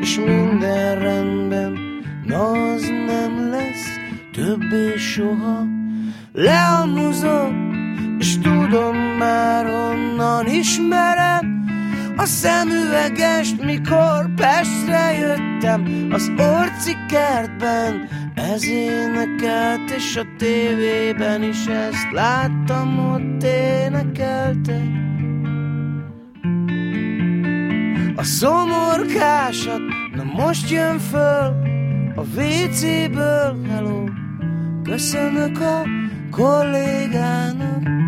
és 0.00 0.16
minden 0.16 0.98
rendben, 0.98 1.78
na 2.24 2.72
az 2.72 2.88
nem 3.06 3.50
lesz 3.50 3.98
többé 4.32 4.96
soha. 4.96 5.66
Lealmuzok, 6.32 7.52
és 8.18 8.38
tudom 8.38 8.96
már 8.96 9.66
honnan 9.66 10.46
ismerem, 10.46 11.64
a 12.16 12.24
szemüvegest, 12.24 13.64
mikor 13.64 14.34
Pestre 14.36 15.12
jöttem, 15.18 16.08
az 16.12 16.30
orci 16.38 16.96
kertben, 17.08 18.08
ez 18.40 18.68
énekelt, 18.68 19.90
és 19.90 20.16
a 20.16 20.22
tévében 20.38 21.42
is 21.42 21.66
ezt 21.66 22.12
láttam, 22.12 23.12
ott 23.12 23.42
énekelte. 23.42 24.82
A 28.16 28.22
szomorkásat, 28.22 29.80
na 30.14 30.24
most 30.24 30.70
jön 30.70 30.98
föl 30.98 31.54
a 32.14 32.20
WC-ből, 32.20 33.66
hello, 33.68 34.04
köszönök 34.82 35.60
a 35.60 35.82
kollégának. 36.30 37.99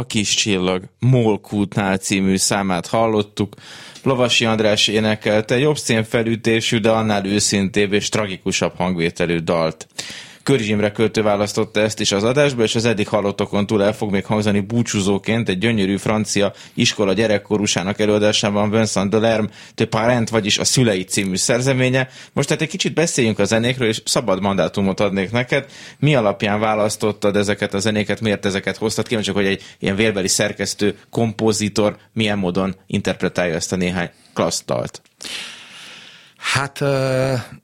A 0.00 0.06
kis 0.06 0.34
csillag 0.34 0.82
Molkultnál 0.98 1.96
című 1.96 2.36
számát 2.36 2.86
hallottuk. 2.86 3.54
Lovasi 4.02 4.44
András 4.44 4.88
énekelte 4.88 5.58
jobb 5.58 5.78
szénfelütésű, 5.78 6.78
de 6.78 6.90
annál 6.90 7.26
őszintébb 7.26 7.92
és 7.92 8.08
tragikusabb 8.08 8.76
hangvételű 8.76 9.38
dalt. 9.38 9.86
Körizsimre 10.42 10.92
költő 10.92 11.22
választotta 11.22 11.80
ezt 11.80 12.00
is 12.00 12.12
az 12.12 12.24
adásba, 12.24 12.62
és 12.62 12.74
az 12.74 12.84
eddig 12.84 13.08
hallottokon 13.08 13.66
túl 13.66 13.82
el 13.82 13.94
fog 13.94 14.10
még 14.10 14.24
hangzani 14.24 14.60
búcsúzóként 14.60 15.48
egy 15.48 15.58
gyönyörű 15.58 15.96
francia 15.96 16.52
iskola 16.74 17.12
gyerekkorúsának 17.12 18.00
előadásában 18.00 18.70
Vincent 18.70 19.10
Delerme 19.10 19.48
de 19.74 19.84
Parent, 19.84 20.28
vagyis 20.28 20.58
a 20.58 20.64
Szülei 20.64 21.04
című 21.04 21.36
szerzeménye. 21.36 22.08
Most 22.32 22.48
tehát 22.48 22.62
egy 22.62 22.68
kicsit 22.68 22.94
beszéljünk 22.94 23.38
a 23.38 23.44
zenékről, 23.44 23.88
és 23.88 24.02
szabad 24.04 24.40
mandátumot 24.40 25.00
adnék 25.00 25.30
neked. 25.30 25.66
Mi 25.98 26.14
alapján 26.14 26.60
választottad 26.60 27.36
ezeket 27.36 27.74
a 27.74 27.78
zenéket, 27.78 28.20
miért 28.20 28.46
ezeket 28.46 28.76
hoztad? 28.76 29.06
Kíváncsi, 29.06 29.30
hogy 29.30 29.46
egy 29.46 29.62
ilyen 29.78 29.96
vérbeli 29.96 30.28
szerkesztő, 30.28 30.98
kompozitor 31.10 31.96
milyen 32.12 32.38
módon 32.38 32.74
interpretálja 32.86 33.54
ezt 33.54 33.72
a 33.72 33.76
néhány 33.76 34.10
klassz 34.34 34.62
dalt. 34.66 35.02
Hát 36.36 36.82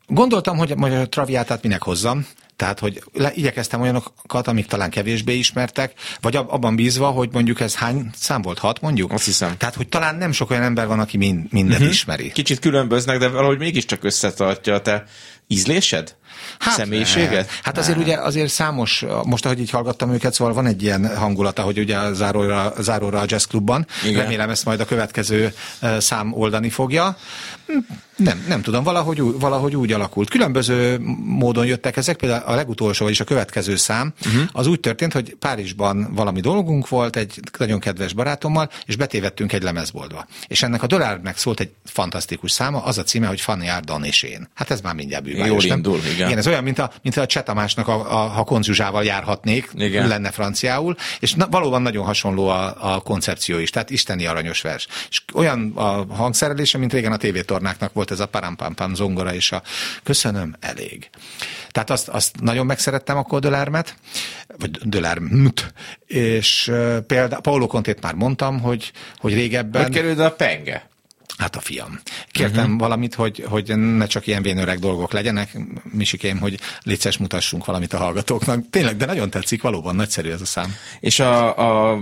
gondoltam, 0.06 0.56
hogy 0.56 0.72
a 0.72 1.08
traviátát 1.08 1.62
minek 1.62 1.82
hozzam, 1.82 2.26
tehát, 2.56 2.78
hogy 2.78 3.02
le, 3.12 3.32
igyekeztem 3.34 3.80
olyanokat, 3.80 4.46
amik 4.46 4.66
talán 4.66 4.90
kevésbé 4.90 5.34
ismertek, 5.34 5.92
vagy 6.20 6.36
abban 6.36 6.76
bízva, 6.76 7.10
hogy 7.10 7.28
mondjuk 7.32 7.60
ez 7.60 7.74
hány 7.74 8.10
szám 8.14 8.42
volt? 8.42 8.58
Hat 8.58 8.80
mondjuk? 8.80 9.12
Azt 9.12 9.24
hiszem. 9.24 9.56
Tehát, 9.56 9.74
hogy 9.74 9.88
talán 9.88 10.14
nem 10.16 10.32
sok 10.32 10.50
olyan 10.50 10.62
ember 10.62 10.86
van, 10.86 11.00
aki 11.00 11.16
mind, 11.16 11.52
mindent 11.52 11.78
uh-huh. 11.78 11.94
ismeri. 11.94 12.32
Kicsit 12.32 12.58
különböznek, 12.58 13.18
de 13.18 13.28
valahogy 13.28 13.58
mégiscsak 13.58 14.04
összetartja 14.04 14.74
a 14.74 14.80
te 14.80 15.04
ízlésed? 15.46 16.16
Hát, 16.58 16.74
személyiséget? 16.74 17.50
Hát 17.62 17.78
azért 17.78 17.98
ugye 17.98 18.16
azért 18.16 18.50
számos, 18.50 19.04
most 19.24 19.44
ahogy 19.44 19.60
így 19.60 19.70
hallgattam 19.70 20.12
őket, 20.12 20.34
szóval 20.34 20.54
van 20.54 20.66
egy 20.66 20.82
ilyen 20.82 21.16
hangulata, 21.16 21.62
hogy 21.62 21.78
ugye 21.78 21.96
a 21.96 22.12
záróra, 22.12 22.72
záróra 22.78 23.20
a 23.20 23.24
jazz 23.26 23.44
klubban. 23.44 23.86
Igen. 24.04 24.22
Remélem 24.22 24.50
ezt 24.50 24.64
majd 24.64 24.80
a 24.80 24.84
következő 24.84 25.54
szám 25.98 26.32
oldani 26.32 26.70
fogja. 26.70 27.16
Nem, 28.16 28.44
nem 28.48 28.62
tudom, 28.62 28.84
valahogy, 28.84 29.20
valahogy 29.20 29.76
úgy 29.76 29.92
alakult. 29.92 30.30
Különböző 30.30 30.98
módon 31.24 31.66
jöttek 31.66 31.96
ezek, 31.96 32.16
például 32.16 32.42
a 32.46 32.54
legutolsó, 32.54 33.04
vagyis 33.04 33.20
a 33.20 33.24
következő 33.24 33.76
szám, 33.76 34.12
uh-huh. 34.26 34.42
az 34.52 34.66
úgy 34.66 34.80
történt, 34.80 35.12
hogy 35.12 35.36
Párizsban 35.38 36.14
valami 36.14 36.40
dolgunk 36.40 36.88
volt 36.88 37.16
egy 37.16 37.40
nagyon 37.58 37.80
kedves 37.80 38.12
barátommal, 38.12 38.70
és 38.86 38.96
betévettünk 38.96 39.52
egy 39.52 39.62
lemezboltba. 39.62 40.26
És 40.46 40.62
ennek 40.62 40.82
a 40.82 40.86
Dolárnek 40.86 41.36
szólt 41.36 41.60
egy 41.60 41.70
fantasztikus 41.84 42.50
száma, 42.50 42.82
az 42.82 42.98
a 42.98 43.02
címe, 43.02 43.26
hogy 43.26 43.40
Fanny 43.40 43.68
Ardon 43.68 44.04
és 44.04 44.22
én. 44.22 44.48
Hát 44.54 44.70
ez 44.70 44.80
már 44.80 44.94
mindjárt 44.94 45.24
bűvályos, 45.24 45.64
Jól 45.64 45.76
indul, 45.76 45.98
igen. 45.98 46.26
igen. 46.26 46.35
Ez 46.36 46.46
olyan, 46.46 46.62
mint 46.62 46.78
a, 46.78 46.90
mint 47.02 47.16
a 47.16 47.26
Csetamásnak, 47.26 47.88
a, 47.88 47.94
a, 47.94 48.28
ha 48.28 48.44
konzsuzsával 48.44 49.04
járhatnék, 49.04 49.70
igen. 49.74 50.08
lenne 50.08 50.30
franciául, 50.30 50.96
és 51.20 51.34
na, 51.34 51.46
valóban 51.50 51.82
nagyon 51.82 52.04
hasonló 52.04 52.48
a, 52.48 52.94
a 52.94 53.00
koncepció 53.00 53.58
is, 53.58 53.70
tehát 53.70 53.90
isteni 53.90 54.26
aranyos 54.26 54.60
vers. 54.60 54.86
És 55.08 55.22
olyan 55.34 55.72
a 55.74 56.14
hangszerelése, 56.14 56.78
mint 56.78 56.92
régen 56.92 57.12
a 57.12 57.16
tévétornáknak 57.16 57.92
volt 57.92 58.10
ez 58.10 58.20
a 58.20 58.26
parampampam 58.26 58.94
zongora, 58.94 59.34
és 59.34 59.52
a 59.52 59.62
köszönöm, 60.02 60.56
elég. 60.60 61.10
Tehát 61.70 61.90
azt, 61.90 62.08
azt 62.08 62.40
nagyon 62.40 62.66
megszerettem 62.66 63.16
a 63.28 63.40
Dölármet, 63.40 63.96
vagy 64.58 64.70
Dölármt, 64.70 65.72
és 66.06 66.72
például 67.06 67.40
Paulo 67.40 67.66
Contét 67.66 68.02
már 68.02 68.14
mondtam, 68.14 68.60
hogy, 68.60 68.92
hogy 69.18 69.34
régebben... 69.34 69.82
Hogy 69.82 69.92
került 69.92 70.18
a 70.18 70.30
penge? 70.30 70.88
Hát 71.36 71.56
a 71.56 71.60
fiam. 71.60 72.00
Kértem 72.30 72.64
uh-huh. 72.64 72.78
valamit, 72.78 73.14
hogy, 73.14 73.44
hogy 73.48 73.76
ne 73.76 74.06
csak 74.06 74.26
ilyen 74.26 74.42
vénöreg 74.42 74.78
dolgok 74.78 75.12
legyenek, 75.12 75.58
Misikém, 75.92 76.38
hogy 76.38 76.58
létszes 76.82 77.16
mutassunk 77.16 77.64
valamit 77.64 77.92
a 77.92 77.96
hallgatóknak. 77.96 78.70
Tényleg, 78.70 78.96
de 78.96 79.06
nagyon 79.06 79.30
tetszik, 79.30 79.62
valóban 79.62 79.96
nagyszerű 79.96 80.30
ez 80.30 80.40
a 80.40 80.44
szám. 80.44 80.74
És 81.00 81.20
a, 81.20 81.92
a 81.92 81.98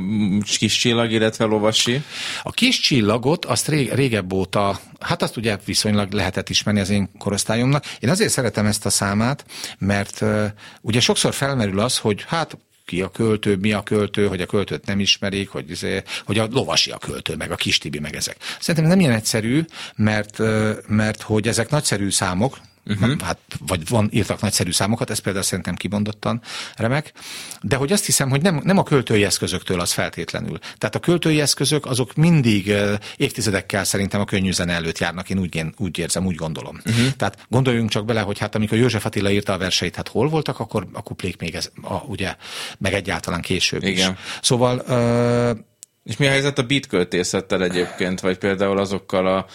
kis 0.59 0.77
csillag, 0.77 1.11
illetve 1.11 1.45
lovasi? 1.45 2.03
A 2.43 2.51
kis 2.51 2.81
csillagot 2.81 3.45
azt 3.45 3.69
ré, 3.69 3.91
régebb 3.93 4.33
óta, 4.33 4.81
hát 5.01 5.23
azt 5.23 5.37
ugye 5.37 5.59
viszonylag 5.65 6.13
lehetett 6.13 6.49
ismerni 6.49 6.81
az 6.81 6.91
én 6.91 7.11
korosztályomnak. 7.19 7.85
Én 8.01 8.11
azért 8.11 8.31
szeretem 8.31 8.67
ezt 8.67 8.87
a 8.87 8.91
számát, 8.91 9.45
mert 9.79 10.21
uh, 10.21 10.45
ugye 10.81 11.01
sokszor 11.01 11.35
felmerül 11.35 11.81
az, 11.81 11.99
hogy 11.99 12.25
hát 12.27 12.59
ki 12.87 13.03
a 13.03 13.09
költő, 13.09 13.57
mi 13.57 13.73
a 13.73 13.83
költő, 13.83 14.27
hogy 14.27 14.41
a 14.41 14.47
költőt 14.47 14.87
nem 14.87 15.01
ismerik, 15.01 15.49
hogy, 15.49 15.71
izé, 15.71 16.03
hogy 16.25 16.39
a 16.39 16.49
lovasi 16.51 16.91
a 16.91 16.99
költő, 16.99 17.37
meg 17.37 17.51
a 17.51 17.57
kis 17.57 17.79
Tibi, 17.79 17.99
meg 17.99 18.15
ezek. 18.15 18.37
Szerintem 18.61 18.91
nem 18.91 19.01
ilyen 19.01 19.13
egyszerű, 19.13 19.65
mert, 19.97 20.39
mert 20.87 21.23
hogy 21.23 21.49
ezek 21.49 21.71
nagyszerű 21.71 22.11
számok, 22.11 22.59
Uh-huh. 22.87 23.21
Hát, 23.21 23.39
vagy 23.67 23.89
van, 23.89 24.09
írtak 24.13 24.41
nagyszerű 24.41 24.71
számokat, 24.71 25.11
ez 25.11 25.19
például 25.19 25.45
szerintem 25.45 25.75
kibondottan 25.75 26.43
remek, 26.77 27.13
de 27.61 27.77
hogy 27.77 27.93
azt 27.93 28.05
hiszem, 28.05 28.31
hogy 28.31 28.43
nem, 28.43 28.61
nem 28.65 28.79
a 28.79 28.83
költői 28.83 29.25
eszközöktől 29.25 29.81
az 29.81 29.93
feltétlenül. 29.93 30.59
Tehát 30.79 30.95
a 30.95 30.99
költői 30.99 31.41
eszközök 31.41 31.87
azok 31.87 32.15
mindig 32.15 32.73
évtizedekkel 33.17 33.85
szerintem 33.85 34.21
a 34.21 34.25
könnyű 34.25 34.53
zene 34.53 34.73
előtt 34.73 34.99
járnak, 34.99 35.31
én 35.31 35.39
úgy, 35.39 35.55
én 35.55 35.75
úgy 35.77 35.99
érzem, 35.99 36.27
úgy 36.27 36.35
gondolom. 36.35 36.81
Uh-huh. 36.87 37.13
Tehát 37.17 37.47
gondoljunk 37.49 37.91
csak 37.91 38.05
bele, 38.05 38.21
hogy 38.21 38.39
hát 38.39 38.55
amikor 38.55 38.79
József 38.79 39.05
Attila 39.05 39.31
írta 39.31 39.53
a 39.53 39.59
verseit, 39.59 39.97
hát 39.97 40.09
hol 40.09 40.29
voltak, 40.29 40.59
akkor 40.59 40.87
a 40.93 41.03
kuplék 41.03 41.41
még 41.41 41.55
ez, 41.55 41.71
a, 41.83 41.95
ugye, 41.95 42.37
meg 42.79 42.95
egyáltalán 42.95 43.41
később 43.41 43.83
Igen. 43.83 44.13
is. 44.13 44.19
Szóval 44.43 44.83
uh, 44.89 45.59
és 46.05 46.17
mi 46.17 46.27
a 46.27 46.31
helyzet 46.31 46.59
a 46.59 46.63
beat 46.63 46.87
költészettel 46.87 47.63
egyébként, 47.63 48.21
vagy 48.21 48.39
például 48.39 48.79
azokkal 48.79 49.27
a 49.27 49.47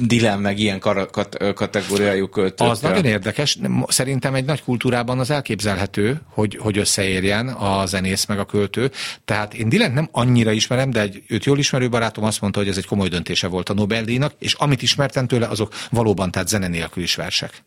dilem 0.00 0.40
meg 0.40 0.58
ilyen 0.58 0.80
kat- 0.80 1.54
kategóriájú 1.54 2.28
költőkkel? 2.28 2.70
Az 2.70 2.80
nagyon 2.80 3.04
érdekes. 3.04 3.58
Szerintem 3.86 4.34
egy 4.34 4.44
nagy 4.44 4.62
kultúrában 4.62 5.18
az 5.18 5.30
elképzelhető, 5.30 6.20
hogy, 6.28 6.58
hogy 6.60 6.78
összeérjen 6.78 7.48
a 7.48 7.86
zenész 7.86 8.24
meg 8.24 8.38
a 8.38 8.44
költő. 8.44 8.90
Tehát 9.24 9.54
én 9.54 9.68
Dilent 9.68 9.94
nem 9.94 10.08
annyira 10.12 10.52
ismerem, 10.52 10.90
de 10.90 11.00
egy 11.00 11.22
őt 11.28 11.44
jól 11.44 11.58
ismerő 11.58 11.88
barátom 11.88 12.24
azt 12.24 12.40
mondta, 12.40 12.58
hogy 12.58 12.68
ez 12.68 12.76
egy 12.76 12.86
komoly 12.86 13.08
döntése 13.08 13.46
volt 13.46 13.68
a 13.68 13.74
Nobel-díjnak, 13.74 14.34
és 14.38 14.52
amit 14.52 14.82
ismertem 14.82 15.26
tőle, 15.26 15.46
azok 15.46 15.72
valóban 15.90 16.30
tehát 16.30 16.48
zene 16.48 16.68
nélkül 16.68 17.02
is 17.02 17.14
versek. 17.14 17.64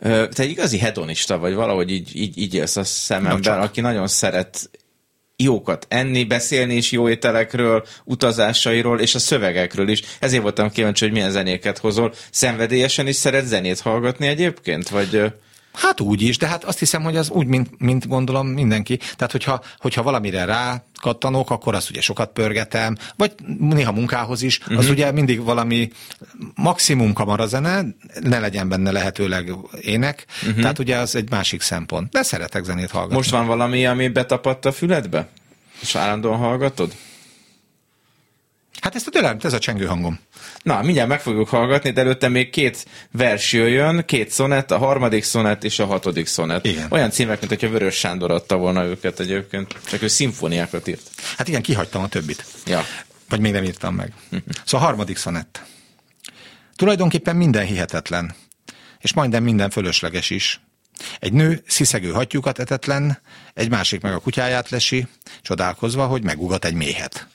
Te 0.00 0.28
egy 0.36 0.50
igazi 0.50 0.78
hedonista 0.78 1.38
vagy, 1.38 1.54
valahogy 1.54 1.90
így, 1.90 2.16
így, 2.16 2.38
így 2.38 2.54
élsz 2.54 2.76
a 2.76 2.84
szememben, 2.84 3.60
aki 3.60 3.80
nagyon 3.80 4.06
szeret 4.06 4.70
jókat 5.42 5.86
enni, 5.88 6.24
beszélni 6.24 6.74
is 6.74 6.92
jó 6.92 7.08
ételekről, 7.08 7.86
utazásairól 8.04 9.00
és 9.00 9.14
a 9.14 9.18
szövegekről 9.18 9.88
is. 9.88 10.02
Ezért 10.20 10.42
voltam 10.42 10.70
kíváncsi, 10.70 11.04
hogy 11.04 11.12
milyen 11.12 11.30
zenéket 11.30 11.78
hozol. 11.78 12.14
Szenvedélyesen 12.30 13.06
is 13.06 13.16
szeret 13.16 13.46
zenét 13.46 13.80
hallgatni 13.80 14.26
egyébként? 14.26 14.88
Vagy... 14.88 15.32
Hát 15.72 16.00
úgy 16.00 16.22
is, 16.22 16.38
de 16.38 16.46
hát 16.46 16.64
azt 16.64 16.78
hiszem, 16.78 17.02
hogy 17.02 17.16
az 17.16 17.30
úgy, 17.30 17.46
mint, 17.46 17.68
mint 17.78 18.08
gondolom 18.08 18.46
mindenki. 18.46 18.96
Tehát, 18.96 19.32
hogyha, 19.32 19.62
hogyha 19.78 20.02
valamire 20.02 20.44
rá 20.44 20.84
kattanok, 21.00 21.50
akkor 21.50 21.74
azt 21.74 21.90
ugye 21.90 22.00
sokat 22.00 22.32
pörgetem, 22.32 22.96
vagy 23.16 23.32
néha 23.58 23.92
munkához 23.92 24.42
is, 24.42 24.58
uh-huh. 24.58 24.78
az 24.78 24.84
mhm. 24.84 24.92
ugye 24.92 25.10
mindig 25.12 25.42
valami 25.42 25.90
maximum 26.54 27.12
kamarazene, 27.12 27.84
ne 28.20 28.38
legyen 28.38 28.68
benne 28.68 28.90
lehetőleg 28.90 29.52
ének, 29.80 30.26
uh-huh. 30.42 30.60
tehát 30.60 30.78
ugye 30.78 30.96
az 30.96 31.14
egy 31.14 31.30
másik 31.30 31.60
szempont. 31.60 32.10
De 32.10 32.22
szeretek 32.22 32.64
zenét 32.64 32.90
hallgatni. 32.90 33.16
Most 33.16 33.30
van 33.30 33.46
valami, 33.46 33.86
ami 33.86 34.08
betapadt 34.08 34.64
a 34.64 34.72
füledbe? 34.72 35.28
És 35.80 35.94
állandóan 35.94 36.38
hallgatod? 36.38 36.94
Hát 38.80 38.94
ezt 38.94 39.06
a 39.06 39.10
tőlem, 39.10 39.36
ez 39.42 39.52
a 39.52 39.58
csengő 39.58 39.84
hangom. 39.86 40.18
Na, 40.62 40.82
mindjárt 40.82 41.08
meg 41.08 41.20
fogjuk 41.20 41.48
hallgatni, 41.48 41.90
de 41.90 42.00
előtte 42.00 42.28
még 42.28 42.50
két 42.50 42.86
vers 43.12 43.52
jöjjön, 43.52 44.04
két 44.04 44.30
szonett, 44.30 44.70
a 44.70 44.78
harmadik 44.78 45.24
szonett 45.24 45.64
és 45.64 45.78
a 45.78 45.86
hatodik 45.86 46.26
szonett. 46.26 46.66
Igen. 46.66 46.86
Olyan 46.90 47.10
címek, 47.10 47.38
mint 47.38 47.50
hogyha 47.52 47.68
Vörös 47.68 47.94
Sándor 47.94 48.30
adta 48.30 48.56
volna 48.56 48.84
őket 48.84 49.20
egyébként, 49.20 49.76
csak 49.88 50.02
ő 50.02 50.08
szimfóniákat 50.08 50.88
írt. 50.88 51.10
Hát 51.36 51.48
igen, 51.48 51.62
kihagytam 51.62 52.02
a 52.02 52.08
többit. 52.08 52.44
Ja. 52.66 52.84
Vagy 53.28 53.40
még 53.40 53.52
nem 53.52 53.64
írtam 53.64 53.94
meg. 53.94 54.12
szóval 54.64 54.86
a 54.86 54.90
harmadik 54.90 55.16
szonett. 55.16 55.62
Tulajdonképpen 56.76 57.36
minden 57.36 57.64
hihetetlen, 57.64 58.34
és 58.98 59.12
majdnem 59.12 59.42
minden 59.42 59.70
fölösleges 59.70 60.30
is. 60.30 60.60
Egy 61.18 61.32
nő 61.32 61.62
sziszegő 61.66 62.10
hattyúkat 62.10 62.58
etetlen, 62.58 63.18
egy 63.54 63.70
másik 63.70 64.00
meg 64.00 64.12
a 64.12 64.18
kutyáját 64.18 64.70
lesi, 64.70 65.06
csodálkozva, 65.42 66.06
hogy 66.06 66.22
megugat 66.22 66.64
egy 66.64 66.74
méhet. 66.74 67.26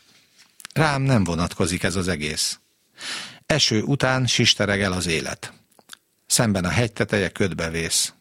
Rám 0.73 1.01
nem 1.01 1.23
vonatkozik 1.23 1.83
ez 1.83 1.95
az 1.95 2.07
egész. 2.07 2.59
Eső 3.45 3.81
után 3.81 4.27
sisteregel 4.27 4.91
az 4.91 5.05
élet. 5.07 5.53
Szemben 6.25 6.65
a 6.65 6.69
hegy 6.69 6.93
teteje 6.93 7.29
ködbe 7.29 7.69
vész. 7.69 8.13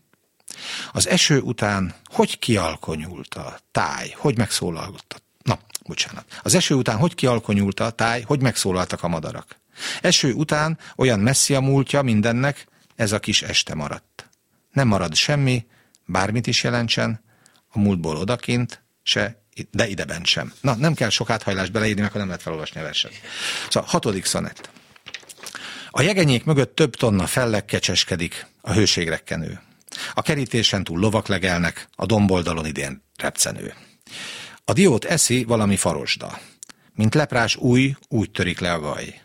Az 0.92 1.08
eső 1.08 1.40
után 1.40 1.94
hogy 2.04 2.38
kialkonyult 2.38 3.34
a 3.34 3.58
táj, 3.70 4.14
hogy 4.16 4.36
megszólaltott. 4.36 5.22
Na, 5.42 5.58
bocsánat. 5.86 6.40
Az 6.42 6.54
eső 6.54 6.74
után 6.74 6.96
hogy 6.96 7.14
kialkonyult 7.14 7.80
a 7.80 7.90
táj, 7.90 8.22
hogy 8.22 8.40
megszólaltak 8.40 9.02
a 9.02 9.08
madarak. 9.08 9.60
Eső 10.00 10.32
után 10.32 10.78
olyan 10.96 11.20
messzi 11.20 11.54
a 11.54 11.60
múltja 11.60 12.02
mindennek, 12.02 12.66
ez 12.96 13.12
a 13.12 13.20
kis 13.20 13.42
este 13.42 13.74
maradt. 13.74 14.28
Nem 14.72 14.88
marad 14.88 15.14
semmi, 15.14 15.66
bármit 16.06 16.46
is 16.46 16.62
jelentsen, 16.62 17.24
a 17.68 17.78
múltból 17.78 18.16
odakint, 18.16 18.82
se 19.02 19.41
de 19.70 19.88
ideben 19.88 20.24
sem. 20.24 20.52
Na, 20.60 20.74
nem 20.74 20.94
kell 20.94 21.08
sok 21.08 21.30
áthajlást 21.30 21.72
beleírni, 21.72 22.00
mert 22.00 22.14
nem 22.14 22.26
lehet 22.26 22.42
felolvasni 22.42 22.80
a 22.80 22.82
verset. 22.82 23.12
Szóval 23.68 23.88
hatodik 23.88 24.24
szonett. 24.24 24.70
A 25.90 26.02
jegenyék 26.02 26.44
mögött 26.44 26.74
több 26.74 26.96
tonna 26.96 27.26
fellek 27.26 27.64
kecseskedik, 27.64 28.46
a 28.60 28.72
hőségrekkenő. 28.72 29.60
A 30.14 30.22
kerítésen 30.22 30.84
túl 30.84 30.98
lovak 30.98 31.26
legelnek, 31.26 31.88
a 31.94 32.06
domboldalon 32.06 32.66
idén 32.66 33.02
repcenő. 33.16 33.74
A 34.64 34.72
diót 34.72 35.04
eszi 35.04 35.44
valami 35.44 35.76
farosda. 35.76 36.38
Mint 36.94 37.14
leprás 37.14 37.56
új, 37.56 37.96
úgy 38.08 38.30
törik 38.30 38.60
le 38.60 38.72
a 38.72 38.80
gaj. 38.80 39.20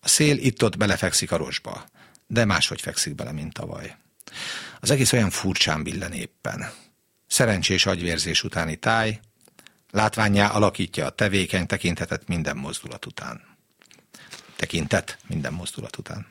A 0.00 0.08
szél 0.08 0.36
itt-ott 0.36 0.76
belefekszik 0.76 1.32
a 1.32 1.36
rosba, 1.36 1.84
de 2.26 2.44
máshogy 2.44 2.80
fekszik 2.80 3.14
bele, 3.14 3.32
mint 3.32 3.52
tavaly. 3.52 3.96
Az 4.80 4.90
egész 4.90 5.12
olyan 5.12 5.30
furcsán 5.30 5.82
billen 5.82 6.12
éppen. 6.12 6.70
Szerencsés 7.26 7.86
agyvérzés 7.86 8.42
utáni 8.42 8.76
táj, 8.76 9.20
látványá 9.90 10.48
alakítja 10.48 11.06
a 11.06 11.10
tevékeny 11.10 11.66
tekintetet 11.66 12.28
minden 12.28 12.56
mozdulat 12.56 13.06
után. 13.06 13.40
Tekintet 14.56 15.18
minden 15.26 15.52
mozdulat 15.52 15.96
után. 15.96 16.26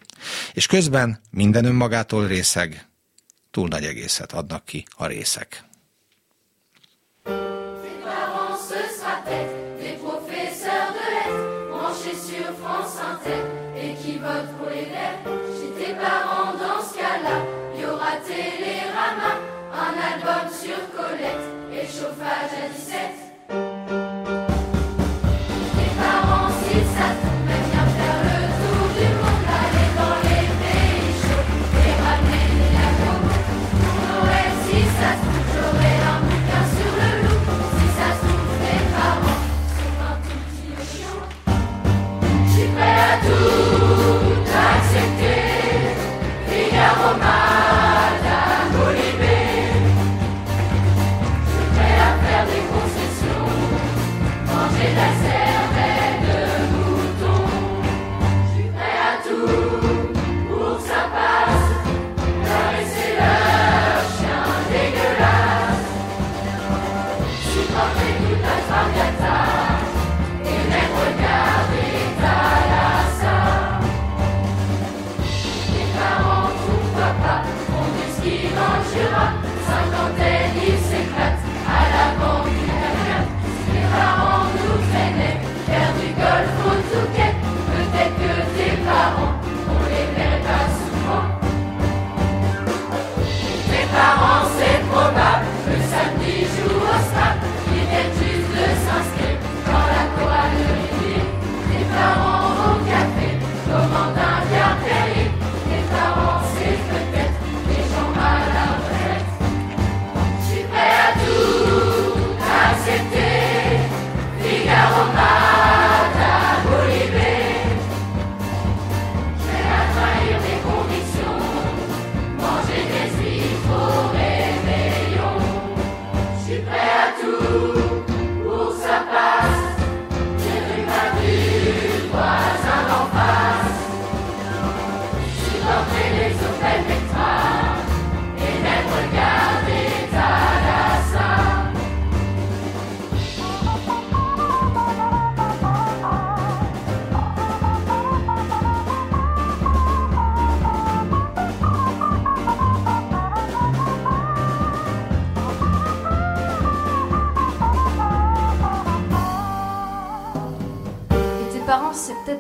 És 0.54 0.66
közben 0.66 1.22
minden 1.32 1.66
önmagától 1.66 2.28
részeg, 2.28 2.88
túl 3.52 3.68
nagy 3.68 3.86
egészet 3.86 4.32
adnak 4.32 4.66
ki 4.66 4.86
a 4.96 5.06
részek. 5.06 5.64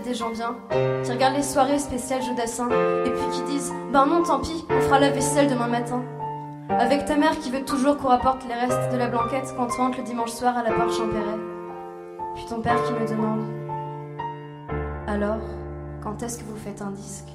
Des 0.10 0.16
gens 0.16 0.32
bien, 0.32 0.55
qui 1.03 1.12
regardent 1.12 1.36
les 1.36 1.43
soirées 1.43 1.78
spéciales 1.78 2.24
Jodassin, 2.24 2.68
et 3.05 3.12
puis 3.12 3.30
qui 3.32 3.43
disent 3.43 3.72
Ben 3.93 4.07
non, 4.07 4.24
tant 4.24 4.39
pis, 4.39 4.66
on 4.68 4.82
fera 4.82 4.99
la 4.99 5.12
vaisselle 5.12 5.47
demain 5.47 5.68
matin. 5.68 6.03
Avec 6.68 7.05
ta 7.05 7.16
mère 7.16 7.38
qui 7.38 7.51
veut 7.51 7.64
toujours 7.64 7.97
qu'on 7.97 8.07
rapporte 8.07 8.43
les 8.47 8.55
restes 8.55 8.91
de 8.91 8.97
la 8.97 9.07
blanquette 9.07 9.53
quand 9.55 9.68
on 9.78 9.84
rentre 9.84 9.99
le 9.99 10.03
dimanche 10.03 10.32
soir 10.32 10.57
à 10.57 10.64
la 10.64 10.72
porte 10.72 10.93
Champéret. 10.93 11.38
Puis 12.36 12.45
ton 12.49 12.60
père 12.60 12.84
qui 12.86 12.93
me 12.93 13.07
demande 13.07 13.45
Alors, 15.07 15.41
quand 16.01 16.24
est-ce 16.24 16.39
que 16.39 16.43
vous 16.45 16.57
faites 16.57 16.82
un 16.82 16.91
disque? 16.91 17.30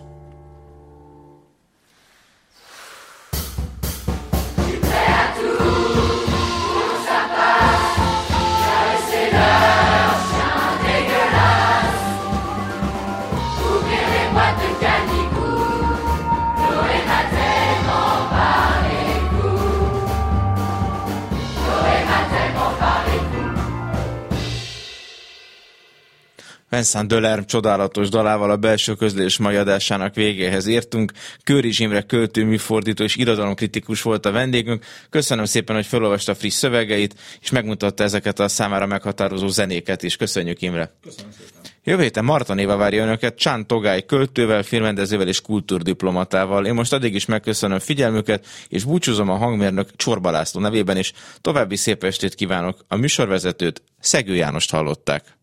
Vincent 26.74 27.08
Döler 27.08 27.44
csodálatos 27.44 28.08
dalával 28.08 28.50
a 28.50 28.56
belső 28.56 28.94
közlés 28.94 29.38
mai 29.38 29.56
adásának 29.56 30.14
végéhez 30.14 30.66
értünk. 30.66 31.12
Kőri 31.44 31.72
Imre 31.78 32.02
költő, 32.02 32.44
műfordító 32.44 33.04
és 33.04 33.16
irodalomkritikus 33.16 34.02
volt 34.02 34.26
a 34.26 34.30
vendégünk. 34.30 34.84
Köszönöm 35.10 35.44
szépen, 35.44 35.76
hogy 35.76 35.86
felolvasta 35.86 36.34
friss 36.34 36.54
szövegeit, 36.54 37.14
és 37.40 37.50
megmutatta 37.50 38.02
ezeket 38.02 38.38
a 38.38 38.48
számára 38.48 38.86
meghatározó 38.86 39.48
zenéket 39.48 40.02
is. 40.02 40.16
Köszönjük 40.16 40.62
Imre! 40.62 40.92
Köszönöm 41.02 41.32
szépen! 41.32 41.72
Jövő 41.84 42.02
héten 42.02 42.24
Marta 42.24 42.54
Néva 42.54 42.76
várja 42.76 43.04
önöket 43.04 43.36
Csán 43.36 43.66
Togály 43.66 44.04
költővel, 44.04 44.62
filmrendezővel 44.62 45.28
és 45.28 45.40
kultúrdiplomatával. 45.40 46.66
Én 46.66 46.74
most 46.74 46.92
addig 46.92 47.14
is 47.14 47.24
megköszönöm 47.26 47.78
figyelmüket, 47.78 48.46
és 48.68 48.84
búcsúzom 48.84 49.28
a 49.28 49.36
hangmérnök 49.36 49.96
Csorba 49.96 50.30
László 50.30 50.60
nevében 50.60 50.96
is. 50.96 51.12
További 51.40 51.76
szép 51.76 52.04
estét 52.04 52.34
kívánok! 52.34 52.84
A 52.88 52.96
műsorvezetőt 52.96 53.82
Szegő 54.00 54.34
Jánost 54.34 54.70
hallották. 54.70 55.42